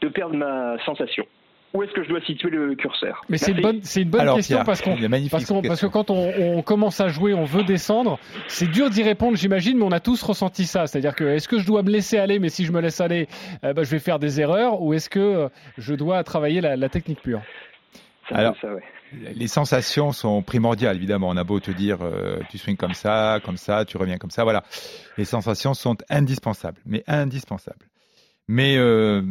de 0.00 0.08
perdre 0.08 0.36
ma 0.36 0.76
sensation. 0.84 1.24
Où 1.72 1.82
est-ce 1.82 1.92
que 1.92 2.04
je 2.04 2.08
dois 2.08 2.20
situer 2.20 2.50
le 2.50 2.76
curseur? 2.76 3.22
Mais 3.28 3.36
c'est 3.36 3.50
une 3.50 3.60
bonne, 3.60 3.80
c'est 3.82 4.02
une 4.02 4.08
bonne 4.10 4.20
Alors, 4.20 4.36
question 4.36 4.58
Pierre, 4.58 4.64
parce 4.64 4.80
qu'on, 4.80 4.90
parce, 5.30 5.44
qu'on- 5.46 5.60
cette 5.62 5.66
parce 5.68 5.80
que 5.80 5.86
quand 5.86 6.08
on, 6.10 6.32
on 6.38 6.62
commence 6.62 7.00
à 7.00 7.08
jouer, 7.08 7.34
on 7.34 7.42
veut 7.44 7.64
descendre. 7.64 8.20
C'est 8.46 8.70
dur 8.70 8.90
d'y 8.90 9.02
répondre, 9.02 9.36
j'imagine, 9.36 9.78
mais 9.78 9.84
on 9.84 9.90
a 9.90 9.98
tous 9.98 10.22
ressenti 10.22 10.66
ça. 10.66 10.86
C'est-à-dire 10.86 11.16
que 11.16 11.24
est-ce 11.24 11.48
que 11.48 11.58
je 11.58 11.66
dois 11.66 11.82
me 11.82 11.90
laisser 11.90 12.16
aller, 12.16 12.38
mais 12.38 12.48
si 12.48 12.64
je 12.64 12.70
me 12.70 12.80
laisse 12.80 13.00
aller, 13.00 13.26
euh, 13.64 13.72
bah, 13.72 13.82
je 13.82 13.90
vais 13.90 13.98
faire 13.98 14.20
des 14.20 14.40
erreurs, 14.40 14.82
ou 14.82 14.94
est-ce 14.94 15.10
que 15.10 15.18
euh, 15.18 15.48
je 15.76 15.94
dois 15.94 16.22
travailler 16.22 16.60
la, 16.60 16.76
la 16.76 16.88
technique 16.88 17.20
pure? 17.22 17.40
Alors, 18.30 18.54
peu 18.54 18.60
ça, 18.68 18.74
ouais. 18.74 18.82
les 19.34 19.48
sensations 19.48 20.12
sont 20.12 20.42
primordiales, 20.42 20.96
évidemment. 20.96 21.28
On 21.28 21.36
a 21.36 21.44
beau 21.44 21.60
te 21.60 21.70
dire, 21.70 21.98
euh, 22.02 22.40
tu 22.50 22.58
swings 22.58 22.76
comme 22.76 22.94
ça, 22.94 23.40
comme 23.44 23.56
ça, 23.56 23.84
tu 23.84 23.96
reviens 23.96 24.18
comme 24.18 24.30
ça, 24.30 24.44
voilà. 24.44 24.62
Les 25.18 25.24
sensations 25.24 25.74
sont 25.74 25.96
indispensables, 26.08 26.80
mais 26.86 27.04
indispensables. 27.06 27.86
Mais 28.46 28.76
euh, 28.76 29.22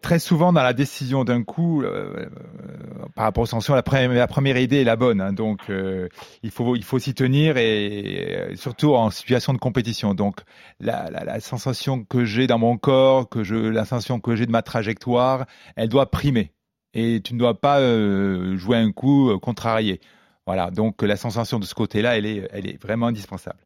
très 0.00 0.18
souvent 0.18 0.52
dans 0.52 0.62
la 0.62 0.72
décision 0.72 1.24
d'un 1.24 1.42
coup, 1.42 1.82
euh, 1.82 2.14
euh, 2.16 2.28
par 3.14 3.24
rapport 3.24 3.42
aux 3.42 3.46
sanctions, 3.46 3.74
la, 3.74 3.82
première, 3.82 4.10
la 4.10 4.26
première 4.26 4.56
idée 4.56 4.80
est 4.80 4.84
la 4.84 4.96
bonne. 4.96 5.20
hein. 5.20 5.32
donc 5.34 5.60
euh, 5.68 6.08
il 6.42 6.50
faut 6.50 6.74
il 6.74 6.82
faut 6.82 6.98
s'y 6.98 7.12
tenir 7.14 7.56
et, 7.58 8.36
euh, 8.52 8.56
surtout 8.56 8.94
en 8.94 9.10
situation 9.10 9.52
de 9.52 9.58
compétition. 9.58 10.14
Donc 10.14 10.40
la, 10.80 11.10
la, 11.10 11.24
la 11.24 11.40
sensation 11.40 12.02
que 12.04 12.24
j'ai 12.24 12.46
dans 12.46 12.58
mon 12.58 12.78
corps, 12.78 13.28
que 13.28 13.44
je 13.44 13.54
la 13.54 13.84
sensation 13.84 14.20
que 14.20 14.36
j'ai 14.36 14.46
de 14.46 14.52
ma 14.52 14.62
trajectoire, 14.62 15.44
elle 15.76 15.88
doit 15.88 16.10
primer. 16.10 16.52
Et 16.94 17.20
tu 17.22 17.34
ne 17.34 17.38
dois 17.38 17.60
pas 17.60 17.80
euh, 17.80 18.56
jouer 18.56 18.76
un 18.76 18.92
coup 18.92 19.30
euh, 19.30 19.38
contrarié. 19.38 20.00
Voilà. 20.46 20.70
Donc 20.70 21.02
la 21.02 21.16
sensation 21.16 21.58
de 21.58 21.64
ce 21.64 21.74
côté-là, 21.74 22.18
elle 22.18 22.26
est 22.26 22.48
elle 22.52 22.66
est 22.66 22.80
vraiment 22.82 23.06
indispensable. 23.06 23.58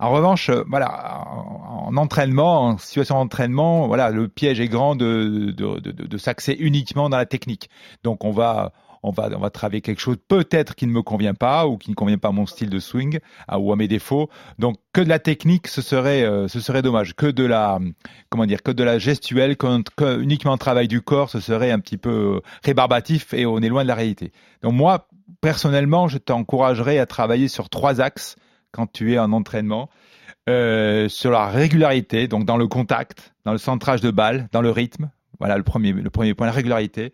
En 0.00 0.10
revanche, 0.12 0.48
euh, 0.48 0.62
voilà, 0.68 1.26
en, 1.26 1.88
en 1.88 1.96
entraînement, 1.96 2.66
en 2.66 2.78
situation 2.78 3.16
d'entraînement, 3.16 3.88
voilà, 3.88 4.10
le 4.10 4.28
piège 4.28 4.60
est 4.60 4.68
grand 4.68 4.94
de, 4.94 5.50
de, 5.50 5.80
de, 5.80 5.90
de 5.90 6.18
s'axer 6.18 6.56
uniquement 6.58 7.08
dans 7.08 7.16
la 7.16 7.26
technique. 7.26 7.68
Donc 8.04 8.24
on 8.24 8.30
va, 8.30 8.72
on 9.02 9.10
va, 9.10 9.28
on 9.34 9.40
va 9.40 9.50
travailler 9.50 9.80
quelque 9.80 10.00
chose 10.00 10.16
peut-être 10.28 10.74
qui 10.74 10.86
ne 10.86 10.92
me 10.92 11.02
convient 11.02 11.34
pas 11.34 11.66
ou 11.66 11.76
qui 11.76 11.90
ne 11.90 11.94
convient 11.94 12.18
pas 12.18 12.28
à 12.28 12.32
mon 12.32 12.46
style 12.46 12.70
de 12.70 12.78
swing 12.78 13.18
ou 13.56 13.72
à 13.72 13.76
mes 13.76 13.88
défauts. 13.88 14.28
Donc 14.58 14.78
que 14.92 15.00
de 15.00 15.08
la 15.08 15.18
technique, 15.18 15.68
ce 15.68 15.82
serait, 15.82 16.22
euh, 16.22 16.48
ce 16.48 16.60
serait 16.60 16.82
dommage. 16.82 17.14
Que 17.14 17.26
de 17.26 17.44
la, 17.44 17.78
comment 18.30 18.46
dire, 18.46 18.62
que 18.62 18.70
de 18.70 18.84
la 18.84 18.98
gestuelle, 18.98 19.56
que, 19.56 19.82
que 19.96 20.20
uniquement 20.20 20.52
un 20.52 20.58
travail 20.58 20.88
du 20.88 21.00
corps, 21.00 21.30
ce 21.30 21.40
serait 21.40 21.70
un 21.70 21.80
petit 21.80 21.98
peu 21.98 22.36
euh, 22.36 22.40
rébarbatif 22.64 23.34
et 23.34 23.46
on 23.46 23.58
est 23.58 23.68
loin 23.68 23.82
de 23.82 23.88
la 23.88 23.94
réalité. 23.94 24.32
Donc 24.62 24.74
moi, 24.74 25.08
personnellement, 25.40 26.08
je 26.08 26.18
t'encouragerais 26.18 26.98
à 26.98 27.06
travailler 27.06 27.48
sur 27.48 27.68
trois 27.68 28.00
axes 28.00 28.36
quand 28.72 28.90
tu 28.90 29.14
es 29.14 29.18
en 29.18 29.32
entraînement. 29.32 29.88
Euh, 30.48 31.10
sur 31.10 31.30
la 31.30 31.48
régularité, 31.48 32.26
donc 32.26 32.46
dans 32.46 32.56
le 32.56 32.68
contact, 32.68 33.34
dans 33.44 33.52
le 33.52 33.58
centrage 33.58 34.00
de 34.00 34.10
balle, 34.10 34.48
dans 34.50 34.62
le 34.62 34.70
rythme. 34.70 35.10
Voilà 35.38 35.56
le 35.56 35.62
premier, 35.62 35.92
le 35.92 36.10
premier 36.10 36.34
point, 36.34 36.46
la 36.46 36.52
régularité. 36.52 37.12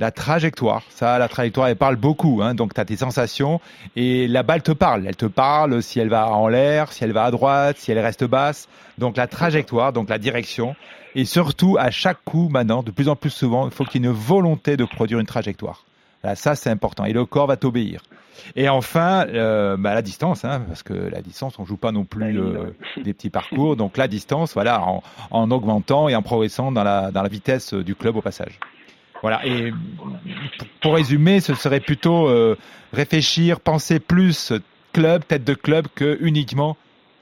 La 0.00 0.10
trajectoire, 0.10 0.82
ça, 0.88 1.18
la 1.18 1.28
trajectoire, 1.28 1.68
elle 1.68 1.76
parle 1.76 1.94
beaucoup. 1.94 2.40
Hein, 2.42 2.54
donc, 2.54 2.74
tu 2.74 2.80
as 2.80 2.84
tes 2.84 2.96
sensations 2.96 3.60
et 3.94 4.26
la 4.26 4.42
balle 4.42 4.62
te 4.62 4.72
parle. 4.72 5.06
Elle 5.06 5.14
te 5.14 5.26
parle 5.26 5.80
si 5.82 6.00
elle 6.00 6.08
va 6.08 6.28
en 6.30 6.48
l'air, 6.48 6.92
si 6.92 7.04
elle 7.04 7.12
va 7.12 7.24
à 7.24 7.30
droite, 7.30 7.76
si 7.78 7.92
elle 7.92 8.00
reste 8.00 8.24
basse. 8.24 8.68
Donc, 8.98 9.16
la 9.16 9.28
trajectoire, 9.28 9.92
donc 9.92 10.08
la 10.08 10.18
direction. 10.18 10.74
Et 11.14 11.24
surtout, 11.24 11.76
à 11.78 11.92
chaque 11.92 12.24
coup, 12.24 12.48
maintenant, 12.48 12.82
de 12.82 12.90
plus 12.90 13.08
en 13.08 13.14
plus 13.14 13.30
souvent, 13.30 13.66
il 13.66 13.72
faut 13.72 13.84
qu'il 13.84 14.02
y 14.02 14.04
ait 14.04 14.08
une 14.08 14.14
volonté 14.14 14.76
de 14.76 14.84
produire 14.84 15.20
une 15.20 15.26
trajectoire. 15.26 15.84
Là, 16.24 16.34
ça, 16.34 16.56
c'est 16.56 16.70
important. 16.70 17.04
Et 17.04 17.12
le 17.12 17.24
corps 17.26 17.46
va 17.46 17.56
t'obéir. 17.56 18.00
Et 18.56 18.68
enfin, 18.68 19.26
euh, 19.28 19.76
bah, 19.76 19.94
la 19.94 20.02
distance, 20.02 20.44
hein, 20.44 20.64
parce 20.66 20.82
que 20.82 20.92
la 20.92 21.22
distance, 21.22 21.58
on 21.58 21.64
joue 21.64 21.76
pas 21.76 21.92
non 21.92 22.04
plus 22.04 22.40
euh, 22.40 22.74
des 22.96 23.12
petits 23.12 23.30
parcours. 23.30 23.76
Donc 23.76 23.96
la 23.96 24.08
distance, 24.08 24.54
voilà, 24.54 24.82
en, 24.82 25.02
en 25.30 25.50
augmentant 25.50 26.08
et 26.08 26.16
en 26.16 26.22
progressant 26.22 26.72
dans 26.72 26.82
la, 26.82 27.12
dans 27.12 27.22
la 27.22 27.28
vitesse 27.28 27.74
du 27.74 27.94
club 27.94 28.16
au 28.16 28.22
passage. 28.22 28.58
Voilà. 29.22 29.46
Et 29.46 29.72
pour 30.82 30.94
résumer, 30.94 31.40
ce 31.40 31.54
serait 31.54 31.80
plutôt 31.80 32.28
euh, 32.28 32.58
réfléchir, 32.92 33.60
penser 33.60 34.00
plus 34.00 34.52
club, 34.92 35.24
tête 35.26 35.44
de 35.44 35.54
club, 35.54 35.86
que 35.94 36.18
uniquement 36.20 36.76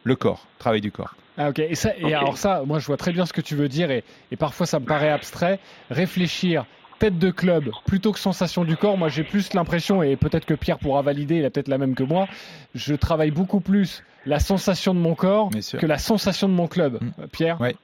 le 0.04 0.16
corps, 0.16 0.46
travail 0.58 0.80
du 0.80 0.90
corps. 0.90 1.14
Ah, 1.38 1.50
ok. 1.50 1.58
Et, 1.60 1.74
ça, 1.74 1.96
et 1.96 2.14
alors 2.14 2.38
ça, 2.38 2.62
moi 2.66 2.78
je 2.78 2.86
vois 2.86 2.96
très 2.96 3.12
bien 3.12 3.24
ce 3.26 3.32
que 3.32 3.40
tu 3.40 3.54
veux 3.54 3.68
dire 3.68 3.90
et, 3.90 4.04
et 4.30 4.36
parfois 4.36 4.66
ça 4.66 4.80
me 4.80 4.84
paraît 4.84 5.10
abstrait. 5.10 5.60
Réfléchir 5.90 6.66
tête 6.98 7.18
de 7.18 7.30
club 7.30 7.70
plutôt 7.86 8.12
que 8.12 8.18
sensation 8.18 8.64
du 8.64 8.76
corps, 8.76 8.96
moi 8.96 9.08
j'ai 9.08 9.24
plus 9.24 9.52
l'impression, 9.54 10.02
et 10.02 10.16
peut-être 10.16 10.44
que 10.44 10.54
Pierre 10.54 10.78
pourra 10.78 11.02
valider, 11.02 11.36
il 11.36 11.44
a 11.44 11.50
peut-être 11.50 11.68
la 11.68 11.78
même 11.78 11.94
que 11.94 12.02
moi, 12.02 12.28
je 12.74 12.94
travaille 12.94 13.30
beaucoup 13.30 13.60
plus 13.60 14.02
la 14.24 14.38
sensation 14.38 14.94
de 14.94 15.00
mon 15.00 15.14
corps 15.14 15.50
que 15.78 15.86
la 15.86 15.98
sensation 15.98 16.48
de 16.48 16.54
mon 16.54 16.68
club. 16.68 17.00
Pierre? 17.32 17.60
Ouais. 17.60 17.76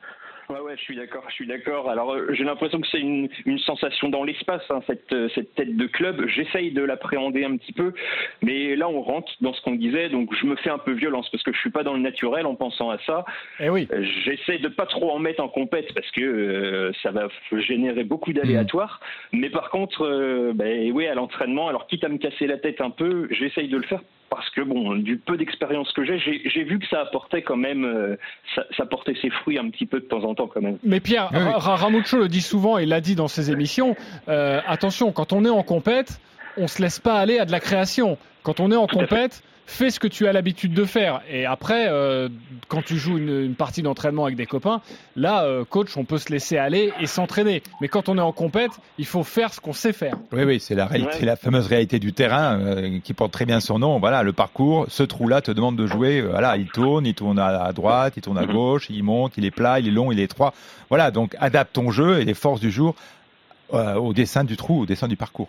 Ouais, 0.51 0.61
ouais, 0.61 0.76
je 0.76 0.82
suis 0.82 0.96
d'accord, 0.96 1.24
je 1.28 1.34
suis 1.34 1.46
d'accord. 1.46 1.90
Alors, 1.90 2.12
euh, 2.12 2.32
j'ai 2.32 2.44
l'impression 2.44 2.80
que 2.80 2.86
c'est 2.90 3.01
une, 3.01 3.28
une 3.44 3.59
sensation 3.59 4.09
dans 4.09 4.24
l'espace, 4.24 4.62
hein, 4.70 4.80
cette, 4.86 5.12
euh, 5.12 5.28
cette 5.34 5.55
tête 5.55 5.76
de 5.76 5.86
club. 5.86 6.26
J'essaye 6.26 6.72
de 6.72 6.82
l'appréhender 6.82 7.44
un 7.44 7.57
petit 7.59 7.72
peu, 7.72 7.92
mais 8.40 8.74
là, 8.74 8.88
on 8.88 9.03
rentre 9.03 9.30
dans 9.42 9.53
ce 9.53 9.61
qu'on 9.61 9.74
disait, 9.74 10.09
donc 10.09 10.34
je 10.34 10.46
me 10.46 10.57
fais 10.57 10.70
un 10.70 10.78
peu 10.78 10.92
violence 10.92 11.28
parce 11.30 11.42
que 11.42 11.53
je 11.53 11.59
suis 11.59 11.70
pas 11.70 11.82
dans 11.82 11.92
le 11.92 12.01
naturel 12.01 12.46
en 12.46 12.55
pensant 12.55 12.88
à 12.88 12.99
ça. 13.01 13.26
Eh 13.61 13.68
oui. 13.68 13.88
Euh, 13.92 14.03
J'essaie 14.24 14.59
de 14.59 14.68
pas 14.68 14.86
trop 14.86 15.11
en 15.11 15.18
mettre 15.18 15.42
en 15.42 15.49
compète 15.49 15.92
parce 15.92 16.11
que 16.12 16.92
ça 17.03 17.11
va 17.11 17.28
générer 17.53 18.05
beaucoup 18.05 18.32
d'aléatoires. 18.32 19.01
Mais 19.32 19.51
par 19.51 19.70
contre, 19.70 20.05
euh, 20.07 20.53
ben 20.55 20.90
oui, 20.92 21.07
à 21.07 21.14
l'entraînement, 21.14 21.68
alors 21.68 21.86
quitte 21.86 22.05
à 22.05 22.09
me 22.09 22.18
casser 22.18 22.46
la 22.46 22.57
tête 22.57 22.80
un 22.80 22.90
peu, 22.90 23.28
j'essaye 23.30 23.68
de 23.68 23.76
le 23.76 23.82
faire 23.82 24.01
parce 24.31 24.49
que 24.51 24.61
bon, 24.61 24.95
du 24.97 25.16
peu 25.16 25.37
d'expérience 25.37 25.93
que 25.93 26.05
j'ai, 26.05 26.18
j'ai 26.18 26.64
vu 26.64 26.79
que 26.79 26.87
ça 26.89 27.01
apportait 27.01 27.43
quand 27.43 27.57
même, 27.57 27.85
euh, 27.85 28.16
ça, 28.55 28.64
ça 28.76 28.87
portait 28.87 29.14
ses 29.20 29.31
fruits 29.31 29.59
un 29.59 29.70
petit 29.70 29.87
peu 29.87 30.01
de 30.01 30.05
temps 30.05 30.24
en 30.24 30.35
temps 30.35 30.47
quand 30.47 30.61
même. 30.61 30.79
Mais 30.83 31.01
Pierre, 31.01 31.31
Ramuccio 31.33 32.18
le 32.18 32.29
dit 32.29 32.41
souvent 32.43 32.79
et 32.79 32.87
l'a 32.87 33.01
dit 33.01 33.14
dans 33.14 33.29
ses 33.29 33.51
émissions. 33.51 33.97
euh, 34.29 34.61
attention, 34.66 35.12
quand 35.12 35.33
on 35.33 35.45
est 35.45 35.51
en 35.51 35.62
compète, 35.62 36.20
on 36.57 36.66
se 36.66 36.83
laisse 36.83 36.99
pas 36.99 37.18
aller 37.18 37.39
à 37.39 37.45
de 37.45 37.53
la 37.53 37.61
création. 37.61 38.18
Quand 38.43 38.61
on 38.61 38.70
est 38.70 38.76
en 38.76 38.87
compète, 38.87 39.43
fais 39.71 39.91
ce 39.91 40.01
que 40.01 40.09
tu 40.09 40.27
as 40.27 40.33
l'habitude 40.33 40.73
de 40.73 40.85
faire. 40.85 41.21
Et 41.31 41.45
après, 41.47 41.87
euh, 41.89 42.29
quand 42.69 42.83
tu 42.83 42.97
joues 42.97 43.19
une, 43.19 43.45
une 43.45 43.55
partie 43.55 43.83
d'entraînement 43.83 44.25
avec 44.25 44.37
des 44.37 44.47
copains, 44.47 44.81
là, 45.14 45.45
euh, 45.45 45.64
coach, 45.64 45.97
on 45.97 46.05
peut 46.05 46.16
se 46.19 46.33
laisser 46.33 46.57
aller 46.57 46.93
et 47.01 47.07
s'entraîner. 47.07 47.62
Mais 47.81 47.89
quand 47.89 48.09
on 48.09 48.16
est 48.16 48.23
en 48.23 48.33
compète, 48.33 48.73
il 48.97 49.05
faut 49.05 49.23
faire 49.25 49.53
ce 49.53 49.61
qu'on 49.61 49.75
sait 49.75 49.93
faire. 49.93 50.14
Oui, 50.33 50.43
oui, 50.45 50.59
c'est 50.59 50.75
la 50.75 50.87
réalité, 50.87 51.19
Ouais. 51.21 51.27
la 51.27 51.37
fameuse 51.37 51.66
réalité 51.66 51.99
du 51.99 52.12
terrain 52.14 52.59
euh, 52.59 52.99
qui 53.05 53.12
porte 53.12 53.31
très 53.33 53.45
bien 53.45 53.61
son 53.61 53.79
nom. 53.79 53.99
Voilà, 53.99 54.23
le 54.23 54.33
parcours, 54.33 54.87
ce 54.89 55.03
trou-là 55.03 55.43
te 55.43 55.51
demande 55.51 55.77
de 55.77 55.87
jouer. 55.87 56.21
euh, 56.21 56.31
Voilà, 56.31 56.57
il 56.57 56.66
tourne, 56.69 57.07
il 57.07 57.14
tourne 57.14 57.39
à, 57.39 57.71
droite, 57.73 58.14
il 58.16 58.23
tourne 58.23 58.39
à 58.39 58.47
gauche, 58.47 58.87
il 58.91 59.03
monte, 59.05 59.35
il 59.37 59.45
est 59.45 59.51
plat, 59.51 59.79
il 59.81 59.89
est 59.89 59.91
long, 59.93 60.11
il 60.11 60.19
est 60.19 60.25
étroit. 60.25 60.55
Voilà, 60.89 61.11
donc 61.11 61.37
adapte 61.39 61.75
ton 61.75 61.91
jeu 61.91 62.19
et 62.21 62.25
les 62.25 62.35
forces 62.35 62.61
du 62.61 62.71
jour 62.71 62.95
euh, 63.75 63.97
au 63.97 64.14
dessin 64.14 64.45
du 64.45 64.57
trou, 64.57 64.81
au 64.83 64.87
dessin 64.87 65.09
du 65.09 65.16
parcours. 65.16 65.49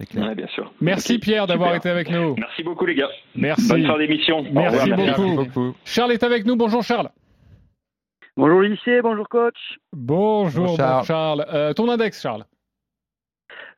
C'est 0.00 0.06
clair. 0.06 0.26
Ouais, 0.26 0.34
bien 0.34 0.46
sûr. 0.48 0.72
Merci 0.80 1.18
Pierre 1.18 1.46
d'avoir 1.46 1.74
été 1.74 1.88
avec 1.88 2.10
nous. 2.10 2.34
Merci 2.38 2.62
beaucoup 2.62 2.84
les 2.86 2.94
gars. 2.94 3.08
Merci. 3.36 3.68
Bonne 3.68 3.86
fin 3.86 3.98
d'émission. 3.98 4.44
Merci 4.52 4.90
beaucoup. 4.90 5.74
Charles 5.84 6.12
est 6.12 6.22
avec 6.22 6.44
nous. 6.44 6.56
Bonjour 6.56 6.82
Charles. 6.82 7.10
Bonjour 8.36 8.60
lycée, 8.62 9.00
bonjour 9.02 9.28
coach. 9.28 9.78
Bonjour 9.92 10.62
Bonjour, 10.64 10.76
Charles. 10.76 11.04
Charles. 11.04 11.46
Euh, 11.52 11.72
ton 11.72 11.88
index 11.88 12.20
Charles 12.20 12.44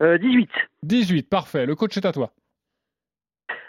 Euh, 0.02 0.16
18. 0.18 0.48
18, 0.82 1.28
parfait. 1.28 1.66
Le 1.66 1.74
coach 1.74 1.96
est 1.98 2.06
à 2.06 2.12
toi. 2.12 2.30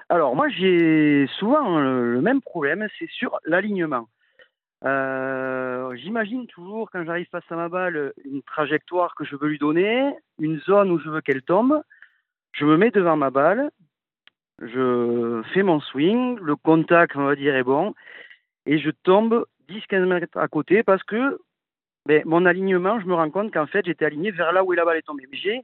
Alors 0.10 0.34
moi 0.36 0.48
j'ai 0.48 1.28
souvent 1.40 1.80
le, 1.80 2.14
le 2.14 2.22
même 2.22 2.40
problème, 2.42 2.88
c'est 2.98 3.10
sur 3.10 3.38
l'alignement. 3.46 4.08
Euh, 4.86 5.94
J'imagine 5.98 6.48
toujours 6.48 6.90
quand 6.92 7.04
j'arrive 7.04 7.28
face 7.30 7.44
à 7.50 7.56
ma 7.56 7.68
balle 7.68 8.14
une 8.24 8.42
trajectoire 8.44 9.16
que 9.16 9.26
je 9.26 9.36
veux 9.36 9.50
lui 9.50 9.58
donner, 9.58 10.14
une 10.40 10.60
zone 10.62 10.92
où 10.92 11.00
je 11.00 11.10
veux 11.10 11.20
qu'elle 11.22 11.42
tombe. 11.42 11.82
Je 12.58 12.66
me 12.66 12.76
mets 12.76 12.92
devant 12.92 13.16
ma 13.16 13.30
balle, 13.30 13.70
je 14.60 15.44
fais 15.54 15.62
mon 15.62 15.80
swing, 15.80 16.40
le 16.40 16.56
contact 16.56 17.16
on 17.16 17.26
va 17.26 17.36
dire 17.36 17.56
est 17.56 17.64
bon, 17.64 17.94
et 18.66 18.80
je 18.80 18.90
tombe 19.04 19.46
10-15 19.70 20.06
mètres 20.06 20.38
à 20.38 20.48
côté 20.48 20.82
parce 20.82 21.04
que 21.04 21.40
ben, 22.08 22.24
mon 22.26 22.46
alignement, 22.46 23.00
je 23.00 23.06
me 23.06 23.14
rends 23.14 23.30
compte 23.30 23.54
qu'en 23.54 23.68
fait 23.68 23.86
j'étais 23.86 24.06
aligné 24.06 24.32
vers 24.32 24.54
là 24.54 24.64
où 24.64 24.72
la 24.72 24.86
balle 24.86 24.98
est 24.98 25.04
tombée. 25.04 25.28
Mais 25.32 25.38
j'ai 25.38 25.62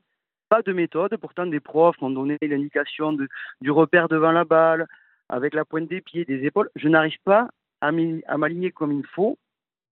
pas 0.50 0.62
de 0.62 0.74
méthode. 0.74 1.18
Pourtant, 1.18 1.48
des 1.48 1.60
profs 1.60 2.00
m'ont 2.02 2.12
donné 2.12 2.38
l'indication 2.41 3.18
du 3.62 3.72
repère 3.72 4.08
devant 4.08 4.32
la 4.32 4.44
balle, 4.44 4.88
avec 5.30 5.56
la 5.56 5.66
pointe 5.66 5.88
des 5.88 6.02
pieds, 6.02 6.26
des 6.26 6.46
épaules. 6.46 6.70
Je 6.76 6.89
n'arrive 6.89 7.18
pas 7.24 7.50
à 7.82 7.91
m'aligner 7.91 8.72
comme 8.72 8.91
il 8.91 9.06
faut 9.08 9.38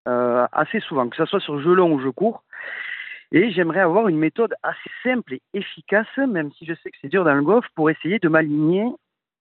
euh, 0.07 0.45
assez 0.51 0.79
souvent, 0.81 1.09
que 1.09 1.15
ce 1.15 1.25
soit 1.25 1.39
sur 1.39 1.59
jeu 1.61 1.73
long 1.73 1.93
ou 1.93 1.99
jeu 1.99 2.11
court. 2.11 2.43
Et 3.31 3.51
j'aimerais 3.51 3.79
avoir 3.79 4.07
une 4.09 4.17
méthode 4.17 4.53
assez 4.61 4.89
simple 5.03 5.35
et 5.35 5.41
efficace, 5.53 6.07
même 6.17 6.51
si 6.53 6.65
je 6.65 6.73
sais 6.73 6.91
que 6.91 6.97
c'est 7.01 7.07
dur 7.09 7.23
dans 7.23 7.33
le 7.33 7.41
golf, 7.43 7.65
pour 7.75 7.89
essayer 7.89 8.19
de 8.19 8.27
m'aligner 8.27 8.85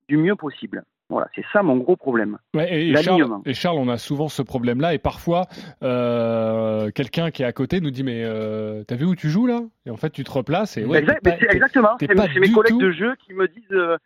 du 0.09 0.17
mieux 0.17 0.37
possible. 0.37 0.85
Voilà, 1.09 1.27
c'est 1.35 1.45
ça 1.53 1.63
mon 1.65 1.77
gros 1.77 1.97
problème. 1.97 2.39
Ouais, 2.55 2.73
et, 2.73 2.95
Charles, 2.95 3.19
L'alignement. 3.19 3.43
et 3.45 3.53
Charles, 3.55 3.79
on 3.79 3.89
a 3.89 3.99
souvent 3.99 4.29
ce 4.29 4.43
problème-là, 4.43 4.95
et 4.95 4.99
parfois, 4.99 5.47
euh, 5.83 6.91
quelqu'un 6.93 7.31
qui 7.33 7.43
est 7.43 7.47
à 7.47 7.53
côté 7.53 7.81
nous 7.81 7.91
dit 7.91 8.05
Mais 8.05 8.23
euh, 8.25 8.85
t'as 8.85 8.95
vu 8.97 9.07
où 9.07 9.17
tu 9.17 9.29
joues 9.29 9.47
là? 9.47 9.61
Et 9.87 9.91
en 9.91 9.97
fait, 9.97 10.11
tu 10.11 10.23
te 10.25 10.31
replaces 10.31 10.77
et 10.77 10.85
ouais, 10.85 11.01
Exact- 11.01 11.23
pas- 11.25 11.37
exactement. 11.53 11.97
C'est 11.99 12.15
mes 12.39 12.53
collègues 12.53 12.73
tout- 12.75 12.81
de 12.81 12.93
jeu 12.93 13.17
qui 13.27 13.35
me 13.35 13.49
disent 13.49 13.65
euh, 13.73 13.97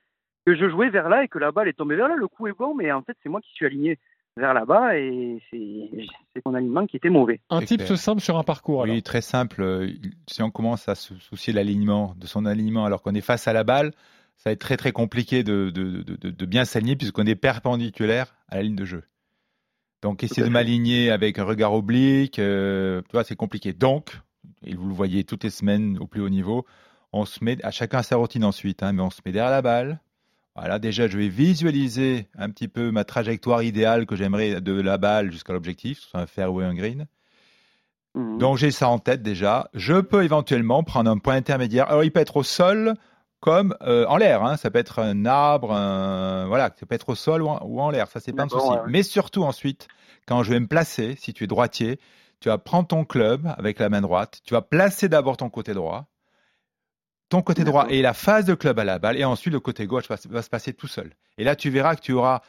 que 0.47 0.55
je 0.55 0.69
jouais 0.71 0.89
vers 0.89 1.09
là 1.11 1.25
et 1.25 1.29
que 1.29 1.39
la 1.39 1.53
balle 1.53 1.69
est 1.69 1.75
tombée 1.75 1.97
vers 1.97 2.09
là. 2.09 2.17
Le 2.17 2.29
coup 2.29 2.47
est 2.49 2.57
bon, 2.59 2.75
mais 2.75 2.91
en 2.91 3.03
fait, 3.03 3.17
c'est 3.23 3.29
moi 3.29 3.41
qui 3.43 3.53
suis 3.53 3.67
aligné 3.67 3.99
vers 4.37 4.55
là-bas 4.55 4.97
et 4.99 5.41
c'est 5.51 6.43
mon 6.45 6.55
alignement 6.55 6.87
qui 6.87 6.97
était 6.97 7.11
mauvais. 7.11 7.41
Un 7.51 7.61
tips 7.63 7.85
clair. 7.85 7.99
simple 7.99 8.21
sur 8.21 8.37
un 8.39 8.43
parcours. 8.43 8.83
alors. 8.83 8.95
Oui, 8.95 9.03
très 9.03 9.21
simple. 9.21 9.89
Si 10.29 10.43
on 10.43 10.51
commence 10.51 10.89
à 10.89 10.95
se 10.95 11.15
soucier 11.19 11.53
de 11.53 11.59
l'alignement, 11.59 12.15
de 12.19 12.27
son 12.27 12.45
alignement, 12.45 12.85
alors 12.85 13.03
qu'on 13.03 13.15
est 13.15 13.21
face 13.21 13.47
à 13.47 13.53
la 13.53 13.65
balle, 13.65 13.93
ça 14.37 14.51
va 14.51 14.53
être 14.53 14.61
très 14.61 14.77
très 14.77 14.93
compliqué 14.93 15.45
de, 15.45 15.71
de, 15.71 16.03
de, 16.03 16.17
de- 16.17 16.31
de 16.31 16.47
bien 16.47 16.65
s'aligner 16.65 16.97
puisqu'on 16.97 17.27
est 17.27 17.37
perpendiculaire 17.37 18.35
à 18.49 18.57
la 18.57 18.63
ligne 18.63 18.77
de 18.77 18.85
jeu. 18.85 19.05
Donc 20.03 20.23
essayer 20.23 20.43
de 20.47 20.53
m'aligner 20.53 21.11
avec 21.11 21.39
un 21.39 21.45
regard 21.45 21.73
oblique, 21.73 22.39
euh, 22.39 23.01
tu 23.03 23.13
vois, 23.13 23.25
c'est 23.25 23.37
compliqué. 23.37 23.73
Donc, 23.73 24.11
et 24.63 24.75
vous 24.75 24.89
le 24.89 24.95
voyez 24.95 25.25
toutes 25.25 25.45
les 25.45 25.51
semaines 25.51 25.97
au 25.99 26.07
plus 26.07 26.21
haut 26.21 26.29
niveau, 26.29 26.67
on 27.13 27.25
se 27.25 27.43
met, 27.43 27.65
à 27.65 27.71
chacun 27.71 28.03
sa 28.03 28.17
routine 28.17 28.45
ensuite, 28.45 28.83
hein, 28.83 28.93
mais 28.93 29.01
on 29.03 29.09
se 29.11 29.21
met 29.25 29.33
derrière 29.33 29.51
la 29.53 29.63
balle. 29.63 30.01
Voilà, 30.57 30.79
déjà, 30.79 31.09
je 31.09 31.19
vais 31.19 31.29
visualiser 31.29 32.29
un 32.39 32.49
petit 32.51 32.69
peu 32.69 32.91
ma 32.93 33.05
trajectoire 33.05 33.63
idéale 33.63 34.07
que 34.07 34.15
j'aimerais 34.15 34.61
de 34.61 34.81
la 34.81 34.99
balle 34.99 35.33
jusqu'à 35.33 35.53
l'objectif, 35.53 35.99
que 35.99 36.05
ce 36.05 36.11
soit 36.11 36.21
un 36.21 36.27
fair 36.27 36.53
ou 36.53 36.61
un 36.61 36.75
green. 36.75 37.07
Mhm. 38.15 38.39
Donc 38.39 38.59
j'ai 38.59 38.71
ça 38.71 38.89
en 38.89 38.99
tête 39.01 39.23
déjà. 39.23 39.69
Je 39.75 40.01
peux 40.01 40.23
éventuellement 40.23 40.85
prendre 40.85 41.11
un 41.11 41.19
point 41.19 41.35
intermédiaire. 41.35 41.89
Alors 41.91 42.05
il 42.05 42.13
peut 42.13 42.21
être 42.21 42.37
au 42.37 42.43
sol 42.45 42.95
comme 43.41 43.75
euh, 43.83 44.07
en 44.07 44.17
l'air. 44.17 44.45
hein. 44.45 44.57
Ça 44.57 44.71
peut 44.71 44.79
être 44.79 45.01
un 45.01 45.27
arbre, 45.27 45.73
un... 45.73 46.47
voilà, 46.47 46.71
ça 46.79 46.87
peut 46.87 46.95
être 46.95 47.09
au 47.09 47.15
sol 47.17 47.43
ou 47.43 47.49
en, 47.49 47.61
ou 47.65 47.81
en 47.81 47.91
l'air. 47.91 48.07
Ça 48.09 48.21
c'est 48.21 48.33
pas 48.33 48.45
un 48.45 48.49
souci. 48.49 48.69
ouais. 48.69 48.79
Mais 48.87 49.03
surtout 49.03 49.43
ensuite, 49.43 49.89
quand 50.27 50.45
je 50.45 50.51
vais 50.53 50.61
me 50.61 50.69
placer, 50.69 51.17
si 51.19 51.35
tu 51.35 51.43
es 51.45 51.47
droitier, 51.49 51.99
tu 52.39 52.49
vas 52.49 52.59
prendre 52.59 52.87
ton 52.87 53.05
club 53.05 53.53
avec 53.59 53.81
la 53.81 53.89
main 53.89 54.01
droite. 54.01 54.41
Tu 54.45 54.55
vas 54.55 54.63
placer 54.63 55.09
d'abord 55.09 55.37
ton 55.37 55.51
côté 55.51 55.75
droit. 55.75 56.07
Ton 57.35 57.43
côté 57.43 57.65
droit 57.65 57.87
et 57.91 58.01
la 58.01 58.15
phase 58.15 58.45
de 58.45 58.55
club 58.55 58.79
à 58.79 58.85
la 58.85 58.99
balle, 59.01 59.17
et 59.19 59.25
ensuite 59.25 59.53
le 59.53 59.59
côté 59.61 59.87
gauche 59.87 60.09
va, 60.09 60.17
se- 60.17 60.29
va 60.29 60.41
se 60.41 60.49
passer 60.51 60.73
tout 60.73 60.87
seul. 60.87 61.11
Et 61.37 61.43
là, 61.45 61.57
tu 61.57 61.69
verras 61.69 61.97
que 61.97 62.01
tu 62.01 62.13
auras 62.13 62.41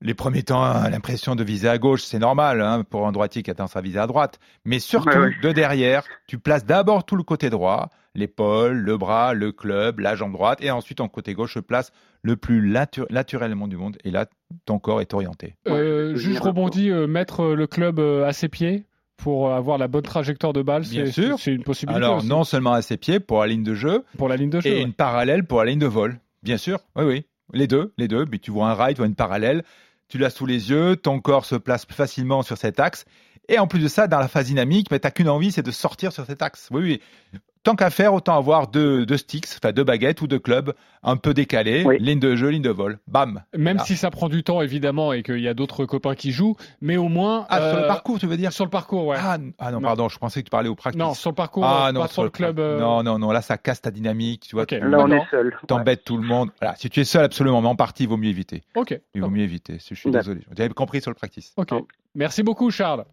les 0.00 0.14
premiers 0.14 0.42
temps 0.42 0.60
hein, 0.64 0.90
l'impression 0.90 1.36
de 1.36 1.44
viser 1.44 1.68
à 1.68 1.78
gauche, 1.78 2.02
c'est 2.02 2.18
normal 2.18 2.60
hein, 2.60 2.82
pour 2.82 3.06
un 3.06 3.12
droitier 3.12 3.44
qui 3.44 3.52
a 3.52 3.54
tendance 3.54 3.76
à 3.76 3.80
viser 3.80 4.00
à 4.00 4.08
droite. 4.08 4.40
Mais 4.64 4.80
surtout, 4.80 5.10
Ouais, 5.10 5.16
ouais. 5.26 5.34
de 5.44 5.52
derrière, 5.52 6.02
tu 6.26 6.38
places 6.38 6.64
d'abord 6.66 7.04
tout 7.04 7.14
le 7.14 7.22
côté 7.22 7.50
droit, 7.50 7.88
l'épaule, 8.16 8.78
le 8.78 8.96
bras, 8.98 9.32
le 9.32 9.52
club, 9.52 10.00
la 10.00 10.16
jambe 10.16 10.32
droite, 10.32 10.58
et 10.60 10.72
ensuite 10.72 10.98
ton 10.98 11.06
côté 11.08 11.34
gauche 11.34 11.54
se 11.54 11.60
place 11.60 11.92
le 12.22 12.34
plus 12.36 12.68
natu- 12.68 13.06
naturellement 13.10 13.68
du 13.68 13.76
monde. 13.76 13.96
Et 14.02 14.10
là, 14.10 14.26
ton 14.66 14.80
corps 14.80 15.00
est 15.00 15.14
orienté. 15.14 15.54
Euh, 15.68 16.16
juste 16.16 16.40
rebondis, 16.40 16.90
euh, 16.90 17.06
mettre 17.06 17.40
euh, 17.44 17.54
le 17.54 17.66
club 17.68 18.00
euh, 18.00 18.26
à 18.26 18.32
ses 18.32 18.48
pieds 18.48 18.86
pour 19.22 19.48
euh, 19.48 19.56
avoir 19.56 19.78
la 19.78 19.86
bonne 19.88 20.02
trajectoire 20.02 20.52
de 20.52 20.62
balle, 20.62 20.84
c'est 20.84 21.10
sûr. 21.12 21.38
c'est 21.38 21.52
une 21.52 21.62
possibilité. 21.62 21.96
Alors, 21.96 22.18
aussi. 22.18 22.26
non 22.26 22.42
seulement 22.42 22.72
à 22.72 22.82
ses 22.82 22.96
pieds 22.96 23.20
pour 23.20 23.40
la 23.40 23.46
ligne 23.46 23.62
de 23.62 23.74
jeu, 23.74 24.04
pour 24.18 24.28
la 24.28 24.36
ligne 24.36 24.50
de 24.50 24.60
jeu. 24.60 24.68
et 24.68 24.74
ouais. 24.74 24.82
une 24.82 24.92
parallèle 24.92 25.44
pour 25.44 25.60
la 25.60 25.70
ligne 25.70 25.78
de 25.78 25.86
vol. 25.86 26.18
Bien 26.42 26.56
sûr, 26.56 26.80
oui, 26.96 27.04
oui. 27.04 27.24
Les 27.52 27.68
deux, 27.68 27.92
les 27.98 28.08
deux. 28.08 28.26
Mais 28.30 28.38
tu 28.38 28.50
vois 28.50 28.68
un 28.68 28.74
rail, 28.74 28.94
tu 28.94 28.98
vois 28.98 29.06
une 29.06 29.14
parallèle, 29.14 29.62
tu 30.08 30.18
l'as 30.18 30.30
sous 30.30 30.46
les 30.46 30.70
yeux, 30.70 30.96
ton 30.96 31.20
corps 31.20 31.44
se 31.44 31.54
place 31.54 31.86
plus 31.86 31.94
facilement 31.94 32.42
sur 32.42 32.58
cet 32.58 32.80
axe. 32.80 33.04
Et 33.48 33.58
en 33.58 33.66
plus 33.66 33.80
de 33.80 33.88
ça, 33.88 34.08
dans 34.08 34.18
la 34.18 34.28
phase 34.28 34.46
dynamique, 34.46 34.88
mais 34.90 34.98
tu 34.98 35.06
n'as 35.06 35.10
qu'une 35.10 35.28
envie, 35.28 35.52
c'est 35.52 35.62
de 35.62 35.70
sortir 35.70 36.12
sur 36.12 36.26
cet 36.26 36.42
axe. 36.42 36.68
Oui, 36.72 36.82
oui. 36.82 37.40
Tant 37.64 37.76
qu'à 37.76 37.90
faire, 37.90 38.12
autant 38.12 38.36
avoir 38.36 38.66
deux, 38.66 39.06
deux 39.06 39.16
sticks, 39.16 39.46
enfin 39.56 39.70
deux 39.70 39.84
baguettes 39.84 40.20
ou 40.20 40.26
deux 40.26 40.40
clubs 40.40 40.72
un 41.04 41.16
peu 41.16 41.32
décalés, 41.32 41.84
ligne 42.00 42.18
de 42.18 42.34
jeu, 42.34 42.48
ligne 42.48 42.62
de 42.62 42.70
vol. 42.70 42.98
Bam. 43.06 43.42
Même 43.56 43.76
Là. 43.76 43.84
si 43.84 43.96
ça 43.96 44.10
prend 44.10 44.28
du 44.28 44.42
temps, 44.42 44.62
évidemment, 44.62 45.12
et 45.12 45.22
qu'il 45.22 45.38
y 45.38 45.46
a 45.46 45.54
d'autres 45.54 45.84
copains 45.84 46.16
qui 46.16 46.32
jouent, 46.32 46.56
mais 46.80 46.96
au 46.96 47.08
moins. 47.08 47.46
Ah, 47.50 47.70
sur 47.70 47.78
le 47.78 47.84
euh, 47.84 47.88
parcours, 47.88 48.18
tu 48.18 48.26
veux 48.26 48.36
dire? 48.36 48.52
Sur 48.52 48.64
le 48.64 48.70
parcours, 48.70 49.06
ouais. 49.06 49.16
Ah, 49.20 49.38
ah 49.60 49.70
non, 49.70 49.80
pardon, 49.80 50.08
je 50.08 50.18
pensais 50.18 50.40
que 50.40 50.46
tu 50.46 50.50
parlais 50.50 50.68
au 50.68 50.74
practice. 50.74 50.98
Non, 50.98 51.14
sur 51.14 51.30
le 51.30 51.36
parcours, 51.36 51.64
ah, 51.64 51.88
euh, 51.88 51.92
non, 51.92 52.00
pas 52.00 52.08
sur 52.08 52.24
le 52.24 52.30
club. 52.30 52.58
euh, 52.58 52.80
Non, 52.80 53.04
non, 53.04 53.20
non, 53.20 53.30
là, 53.30 53.42
ça 53.42 53.58
casse 53.58 53.80
ta 53.80 53.92
dynamique, 53.92 54.42
tu 54.48 54.56
vois. 54.56 54.62
Ok. 54.64 54.68
tu- 54.70 54.80
Là, 54.80 54.98
on 55.00 55.10
est 55.12 55.22
seul. 55.30 55.56
T'embêtes 55.68 56.02
tout 56.04 56.16
le 56.16 56.26
monde. 56.26 56.50
Voilà, 56.60 56.74
si 56.76 56.90
tu 56.90 56.98
es 57.00 57.04
seul, 57.04 57.24
absolument, 57.24 57.62
mais 57.62 57.68
en 57.68 57.76
partie, 57.76 58.04
il 58.04 58.08
vaut 58.08 58.16
mieux 58.16 58.28
éviter. 58.30 58.64
Ok. 58.74 58.98
Il 59.14 59.20
vaut 59.20 59.30
mieux 59.30 59.44
éviter. 59.44 59.74
Je 59.78 59.94
suis 59.94 60.10
D'accord. 60.10 60.34
désolé. 60.34 60.44
J'avais 60.56 60.68
compris 60.74 61.00
sur 61.00 61.12
le 61.12 61.16
practice. 61.16 61.52
Ok. 61.56 61.70
Merci 62.16 62.42
beaucoup, 62.42 62.70
Charles. 62.72 63.04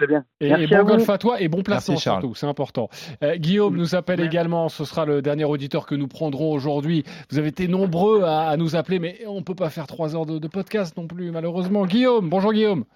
Très 0.00 0.06
bien. 0.06 0.24
Et, 0.40 0.48
Merci 0.48 0.62
et 0.64 0.74
à 0.74 0.78
bon 0.78 0.84
vous. 0.84 0.96
golf 0.96 1.10
à 1.10 1.18
toi 1.18 1.42
et 1.42 1.48
bon 1.48 1.62
placement 1.62 1.98
surtout, 1.98 2.34
c'est 2.34 2.46
important. 2.46 2.88
Euh, 3.22 3.36
Guillaume 3.36 3.76
nous 3.76 3.94
appelle 3.94 4.20
également, 4.20 4.70
ce 4.70 4.86
sera 4.86 5.04
le 5.04 5.20
dernier 5.20 5.44
auditeur 5.44 5.84
que 5.84 5.94
nous 5.94 6.08
prendrons 6.08 6.52
aujourd'hui. 6.54 7.04
Vous 7.30 7.38
avez 7.38 7.48
été 7.48 7.68
nombreux 7.68 8.22
à, 8.22 8.48
à 8.48 8.56
nous 8.56 8.76
appeler, 8.76 8.98
mais 8.98 9.18
on 9.26 9.42
peut 9.42 9.54
pas 9.54 9.68
faire 9.68 9.86
trois 9.86 10.16
heures 10.16 10.24
de, 10.24 10.38
de 10.38 10.48
podcast 10.48 10.96
non 10.96 11.06
plus, 11.06 11.30
malheureusement. 11.30 11.84
Guillaume, 11.84 12.30
bonjour 12.30 12.54
Guillaume. 12.54 12.86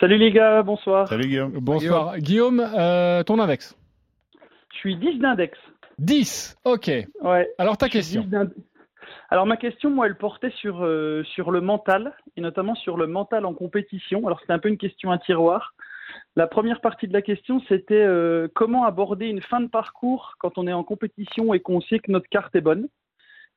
Salut 0.00 0.16
les 0.16 0.32
gars, 0.32 0.62
bonsoir. 0.62 1.08
Salut 1.08 1.28
Guillaume. 1.28 1.52
Bonsoir. 1.60 2.16
Guillaume, 2.16 2.60
euh, 2.78 3.22
ton 3.22 3.38
index 3.38 3.76
Je 4.72 4.78
suis 4.78 4.96
10 4.96 5.18
d'index. 5.18 5.58
10, 5.98 6.56
ok. 6.64 6.90
Ouais. 7.22 7.50
Alors 7.58 7.76
ta 7.76 7.90
question 7.90 8.22
10 8.22 8.28
d'index. 8.28 8.56
Alors 9.30 9.44
ma 9.44 9.58
question, 9.58 9.90
moi, 9.90 10.06
elle 10.06 10.16
portait 10.16 10.52
sur, 10.52 10.82
euh, 10.86 11.22
sur 11.34 11.50
le 11.50 11.60
mental, 11.60 12.14
et 12.38 12.40
notamment 12.40 12.74
sur 12.74 12.96
le 12.96 13.06
mental 13.06 13.44
en 13.44 13.52
compétition. 13.52 14.26
Alors 14.26 14.40
c'était 14.40 14.54
un 14.54 14.58
peu 14.58 14.70
une 14.70 14.78
question 14.78 15.10
à 15.10 15.18
tiroir. 15.18 15.74
La 16.38 16.46
première 16.46 16.80
partie 16.80 17.08
de 17.08 17.12
la 17.12 17.20
question, 17.20 17.60
c'était 17.68 17.96
euh, 17.96 18.46
comment 18.54 18.84
aborder 18.84 19.26
une 19.26 19.42
fin 19.42 19.60
de 19.60 19.66
parcours 19.66 20.36
quand 20.38 20.56
on 20.56 20.68
est 20.68 20.72
en 20.72 20.84
compétition 20.84 21.52
et 21.52 21.58
qu'on 21.58 21.80
sait 21.80 21.98
que 21.98 22.12
notre 22.12 22.28
carte 22.28 22.54
est 22.54 22.60
bonne 22.60 22.86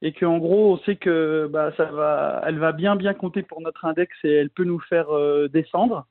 et 0.02 0.14
qu'en 0.14 0.40
gros 0.40 0.74
on 0.74 0.78
sait 0.80 0.96
que 0.96 1.48
bah, 1.54 1.72
ça 1.78 1.86
va, 1.86 2.42
elle 2.48 2.58
va 2.58 2.72
bien 2.72 2.96
bien 2.96 3.14
compter 3.14 3.44
pour 3.44 3.62
notre 3.62 3.86
index 3.86 4.12
et 4.24 4.32
elle 4.32 4.50
peut 4.50 4.64
nous 4.64 4.80
faire 4.80 5.16
euh, 5.16 5.48
descendre. 5.48 6.08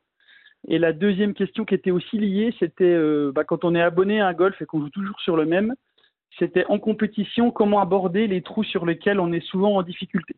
Et 0.69 0.79
la 0.79 0.93
deuxième 0.93 1.35
question 1.35 1.65
qui 1.65 1.75
était 1.75 1.91
aussi 1.91 2.19
liée, 2.19 2.55
c'était 2.61 2.85
euh, 2.85 3.33
bah, 3.35 3.43
quand 3.43 3.65
on 3.65 3.75
est 3.75 3.83
abonné 3.83 4.21
à 4.21 4.29
un 4.29 4.33
golf 4.33 4.63
et 4.63 4.65
qu'on 4.65 4.79
joue 4.79 4.91
toujours 4.91 5.19
sur 5.23 5.37
le 5.37 5.47
même, 5.47 5.75
c'était 6.39 6.67
en 6.67 6.79
compétition 6.79 7.51
comment 7.51 7.81
aborder 7.81 8.29
les 8.29 8.43
trous 8.43 8.63
sur 8.63 8.87
lesquels 8.87 9.19
on 9.19 9.33
est 9.33 9.45
souvent 9.45 9.75
en 9.75 9.83
difficulté? 9.83 10.37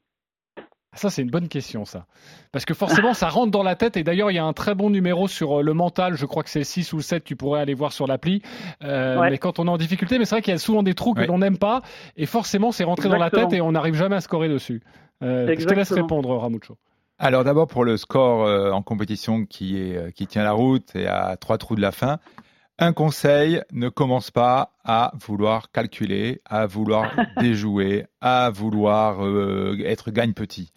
Ça, 0.95 1.09
c'est 1.09 1.23
une 1.23 1.31
bonne 1.31 1.49
question, 1.49 1.85
ça. 1.87 2.05
Parce 2.53 2.67
que 2.67 2.75
forcément, 2.75 3.15
ça 3.15 3.29
rentre 3.31 3.51
dans 3.51 3.63
la 3.63 3.77
tête. 3.77 3.97
Et 3.97 4.05
d'ailleurs, 4.05 4.31
il 4.31 4.35
y 4.35 4.39
a 4.39 4.45
un 4.45 4.53
très 4.53 4.75
bon 4.75 4.91
numéro 4.91 5.27
sur 5.27 5.61
euh, 5.61 5.63
le 5.63 5.73
mental. 5.73 6.17
Je 6.17 6.27
crois 6.27 6.43
que 6.43 6.51
c'est 6.51 6.59
le 6.61 6.65
6 6.67 6.93
ou 6.93 6.97
le 6.97 7.03
7. 7.03 7.25
Tu 7.25 7.35
pourrais 7.35 7.61
aller 7.61 7.73
voir 7.75 7.93
sur 7.93 8.07
l'appli. 8.07 8.43
Euh, 8.85 9.19
Ouais. 9.19 9.31
Mais 9.31 9.39
quand 9.39 9.59
on 9.59 9.67
est 9.67 9.71
en 9.71 9.79
difficulté, 9.79 10.19
mais 10.19 10.27
c'est 10.27 10.35
vrai 10.35 10.43
qu'il 10.43 10.53
y 10.53 10.55
a 10.55 10.59
souvent 10.59 10.83
des 10.83 10.95
trous 10.95 11.15
que 11.15 11.21
Ouais. 11.21 11.27
l'on 11.27 11.39
n'aime 11.39 11.57
pas. 11.59 11.81
Et 12.17 12.27
forcément, 12.27 12.73
c'est 12.73 12.85
rentré 12.85 13.09
dans 13.09 13.17
la 13.17 13.31
tête 13.31 13.53
et 13.53 13.61
on 13.63 13.73
n'arrive 13.73 13.95
jamais 13.95 14.17
à 14.17 14.21
scorer 14.21 14.49
dessus. 14.49 14.83
Euh, 15.23 15.55
je 15.59 15.65
te 15.67 15.73
laisse 15.75 15.93
répondre, 15.93 16.37
Ramucho. 16.37 16.77
Alors 17.19 17.45
d'abord 17.45 17.69
pour 17.69 17.85
le 17.85 17.97
score 17.97 18.45
euh, 18.45 18.73
en 18.73 18.83
compétition 18.83 19.45
qui 19.47 19.79
est 19.79 20.13
qui 20.13 20.27
tient 20.27 20.43
la 20.43 20.53
route 20.53 20.97
et 20.97 21.07
à 21.07 21.37
trois 21.37 21.57
trous 21.57 21.77
de 21.77 21.81
la 21.81 21.93
fin. 21.93 22.19
Un 22.79 22.93
conseil, 22.93 23.63
ne 23.73 23.89
commence 23.89 24.31
pas 24.31 24.75
à 24.83 25.13
vouloir 25.21 25.71
calculer, 25.71 26.41
à 26.45 26.67
vouloir 26.67 27.15
déjouer, 27.41 28.07
à 28.21 28.51
vouloir 28.51 29.25
euh, 29.25 29.79
être 29.85 30.11
gagne 30.11 30.33
petit. 30.33 30.73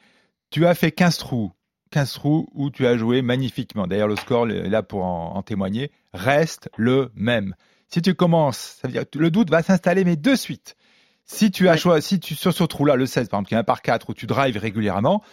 Tu 0.52 0.66
as 0.66 0.76
fait 0.76 0.92
15 0.92 1.18
trous, 1.18 1.52
15 1.92 2.14
trous 2.14 2.50
où 2.54 2.70
tu 2.70 2.86
as 2.86 2.98
joué 2.98 3.22
magnifiquement. 3.22 3.88
D'ailleurs 3.88 4.08
le 4.08 4.16
score 4.18 4.46
là 4.46 4.84
pour 4.84 5.04
en, 5.04 5.36
en 5.36 5.42
témoigner. 5.42 5.92
Reste 6.14 6.70
le 6.78 7.12
même. 7.16 7.56
Si 7.88 8.02
tu 8.02 8.14
commences, 8.14 8.78
ça 8.82 8.88
veut 8.88 8.94
dire 8.94 9.10
que 9.10 9.18
le 9.18 9.32
doute 9.32 9.50
va 9.50 9.64
s'installer 9.64 10.04
mais 10.04 10.16
de 10.16 10.36
suite. 10.36 10.76
Si 11.26 11.50
tu 11.50 11.70
as 11.70 11.78
choisi, 11.78 12.08
si 12.08 12.20
tu 12.20 12.36
sur 12.36 12.54
ce 12.54 12.64
trou-là, 12.64 12.96
le 12.96 13.06
16 13.06 13.30
par 13.30 13.40
exemple, 13.40 13.50
qui 13.50 13.56
est 13.56 13.58
un 13.58 13.64
par 13.64 13.82
4 13.82 14.10
où 14.10 14.14
tu 14.14 14.28
drives 14.28 14.58
régulièrement, 14.58 15.24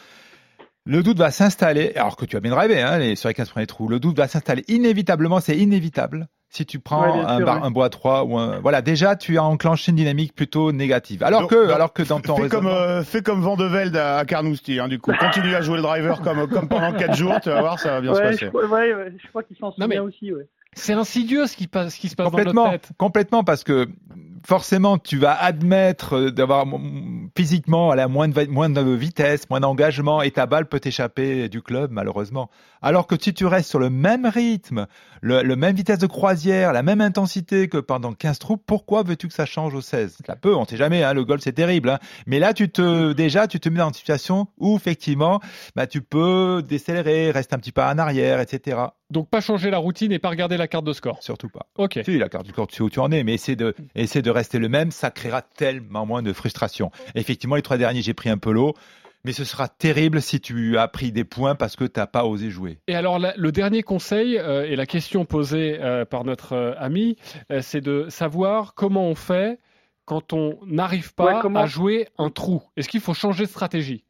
le 0.84 1.02
doute 1.02 1.18
va 1.18 1.30
s'installer, 1.30 1.92
alors 1.96 2.16
que 2.16 2.24
tu 2.24 2.36
as 2.36 2.40
bien 2.40 2.50
drivé 2.50 2.80
hein, 2.80 2.98
les, 2.98 3.16
sur 3.16 3.28
les 3.28 3.34
15 3.34 3.50
premiers 3.50 3.66
trous, 3.66 3.88
le 3.88 4.00
doute 4.00 4.16
va 4.16 4.28
s'installer 4.28 4.64
inévitablement, 4.68 5.40
c'est 5.40 5.56
inévitable. 5.56 6.28
Si 6.54 6.66
tu 6.66 6.80
prends 6.80 7.02
Ouais, 7.16 7.24
un, 7.24 7.36
sûr, 7.38 7.46
bar- 7.46 7.60
ouais. 7.62 7.66
un 7.66 7.70
bois 7.70 7.88
3 7.88 8.24
ou 8.24 8.36
un... 8.36 8.58
Voilà, 8.60 8.82
déjà, 8.82 9.16
tu 9.16 9.38
as 9.38 9.42
enclenché 9.44 9.90
une 9.90 9.96
dynamique 9.96 10.34
plutôt 10.34 10.70
négative. 10.70 11.22
Alors 11.22 11.42
Donc- 11.42 11.50
que, 11.50 11.62
donc, 11.64 11.70
alors 11.74 11.92
que 11.94 12.02
dans 12.02 12.20
ton 12.20 12.36
Fais 12.36 12.48
comme, 12.50 12.66
euh, 12.66 13.02
fais 13.02 13.22
comme 13.22 13.40
Van 13.40 13.56
de 13.56 13.64
Velde 13.64 13.96
à, 13.96 14.18
à 14.18 14.24
Carnoustie, 14.26 14.78
hein, 14.78 14.86
du 14.88 14.98
coup. 14.98 15.12
Continue 15.18 15.54
à 15.54 15.62
jouer 15.62 15.76
le 15.76 15.82
driver 15.82 16.20
comme, 16.20 16.46
comme 16.48 16.68
pendant 16.68 16.92
4 16.92 17.14
jours, 17.16 17.40
tu 17.42 17.48
vas 17.48 17.60
voir, 17.62 17.78
ça 17.78 17.92
va 17.92 18.00
bien 18.02 18.14
se 18.14 18.20
passer. 18.20 18.50
je, 18.52 18.58
ouais, 18.58 18.66
ouais, 18.94 19.12
je 19.22 19.28
crois 19.28 19.42
qu'il 19.44 19.56
s'en 19.56 19.72
mais- 19.78 19.84
souvient 19.84 20.02
aussi. 20.02 20.30
Ouais. 20.30 20.46
C'est 20.74 20.92
insidieux 20.92 21.46
ce 21.46 21.56
qui, 21.56 21.68
passe, 21.68 21.94
ce 21.94 22.00
qui 22.00 22.08
se 22.10 22.16
passe 22.16 22.26
dans 22.26 22.30
Complètement, 22.32 22.70
notre 22.70 22.86
tête. 22.88 22.96
complètement, 22.98 23.44
parce 23.44 23.64
que 23.64 23.88
forcément, 24.46 24.98
tu 24.98 25.18
vas 25.18 25.34
admettre 25.34 26.16
euh, 26.16 26.30
d'avoir 26.30 26.66
physiquement 27.36 27.90
à 27.90 27.96
la 27.96 28.08
moins 28.08 28.28
de, 28.28 28.94
vitesse, 28.94 29.48
moins 29.50 29.60
d'engagement, 29.60 30.22
et 30.22 30.30
ta 30.30 30.46
balle 30.46 30.66
peut 30.66 30.80
t'échapper 30.80 31.48
du 31.48 31.62
club, 31.62 31.90
malheureusement. 31.92 32.50
Alors 32.80 33.06
que 33.06 33.14
si 33.20 33.32
tu 33.34 33.46
restes 33.46 33.68
sur 33.70 33.78
le 33.78 33.90
même 33.90 34.26
rythme, 34.26 34.86
le, 35.20 35.42
le 35.42 35.56
même 35.56 35.76
vitesse 35.76 35.98
de 35.98 36.06
croisière, 36.06 36.72
la 36.72 36.82
même 36.82 37.00
intensité 37.00 37.68
que 37.68 37.78
pendant 37.78 38.12
15 38.12 38.38
trous, 38.38 38.56
pourquoi 38.56 39.02
veux-tu 39.02 39.28
que 39.28 39.34
ça 39.34 39.46
change 39.46 39.74
au 39.74 39.80
16 39.80 40.18
Ça 40.26 40.36
peut, 40.36 40.54
on 40.54 40.64
sait 40.64 40.76
jamais, 40.76 41.02
hein, 41.02 41.14
le 41.14 41.24
golf 41.24 41.42
c'est 41.42 41.52
terrible. 41.52 41.90
hein. 41.90 41.98
Mais 42.26 42.38
là, 42.38 42.54
tu 42.54 42.70
te, 42.70 43.12
déjà, 43.12 43.46
tu 43.46 43.60
te 43.60 43.68
mets 43.68 43.78
dans 43.78 43.88
une 43.88 43.94
situation 43.94 44.48
où, 44.58 44.76
effectivement, 44.76 45.40
bah, 45.76 45.86
tu 45.86 46.02
peux 46.02 46.62
décélérer, 46.66 47.30
rester 47.30 47.54
un 47.54 47.58
petit 47.58 47.72
peu 47.72 47.82
en 47.82 47.98
arrière, 47.98 48.40
etc. 48.40 48.76
Donc, 49.12 49.28
pas 49.30 49.40
changer 49.40 49.70
la 49.70 49.78
routine 49.78 50.10
et 50.10 50.18
pas 50.18 50.30
regarder 50.30 50.56
la 50.56 50.66
carte 50.66 50.84
de 50.84 50.92
score. 50.92 51.22
Surtout 51.22 51.48
pas. 51.48 51.66
Ok. 51.76 52.00
Si, 52.04 52.18
la 52.18 52.28
carte 52.28 52.46
du 52.46 52.52
corps, 52.52 52.66
tu 52.66 52.76
sais 52.76 52.82
où 52.82 52.90
tu 52.90 52.98
en 52.98 53.12
es, 53.12 53.22
mais 53.24 53.34
essaie 53.34 53.54
de, 53.56 53.74
essaie 53.94 54.22
de 54.22 54.30
rester 54.30 54.58
le 54.58 54.68
même, 54.68 54.90
ça 54.90 55.10
créera 55.10 55.42
tellement 55.42 56.06
moins 56.06 56.22
de 56.22 56.32
frustration. 56.32 56.90
Effectivement, 57.14 57.56
les 57.56 57.62
trois 57.62 57.76
derniers, 57.76 58.02
j'ai 58.02 58.14
pris 58.14 58.30
un 58.30 58.38
peu 58.38 58.50
l'eau, 58.52 58.74
mais 59.24 59.32
ce 59.32 59.44
sera 59.44 59.68
terrible 59.68 60.20
si 60.22 60.40
tu 60.40 60.78
as 60.78 60.88
pris 60.88 61.12
des 61.12 61.24
points 61.24 61.54
parce 61.54 61.76
que 61.76 61.84
tu 61.84 62.00
n'as 62.00 62.06
pas 62.06 62.24
osé 62.24 62.50
jouer. 62.50 62.78
Et 62.88 62.94
alors, 62.96 63.18
la- 63.18 63.34
le 63.36 63.52
dernier 63.52 63.82
conseil 63.82 64.38
euh, 64.38 64.64
et 64.64 64.74
la 64.74 64.86
question 64.86 65.24
posée 65.26 65.78
euh, 65.80 66.04
par 66.04 66.24
notre 66.24 66.54
euh, 66.54 66.74
ami, 66.78 67.16
euh, 67.52 67.60
c'est 67.62 67.80
de 67.82 68.06
savoir 68.08 68.74
comment 68.74 69.06
on 69.06 69.14
fait 69.14 69.60
quand 70.06 70.32
on 70.32 70.58
n'arrive 70.66 71.14
pas 71.14 71.34
Ouais, 71.34 71.40
comment- 71.40 71.60
à 71.60 71.66
jouer 71.66 72.08
un 72.18 72.30
trou. 72.30 72.62
Est-ce 72.76 72.88
qu'il 72.88 73.00
faut 73.00 73.14
changer 73.14 73.44
de 73.44 73.48
stratégie? 73.50 74.04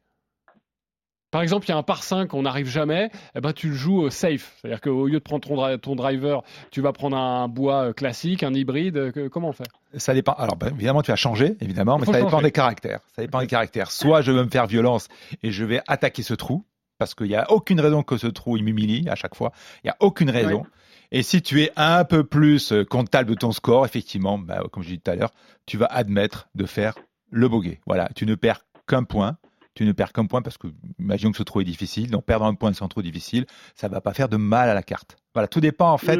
Par 1.33 1.41
exemple, 1.41 1.65
il 1.65 1.69
y 1.69 1.71
a 1.73 1.77
un 1.77 1.83
par 1.83 2.03
5, 2.03 2.33
on 2.35 2.43
n'arrive 2.43 2.67
jamais, 2.69 3.09
eh 3.35 3.41
ben, 3.41 3.51
tu 3.53 3.69
le 3.69 3.73
joues 3.75 4.05
euh, 4.05 4.09
safe. 4.09 4.55
C'est-à-dire 4.61 4.79
qu'au 4.79 5.07
lieu 5.07 5.15
de 5.15 5.19
prendre 5.19 5.45
ton, 5.45 5.55
dri- 5.55 5.79
ton 5.79 5.95
driver, 5.95 6.43
tu 6.71 6.79
vas 6.79 6.93
prendre 6.93 7.17
un 7.17 7.47
bois 7.47 7.87
euh, 7.87 7.93
classique, 7.93 8.43
un 8.43 8.53
hybride. 8.53 8.95
euh, 8.97 9.11
que- 9.11 9.27
comment 9.27 9.49
on 9.49 9.53
fait? 9.53 9.63
Ça 9.97 10.13
dépend. 10.13 10.33
Alors, 10.33 10.55
ben, 10.55 10.67
évidemment, 10.67 11.01
tu 11.01 11.11
as 11.11 11.15
changé, 11.15 11.57
évidemment, 11.59 11.97
mais 11.97 12.05
ça 12.13 12.19
dépend 12.25 12.37
des 12.43 12.51
caractères. 12.51 12.99
Ça 13.15 13.23
dépend 13.23 13.39
des 13.39 13.47
caractères. 13.47 13.89
Soit 13.91 14.21
je 14.21 14.31
veux 14.31 14.43
me 14.45 14.49
faire 14.49 14.67
violence 14.67 15.07
et 15.41 15.49
je 15.51 15.65
vais 15.65 15.81
attaquer 15.87 16.21
ce 16.21 16.35
trou, 16.35 16.63
parce 16.99 17.15
qu'il 17.15 17.27
n'y 17.27 17.35
a 17.35 17.51
aucune 17.51 17.81
raison 17.81 18.03
que 18.03 18.15
ce 18.17 18.27
trou 18.27 18.55
il 18.55 18.63
m'humilie 18.63 19.09
à 19.09 19.15
chaque 19.15 19.33
fois. 19.35 19.51
Il 19.83 19.87
n'y 19.87 19.91
a 19.91 19.97
aucune 20.01 20.29
raison. 20.29 20.59
Ouais. 20.61 20.67
Et 21.11 21.23
si 21.23 21.41
tu 21.41 21.61
es 21.63 21.71
un 21.75 22.03
peu 22.05 22.23
plus 22.23 22.71
comptable 22.89 23.29
de 23.31 23.35
ton 23.35 23.51
score, 23.51 23.85
effectivement, 23.85 24.37
bah, 24.37 24.61
comme 24.71 24.83
je 24.83 24.89
disais 24.89 25.01
tout 25.03 25.09
à 25.11 25.15
l'heure, 25.15 25.31
tu 25.65 25.77
vas 25.77 25.87
admettre 25.87 26.47
de 26.53 26.65
faire 26.67 26.93
le 27.31 27.47
bogey. 27.49 27.79
Voilà, 27.87 28.09
tu 28.15 28.27
ne 28.27 28.35
perds 28.35 28.61
qu'un 28.87 29.03
point. 29.03 29.37
Tu 29.75 29.85
ne 29.85 29.91
perds 29.91 30.13
qu'un 30.13 30.25
point 30.25 30.41
parce 30.41 30.57
que, 30.57 30.67
imaginons 30.99 31.31
que 31.31 31.37
ce 31.37 31.43
trou 31.43 31.61
est 31.61 31.65
difficile. 31.65 32.11
Donc, 32.11 32.25
perdre 32.25 32.45
un 32.45 32.53
point 32.53 32.71
sans 32.73 32.87
trou 32.87 33.01
difficile, 33.01 33.45
ça 33.75 33.87
va 33.87 34.01
pas 34.01 34.13
faire 34.13 34.29
de 34.29 34.37
mal 34.37 34.69
à 34.69 34.73
la 34.73 34.83
carte. 34.83 35.17
Voilà, 35.33 35.47
tout 35.47 35.61
dépend 35.61 35.91
en 35.91 35.97
fait 35.97 36.17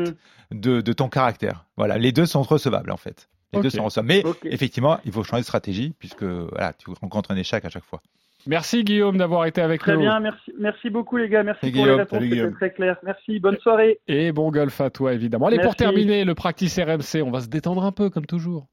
Mm. 0.51 0.59
de, 0.59 0.81
de 0.81 0.93
ton 0.93 1.07
caractère. 1.07 1.65
Voilà, 1.77 1.97
les 1.97 2.11
deux 2.11 2.25
sont 2.25 2.41
recevables 2.41 2.91
en 2.91 2.97
fait. 2.97 3.29
Les 3.53 3.61
deux 3.61 3.69
sont 3.69 3.83
recevables. 3.83 4.07
Mais 4.07 4.23
effectivement, 4.45 4.99
il 5.05 5.11
faut 5.11 5.23
changer 5.23 5.41
de 5.41 5.45
stratégie 5.45 5.93
puisque 5.99 6.23
voilà, 6.23 6.73
tu 6.73 6.89
rencontres 6.99 7.29
un 7.31 7.35
échec 7.37 7.63
à 7.65 7.69
chaque 7.69 7.83
fois. 7.85 8.01
Merci 8.47 8.83
Guillaume 8.83 9.17
d'avoir 9.17 9.45
été 9.45 9.61
avec 9.61 9.79
Très 9.81 9.93
nous. 9.93 10.01
bien, 10.01 10.19
merci, 10.19 10.51
merci 10.59 10.89
beaucoup 10.89 11.15
les 11.17 11.29
gars, 11.29 11.43
merci 11.43 11.61
pour 11.61 11.69
Guillaume. 11.69 11.87
les 11.89 12.03
réponses, 12.03 12.19
c'était 12.23 12.51
très 12.51 12.73
clair. 12.73 12.97
Merci, 13.03 13.39
bonne 13.39 13.57
soirée. 13.59 13.99
Et 14.07 14.31
bon 14.33 14.49
golf 14.51 14.81
à 14.81 14.89
toi 14.89 15.13
évidemment. 15.13 15.45
Allez 15.47 15.59
pour 15.59 15.75
terminer 15.75 16.25
le 16.25 16.33
practice 16.35 16.77
RMC, 16.79 17.21
on 17.23 17.31
va 17.31 17.39
se 17.41 17.47
détendre 17.47 17.85
un 17.85 17.91
peu 17.93 18.09
comme 18.09 18.25
toujours. 18.25 18.67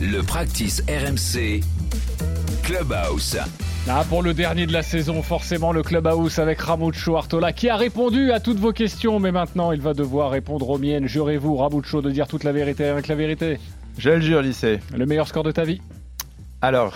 Le 0.00 0.20
practice 0.24 0.84
RMC 0.88 1.62
Clubhouse. 2.64 3.36
Ah, 3.86 4.04
pour 4.08 4.22
le 4.22 4.32
dernier 4.32 4.66
de 4.66 4.72
la 4.72 4.82
saison, 4.82 5.22
forcément 5.22 5.70
le 5.70 5.82
Clubhouse 5.82 6.38
avec 6.38 6.60
Ramucho 6.62 7.14
Artola 7.14 7.52
qui 7.52 7.68
a 7.68 7.76
répondu 7.76 8.32
à 8.32 8.40
toutes 8.40 8.58
vos 8.58 8.72
questions, 8.72 9.20
mais 9.20 9.32
maintenant 9.32 9.70
il 9.72 9.82
va 9.82 9.92
devoir 9.92 10.30
répondre 10.30 10.70
aux 10.70 10.78
miennes. 10.78 11.06
Jurez-vous, 11.06 11.56
Ramucho, 11.56 12.00
de 12.00 12.10
dire 12.10 12.26
toute 12.26 12.42
la 12.42 12.52
vérité 12.52 12.86
avec 12.86 13.08
la 13.08 13.16
vérité. 13.16 13.58
Je 13.98 14.08
le 14.08 14.20
jure, 14.20 14.40
lycée. 14.40 14.80
Le 14.96 15.04
meilleur 15.04 15.28
score 15.28 15.42
de 15.42 15.50
ta 15.50 15.64
vie 15.64 15.82
Alors, 16.62 16.94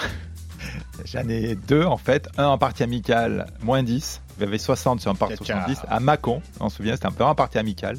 j'en 1.05 1.29
ai 1.29 1.55
deux 1.55 1.85
en 1.85 1.99
fait. 1.99 2.31
Un 2.39 2.47
en 2.47 2.57
partie 2.57 2.83
amicale, 2.83 3.47
moins 3.63 3.83
10. 3.83 4.23
Il 4.39 4.45
y 4.45 4.47
avait 4.47 4.57
60 4.57 5.03
sur 5.03 5.11
un 5.11 5.17
partie 5.17 5.35
Tcha-tcha. 5.35 5.67
70. 5.67 5.81
À 5.91 6.01
Mâcon, 6.01 6.41
on 6.61 6.71
se 6.71 6.79
souvient, 6.79 6.95
c'était 6.95 7.09
un 7.09 7.13
peu 7.13 7.25
en 7.25 7.35
partie 7.35 7.59
amicale. 7.59 7.99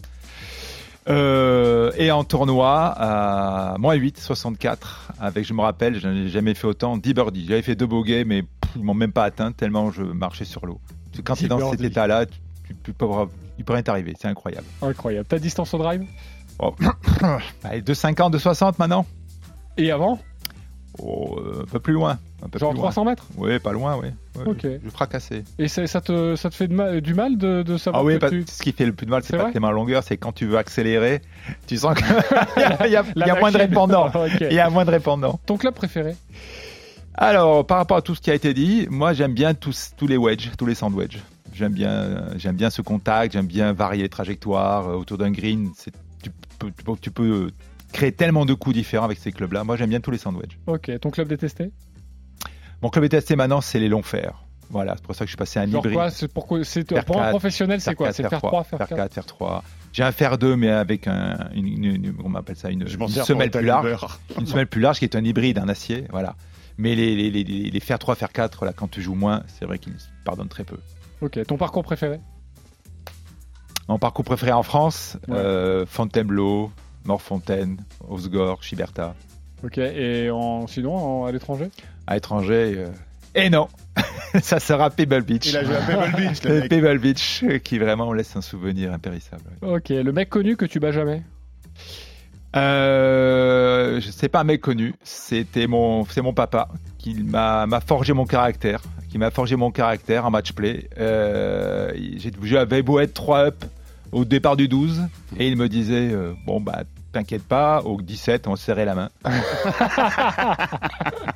Euh, 1.10 1.92
et 1.98 2.12
en 2.12 2.24
tournoi, 2.24 2.94
à 2.98 3.76
moins 3.78 3.96
8, 3.96 4.20
64. 4.20 5.14
Avec, 5.20 5.46
je 5.46 5.54
me 5.54 5.62
rappelle, 5.62 6.00
je 6.00 6.08
n'ai 6.08 6.30
jamais 6.30 6.54
fait 6.54 6.68
autant, 6.68 6.98
10 6.98 7.14
birdies. 7.14 7.46
J'avais 7.48 7.62
fait 7.62 7.76
deux 7.76 7.88
bogeys, 7.88 8.26
mais 8.26 8.44
pff, 8.44 8.76
ils 8.76 8.84
m'ont 8.84 8.94
même 8.94 9.12
pas 9.12 9.24
atteint 9.24 9.52
tellement 9.52 9.92
je 9.92 10.04
marchais 10.04 10.46
sur 10.46 10.66
l'eau. 10.66 10.80
Quand 11.24 11.34
10 11.34 11.40
tu 11.40 11.46
es 11.46 11.48
dans 11.48 11.72
cet 11.72 11.82
état-là, 11.82 12.26
tu, 12.26 12.38
tu, 12.84 12.94
tu 12.94 13.06
il 13.58 13.66
peut 13.66 13.74
rien 13.74 13.84
t'arriver. 13.84 14.14
C'est 14.20 14.28
incroyable. 14.28 14.66
Incroyable. 14.82 15.28
Ta 15.28 15.40
distance 15.40 15.74
au 15.74 15.78
drive? 15.80 16.06
Oh. 16.60 16.74
Allez, 17.64 17.82
2,50, 17.82 18.32
2,60 18.38 18.76
maintenant? 18.80 19.06
Et 19.78 19.92
avant? 19.92 20.20
Oh, 21.02 21.40
un 21.62 21.66
peu 21.66 21.80
plus 21.80 21.94
loin. 21.94 22.18
Un 22.44 22.50
peu 22.50 22.60
Genre 22.60 22.72
plus 22.72 22.78
loin. 22.78 22.84
300 22.90 23.06
mètres 23.06 23.26
Oui, 23.38 23.58
pas 23.60 23.72
loin, 23.72 23.98
oui. 24.02 24.10
Ouais, 24.38 24.48
Ok. 24.52 24.60
Je, 24.64 24.78
je 24.84 24.90
fracassais. 24.90 25.44
Et 25.58 25.68
ça, 25.68 25.88
ça 25.88 26.02
te, 26.02 26.36
ça 26.36 26.50
te 26.50 26.56
fait 26.56 26.68
de 26.68 26.74
mal- 26.74 27.00
du 27.02 27.14
mal 27.14 27.38
de, 27.38 27.64
de 27.64 27.78
savoir 27.78 28.02
Ah 28.02 28.06
oui, 28.06 28.20
que 28.20 28.28
tu- 28.30 28.46
ce 28.48 28.62
qui 28.62 28.72
fait 28.74 28.86
le 28.86 28.94
plus 28.94 29.06
de 29.06 29.12
mal, 29.12 29.24
c'est 29.24 29.38
pas 29.38 29.52
tellement 29.52 29.68
la 29.70 29.74
longueur, 29.76 30.04
c'est 30.04 30.18
quand 30.18 30.32
tu 30.34 30.46
veux 30.46 30.58
accélérer, 30.58 31.22
tu 31.68 31.78
sens 31.78 31.96
qu'il 31.96 32.06
y 32.92 32.96
a, 32.96 33.04
y 33.06 33.30
y 33.30 33.40
moins 33.40 33.52
de 33.52 33.58
répondants. 33.58 34.08
Ok. 34.16 34.42
Il 34.42 34.54
y 34.54 34.60
a 34.60 34.70
moins 34.70 34.86
de 34.86 34.92
répondants. 34.92 35.40
Ton 35.46 35.58
club 35.58 35.74
préféré 35.74 36.16
Alors, 37.14 37.66
par 37.66 37.78
rapport 37.78 37.98
à 37.98 38.02
tout 38.02 38.16
ce 38.16 38.22
qui 38.22 38.32
a 38.32 38.36
été 38.36 38.54
dit, 38.54 38.88
moi 38.90 39.14
j'aime 39.14 39.34
bien 39.34 39.54
tous, 39.54 39.92
tous 39.98 40.08
les 40.08 40.18
wedges, 40.18 40.52
tous 40.58 40.66
les 40.66 40.76
sandwedges. 40.76 41.20
J'aime 41.54 41.74
bien, 41.74 42.28
j'aime 42.38 42.56
bien 42.56 42.70
ce 42.70 42.82
contact, 42.82 43.34
j'aime 43.34 43.48
bien 43.48 43.74
varier 43.74 44.04
les 44.04 44.10
trajectoires 44.10 44.88
euh, 44.88 44.96
autour 44.96 45.18
d'un 45.18 45.32
green. 45.32 45.72
C'est- 45.76 45.92
Tu 46.24 46.30
peux, 46.60 46.72
tu 46.72 46.84
peux- 46.84 46.98
tu 47.02 47.12
peux 47.12 47.52
créer 47.92 48.12
tellement 48.12 48.46
de 48.46 48.54
coups 48.54 48.76
différents 48.76 49.06
avec 49.06 49.18
ces 49.18 49.32
clubs-là. 49.32 49.64
Moi 49.64 49.76
j'aime 49.78 49.90
bien 49.90 50.00
tous 50.02 50.12
les 50.12 50.18
sandwedges. 50.18 50.58
Ok. 50.68 50.92
Ton 51.02 51.10
club 51.10 51.28
détesté? 51.28 51.72
Mon 52.82 52.90
club 52.90 53.06
ETST 53.06 53.36
maintenant, 53.36 53.60
c'est 53.62 53.80
les 53.80 53.90
longs 53.90 54.04
fers. 54.04 54.44
Voilà, 54.70 54.94
c'est 54.96 55.04
pour 55.04 55.16
ça 55.16 55.26
que 55.26 55.28
je 55.28 55.32
suis 55.32 55.38
passé 55.38 55.60
à 55.60 55.64
un 55.64 55.68
Genre 55.68 55.80
hybride. 55.82 55.96
quoi? 55.96 56.12
C'est 56.12 56.32
pourquoi 56.32 56.64
C'est 56.64 56.88
Faire 56.88 57.04
pour 57.04 57.20
un 57.22 57.30
professionnel, 57.32 57.82
c'est 57.82 57.96
quoi? 57.96 58.14
C'est 58.14 58.22
faire 58.24 58.30
faire 58.30 58.40
3, 58.42 58.64
faire 58.64 58.80
4 58.80 58.96
4, 58.96 59.14
faire 59.14 59.26
3. 59.26 59.64
J'ai 59.92 60.04
un 60.04 60.12
fer 60.12 60.38
2, 60.38 60.56
mais 60.56 60.70
avec 60.70 61.08
un, 61.08 61.50
une, 61.56 61.66
une- 61.68 61.86
une- 62.06 62.16
on 62.24 62.36
appelle 62.36 62.56
ça? 62.56 62.70
Une, 62.70 62.84
une 62.88 63.08
semelle 63.10 63.50
plus 63.50 63.66
large. 63.66 64.20
Une 64.40 64.46
semelle 64.46 64.68
plus 64.68 64.80
large 64.82 65.00
qui 65.00 65.06
est 65.06 65.16
un 65.16 65.24
hybride, 65.26 65.58
un 65.58 65.68
acier, 65.70 66.06
voilà. 66.12 66.36
Mais 66.78 66.94
les, 66.96 67.16
les, 67.16 67.32
les, 67.32 67.44
les, 67.44 67.72
les 67.72 67.80
fer 67.80 67.98
3, 67.98 68.14
fer 68.16 68.32
4, 68.32 68.64
là, 68.66 68.72
quand 68.74 68.88
tu 68.90 69.02
joues 69.02 69.16
moins, 69.16 69.42
c'est 69.48 69.66
vrai 69.66 69.80
qu'ils 69.80 69.96
pardonnent 70.24 70.48
très 70.48 70.64
peu. 70.64 70.78
Ok. 71.22 71.40
Ton 71.48 71.58
parcours 71.58 71.84
préféré? 71.84 72.20
Mon 73.88 73.98
parcours 73.98 74.24
préféré 74.24 74.52
en 74.52 74.64
France, 74.64 75.18
Ouais. 75.28 75.36
euh, 75.36 75.86
Fontainebleau, 75.88 76.72
Morfontaine, 77.06 77.78
Osgore, 78.08 78.62
Chiberta. 78.64 79.16
Ok. 79.64 79.78
Et 79.78 80.30
en, 80.32 80.68
sinon, 80.68 80.96
en- 80.96 81.26
à 81.26 81.32
l'étranger? 81.32 81.70
À 82.08 82.16
l'étranger, 82.16 82.74
euh, 82.78 82.88
et 83.36 83.50
non 83.50 83.68
Ça 84.42 84.60
sera 84.60 84.90
Pebble 84.90 85.22
Beach. 85.24 85.48
Il 85.48 85.58
a 85.58 85.64
joué 85.64 85.76
à 85.76 85.82
Pebble 85.82 86.16
Beach, 86.16 86.44
le 86.44 86.60
mec. 86.62 86.70
Pebble 86.70 87.00
Beach, 87.00 87.44
euh, 87.44 87.58
qui 87.60 87.78
vraiment 87.80 88.14
laisse 88.14 88.36
un 88.36 88.42
souvenir 88.42 88.94
impérissable. 88.94 89.44
Ok. 89.62 89.90
Le 89.90 90.12
mec 90.12 90.30
connu 90.30 90.56
que 90.56 90.66
tu 90.66 90.80
bats 90.80 90.92
jamais? 90.92 91.24
Euh, 92.56 94.02
sais 94.02 94.28
pas 94.30 94.40
un 94.42 94.44
mec 94.44 94.62
connu, 94.62 94.96
c'était 95.04 95.68
mon, 95.68 96.04
c'est 96.06 96.22
mon 96.22 96.34
papa 96.34 96.68
qui 96.98 97.14
m'a, 97.24 97.66
m'a 97.68 97.80
forgé 97.80 98.14
mon 98.14 98.26
caractère, 98.26 98.82
qui 99.10 99.18
m'a 99.20 99.30
forgé 99.32 99.56
mon 99.56 99.72
caractère 99.72 100.26
en 100.26 100.32
match 100.32 100.54
play. 100.54 100.90
Euh, 100.98 101.92
j'avais 102.44 102.82
beau 102.82 103.00
être 103.00 103.14
3 103.14 103.40
up 103.46 103.66
au 104.12 104.26
départ 104.26 104.56
du 104.58 104.68
12 104.68 105.04
et 105.38 105.48
il 105.48 105.56
me 105.58 105.68
disait 105.70 106.10
euh, 106.12 106.34
bon 106.46 106.60
bah 106.62 106.84
t'inquiète 107.12 107.44
pas, 107.44 107.82
au 107.82 108.02
17 108.02 108.48
on 108.48 108.56
se 108.56 108.64
serrait 108.66 108.86
la 108.86 108.96
main. 108.96 109.10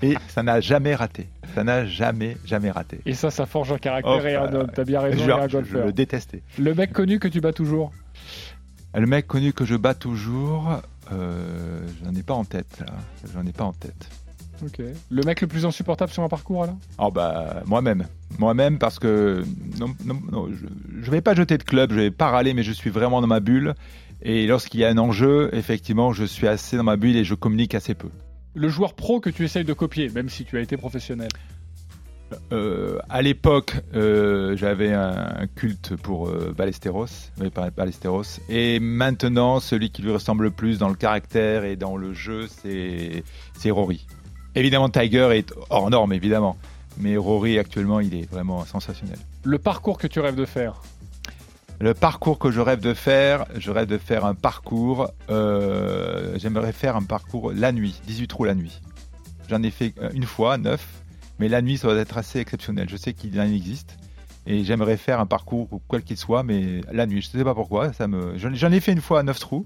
et 0.02 0.16
ça 0.28 0.44
n'a 0.44 0.62
jamais 0.62 0.96
raté, 0.96 1.28
ça 1.56 1.64
n'a 1.64 1.86
jamais 1.86 2.38
jamais 2.46 2.72
raté. 2.72 3.00
Et 3.06 3.14
ça, 3.14 3.32
ça 3.32 3.46
forge 3.46 3.72
un 3.72 3.78
caractère 3.78 4.22
Oh, 4.24 4.28
et 4.28 4.36
un 4.36 4.54
euh, 4.54 4.62
homme. 4.62 4.72
T'as 4.74 4.84
bien 4.84 5.00
raison, 5.00 5.24
un 5.24 5.44
je- 5.44 5.48
je 5.48 5.52
golfeur. 5.58 5.86
le 5.86 5.94
détestais. 5.94 6.42
Le 6.60 6.74
mec 6.74 6.94
connu 6.94 7.20
que 7.20 7.28
tu 7.28 7.42
bats 7.42 7.54
toujours 7.54 7.92
Le 8.96 9.06
mec 9.08 9.28
connu 9.28 9.54
que 9.54 9.66
je 9.66 9.76
bats 9.76 9.96
toujours, 9.96 10.82
euh, 11.12 11.80
j'en 12.04 12.14
ai 12.14 12.24
pas 12.24 12.34
en 12.36 12.44
tête 12.46 12.80
là, 12.80 12.94
j'en 13.34 13.46
ai 13.46 13.52
pas 13.54 13.64
en 13.66 13.74
tête. 13.74 14.10
Ok. 14.66 14.82
Le 15.10 15.24
mec 15.24 15.42
le 15.42 15.48
plus 15.48 15.66
insupportable 15.66 16.12
sur 16.12 16.24
un 16.24 16.30
parcours 16.30 16.64
alors? 16.64 16.78
Oh 16.98 17.12
bah 17.12 17.64
moi-même, 17.66 18.06
moi-même 18.40 18.80
parce 18.80 19.00
que 19.00 19.44
non, 19.80 19.94
non, 20.06 20.20
non, 20.32 20.50
je, 20.50 20.66
je 21.04 21.12
vais 21.12 21.22
pas 21.22 21.36
jeter 21.36 21.58
de 21.58 21.64
club, 21.64 21.92
je 21.92 22.00
vais 22.00 22.12
pas 22.12 22.30
râler, 22.30 22.54
mais 22.54 22.64
je 22.64 22.72
suis 22.72 22.90
vraiment 22.90 23.22
dans 23.22 23.28
ma 23.28 23.40
bulle. 23.40 23.76
Et 24.22 24.48
lorsqu'il 24.48 24.80
y 24.80 24.86
a 24.86 24.90
un 24.90 24.98
enjeu, 24.98 25.50
effectivement, 25.54 26.14
je 26.14 26.24
suis 26.24 26.48
assez 26.48 26.78
dans 26.78 26.84
ma 26.84 26.96
bulle 26.96 27.18
et 27.18 27.26
je 27.26 27.36
communique 27.36 27.76
assez 27.76 27.94
peu. 27.94 28.08
Le 28.56 28.70
joueur 28.70 28.94
pro 28.94 29.20
que 29.20 29.30
tu 29.30 29.44
essayes 29.44 29.66
de 29.66 29.74
copier, 29.74 30.10
même 30.10 30.30
si 30.30 30.46
tu 30.46 30.58
as 30.58 30.62
été 30.62 30.78
professionnel? 30.78 31.30
Euh, 32.52 33.00
à 33.10 33.22
l'époque, 33.22 33.76
euh, 33.94 34.56
j'avais 34.56 34.94
un, 34.94 35.48
culte 35.56 35.96
pour 35.98 36.30
euh, 36.30 36.54
Ballesteros, 36.56 37.32
Ballesteros. 37.76 38.40
Et 38.50 38.80
maintenant, 38.80 39.60
celui 39.60 39.92
qui 39.92 40.02
lui 40.02 40.12
ressemble 40.12 40.46
le 40.46 40.52
plus 40.52 40.80
dans 40.80 40.90
le 40.90 40.96
caractère 40.96 41.64
et 41.66 41.76
dans 41.76 41.98
le 41.98 42.14
jeu, 42.14 42.48
c'est 42.48 43.24
c'est 43.58 43.72
Rory. 43.72 44.08
Évidemment, 44.56 44.90
Tiger 44.90 45.30
est 45.34 45.54
hors 45.70 45.90
norme, 45.90 46.14
évidemment. 46.14 46.58
Mais 46.98 47.18
Rory, 47.18 47.58
actuellement, 47.58 48.00
il 48.00 48.14
est 48.14 48.30
vraiment 48.30 48.66
sensationnel. 48.66 49.18
Le 49.44 49.58
parcours 49.58 49.98
que 49.98 50.06
tu 50.08 50.20
rêves 50.20 50.36
de 50.36 50.46
faire 50.46 50.82
Le 51.80 51.94
parcours 51.94 52.38
que 52.38 52.52
je 52.52 52.62
rêve 52.62 52.80
de 52.80 52.94
faire, 52.94 53.46
je 53.58 53.72
rêve 53.72 53.88
de 53.88 53.98
faire 53.98 54.26
un 54.26 54.36
parcours. 54.36 55.10
euh, 55.30 56.38
J'aimerais 56.38 56.72
faire 56.72 56.96
un 56.96 57.02
parcours 57.04 57.52
la 57.52 57.72
nuit, 57.72 58.00
18 58.06 58.28
trous 58.28 58.44
la 58.44 58.54
nuit. 58.54 58.80
J'en 59.50 59.62
ai 59.64 59.72
fait 59.72 59.94
euh, 60.02 60.10
une 60.14 60.24
fois, 60.26 60.58
9, 60.58 60.86
mais 61.40 61.50
la 61.50 61.62
nuit, 61.62 61.78
ça 61.78 61.88
doit 61.88 61.98
être 62.00 62.18
assez 62.18 62.40
exceptionnel. 62.40 62.88
Je 62.90 62.96
sais 62.98 63.14
qu'il 63.14 63.40
en 63.40 63.44
existe. 63.46 63.98
Et 64.46 64.64
j'aimerais 64.66 64.98
faire 64.98 65.20
un 65.22 65.26
parcours, 65.26 65.70
quel 65.90 66.04
qu'il 66.04 66.18
soit, 66.18 66.44
mais 66.44 66.82
la 66.92 67.06
nuit. 67.08 67.22
Je 67.22 67.30
ne 67.34 67.40
sais 67.40 67.46
pas 67.46 67.56
pourquoi. 67.56 67.94
Ça 67.94 68.08
me... 68.08 68.38
J'en 68.38 68.54
j'en 68.54 68.72
ai 68.74 68.82
fait 68.82 68.92
une 68.92 69.02
fois 69.02 69.22
à 69.22 69.24
9 69.24 69.40
trous. 69.40 69.66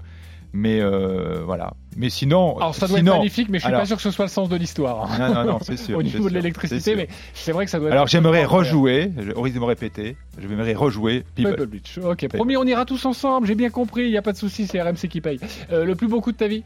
Mais 0.54 0.80
euh, 0.82 1.41
voilà. 1.45 1.74
Mais 1.98 2.10
sinon. 2.10 2.58
Alors 2.58 2.74
ça 2.74 2.88
doit 2.88 2.98
sinon- 2.98 3.14
être 3.14 3.18
magnifique, 3.20 3.50
mais 3.50 3.58
je 3.58 3.64
suis 3.64 3.68
Alors- 3.68 3.82
pas 3.82 3.86
sûr 3.86 3.98
que 3.98 4.02
ce 4.02 4.12
soit 4.12 4.26
le 4.26 4.32
sens 4.32 4.50
de 4.50 4.56
l'histoire. 4.56 5.08
Non, 5.20 5.34
non, 5.34 5.43
non, 5.43 5.60
c'est 5.62 5.78
sûr, 5.78 5.98
Au 6.00 6.04
niveau 6.04 6.30
de 6.30 6.34
l'électricité, 6.34 6.95
mais 6.95 7.10
c'est 7.34 7.52
vrai 7.52 7.66
que 7.66 7.72
ça 7.72 7.80
doit 7.80 7.89
être. 7.89 7.93
Alors 7.93 8.08
j'aimerais 8.08 8.45
rejouer, 8.45 9.12
je- 9.20 9.32
au 9.34 9.41
risque 9.41 9.56
de 9.56 9.60
me 9.60 9.66
répéter, 9.66 10.16
j'aimerais 10.39 10.74
rejouer 10.74 11.24
People. 11.36 11.56
Pebble 11.56 11.68
Beach. 11.68 11.98
Ok, 11.98 12.28
promis, 12.30 12.56
on 12.58 12.64
ira 12.64 12.86
tous 12.86 13.06
ensemble. 13.06 13.45
J'ai 13.48 13.56
bien 13.56 13.70
compris, 13.70 14.04
il 14.06 14.12
n'y 14.12 14.18
a 14.18 14.22
pas 14.22 14.32
de 14.34 14.38
souci, 14.38 14.68
c'est 14.68 14.82
RMC 14.82 15.08
qui 15.10 15.22
paye. 15.22 15.39
Euh, 15.72 15.86
le 15.86 15.95
plus 15.95 16.08
beau 16.08 16.22
coup 16.22 16.32
de 16.32 16.38
ta 16.38 16.48
vie? 16.48 16.64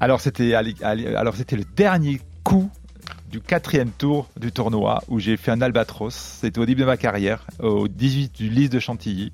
Alors 0.00 0.20
c'était 0.20 0.50
le 0.52 1.64
dernier 1.76 2.20
coup 2.42 2.70
du 3.30 3.40
quatrième 3.40 3.90
tour 3.90 4.28
du 4.38 4.50
tournoi 4.50 5.02
où 5.08 5.20
j'ai 5.20 5.36
fait 5.36 5.50
un 5.52 5.60
albatros. 5.60 6.14
C'était 6.14 6.58
au 6.58 6.66
début 6.66 6.80
de 6.80 6.86
ma 6.86 6.96
carrière, 6.96 7.46
au 7.62 7.86
18 7.86 8.34
du 8.34 8.48
Lys 8.48 8.70
de 8.70 8.80
Chantilly. 8.80 9.32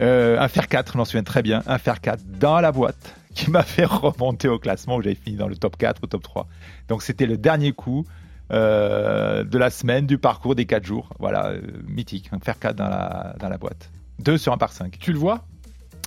Euh, 0.00 0.38
un 0.38 0.48
fer 0.48 0.68
4, 0.68 0.92
je 0.92 0.98
m'en 0.98 1.04
souviens 1.04 1.22
très 1.22 1.42
bien, 1.42 1.62
un 1.66 1.78
fer 1.78 2.00
4 2.00 2.22
dans 2.38 2.60
la 2.60 2.72
boîte 2.72 3.14
qui 3.34 3.50
m'a 3.50 3.62
fait 3.62 3.84
remonter 3.84 4.48
au 4.48 4.58
classement 4.58 4.96
où 4.96 5.02
j'avais 5.02 5.14
fini 5.14 5.36
dans 5.36 5.48
le 5.48 5.56
top 5.56 5.76
4 5.76 6.02
ou 6.02 6.06
top 6.06 6.22
3. 6.22 6.48
Donc 6.88 7.02
c'était 7.02 7.26
le 7.26 7.36
dernier 7.36 7.72
coup 7.72 8.06
euh, 8.52 9.44
de 9.44 9.58
la 9.58 9.70
semaine, 9.70 10.06
du 10.06 10.18
parcours 10.18 10.54
des 10.54 10.66
4 10.66 10.84
jours. 10.84 11.10
Voilà, 11.18 11.48
euh, 11.48 11.60
mythique, 11.86 12.30
un 12.32 12.38
fer 12.38 12.58
4 12.58 12.76
dans 12.76 12.88
la, 12.88 13.36
dans 13.38 13.48
la 13.48 13.58
boîte. 13.58 13.90
2 14.20 14.38
sur 14.38 14.52
un 14.52 14.58
par 14.58 14.72
5. 14.72 14.98
Tu 14.98 15.12
le 15.12 15.18
vois? 15.18 15.44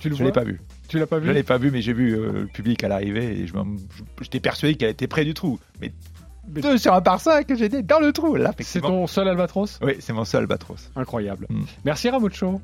Tu 0.00 0.08
le 0.10 0.16
Je 0.16 0.24
l'ai 0.24 0.32
pas 0.32 0.44
vu. 0.44 0.60
Tu 0.88 0.98
l'as 0.98 1.06
pas 1.06 1.18
vu? 1.18 1.28
Je 1.28 1.32
l'ai 1.32 1.42
pas 1.42 1.56
vu, 1.56 1.70
mais 1.70 1.80
j'ai 1.80 1.94
vu 1.94 2.12
euh, 2.12 2.42
le 2.42 2.46
public 2.46 2.84
à 2.84 2.88
l'arrivée 2.88 3.40
et 3.40 3.46
j'étais 4.20 4.40
persuadé 4.40 4.74
qu'elle 4.74 4.90
était 4.90 5.06
près 5.06 5.24
du 5.24 5.32
trou. 5.32 5.58
Mais, 5.80 5.92
deux 6.46 6.76
sur 6.76 6.92
un 6.92 7.00
par 7.00 7.20
5, 7.20 7.46
j'étais 7.56 7.82
dans 7.82 8.00
le 8.00 8.12
trou. 8.12 8.36
Là, 8.36 8.52
C'est 8.60 8.82
ton 8.82 9.06
seul 9.06 9.28
albatros? 9.28 9.78
Oui, 9.82 9.94
c'est 10.00 10.12
mon 10.12 10.24
seul 10.24 10.42
albatros. 10.42 10.90
Incroyable. 10.94 11.46
Mm. 11.48 11.62
Merci 11.84 12.10
Ramucho. 12.10 12.60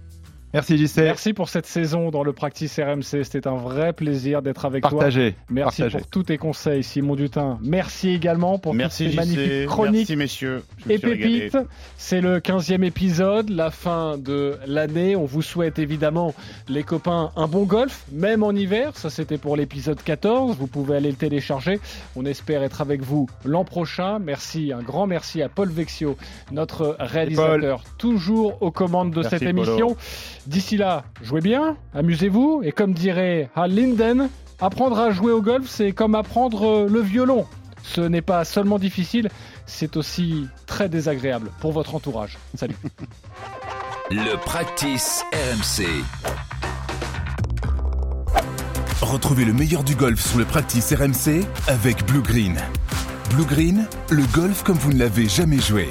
Merci 0.52 0.78
JC. 0.78 1.02
Merci 1.02 1.32
pour 1.32 1.48
cette 1.48 1.66
saison 1.66 2.10
dans 2.10 2.24
le 2.24 2.32
Practice 2.32 2.80
RMC. 2.80 3.22
C'était 3.24 3.46
un 3.46 3.56
vrai 3.56 3.92
plaisir 3.92 4.42
d'être 4.42 4.64
avec 4.64 4.82
Partagé. 4.82 5.32
toi. 5.32 5.42
Merci 5.48 5.82
Partagé. 5.82 5.98
pour 5.98 6.06
tous 6.08 6.22
tes 6.24 6.38
conseils, 6.38 6.82
Simon 6.82 7.14
Dutin. 7.14 7.58
Merci 7.62 8.10
également 8.10 8.58
pour 8.58 8.74
Merci 8.74 9.04
toutes 9.04 9.12
ces 9.12 9.16
magnifiques 9.16 9.66
chroniques. 9.66 10.08
Merci 10.08 10.16
messieurs. 10.16 10.64
Et. 10.88 10.98
Pépite, 10.98 11.56
c'est 11.96 12.20
le 12.20 12.40
15e 12.40 12.84
épisode, 12.84 13.48
la 13.48 13.70
fin 13.70 14.18
de 14.18 14.58
l'année. 14.66 15.16
On 15.16 15.24
vous 15.24 15.42
souhaite 15.42 15.78
évidemment, 15.78 16.34
les 16.68 16.82
copains, 16.82 17.30
un 17.36 17.46
bon 17.46 17.64
golf, 17.64 18.04
même 18.12 18.42
en 18.42 18.52
hiver. 18.52 18.96
Ça, 18.96 19.08
c'était 19.08 19.38
pour 19.38 19.56
l'épisode 19.56 20.02
14. 20.02 20.56
Vous 20.56 20.66
pouvez 20.66 20.96
aller 20.96 21.10
le 21.10 21.16
télécharger. 21.16 21.80
On 22.16 22.24
espère 22.24 22.62
être 22.62 22.80
avec 22.80 23.02
vous 23.02 23.28
l'an 23.44 23.64
prochain. 23.64 24.18
Merci, 24.18 24.72
un 24.72 24.82
grand 24.82 25.06
merci 25.06 25.42
à 25.42 25.48
Paul 25.48 25.70
Vexio, 25.70 26.16
notre 26.52 26.96
réalisateur, 26.98 27.82
toujours 27.98 28.60
aux 28.62 28.70
commandes 28.70 29.12
de 29.12 29.22
Merci, 29.22 29.38
cette 29.38 29.54
Polo. 29.54 29.96
D'ici 30.46 30.76
là, 30.76 31.04
jouez 31.22 31.40
bien, 31.40 31.76
amusez-vous. 31.94 32.62
Et 32.64 32.72
comme 32.72 32.92
dirait 32.92 33.50
Hal 33.54 33.74
Linden, 33.74 34.28
apprendre 34.60 34.98
à 34.98 35.10
jouer 35.10 35.32
au 35.32 35.42
golf, 35.42 35.68
c'est 35.68 35.92
comme 35.92 36.14
apprendre 36.14 36.66
euh, 36.66 36.88
le 36.88 37.00
violon. 37.00 37.46
Ce 37.82 38.00
n'est 38.00 38.22
pas 38.22 38.44
seulement 38.44 38.78
difficile, 38.78 39.30
c'est 39.66 39.96
aussi 39.96 40.46
très 40.66 40.88
désagréable 40.88 41.50
pour 41.60 41.72
votre 41.72 41.94
entourage. 41.94 42.38
Salut. 42.54 42.76
Le 44.12 44.36
practice 44.44 45.22
RMC. 45.32 45.86
Retrouvez 49.00 49.44
le 49.44 49.52
meilleur 49.52 49.84
du 49.84 49.94
golf 49.94 50.20
sur 50.20 50.36
le 50.36 50.44
practice 50.44 50.92
RMC 50.92 51.44
avec 51.68 52.04
Blue 52.06 52.20
Green. 52.20 52.58
Blue 53.34 53.44
Green, 53.44 53.86
le 54.10 54.24
golf 54.34 54.64
comme 54.64 54.76
vous 54.76 54.92
ne 54.92 54.98
l'avez 54.98 55.28
jamais 55.28 55.60
joué. 55.60 55.90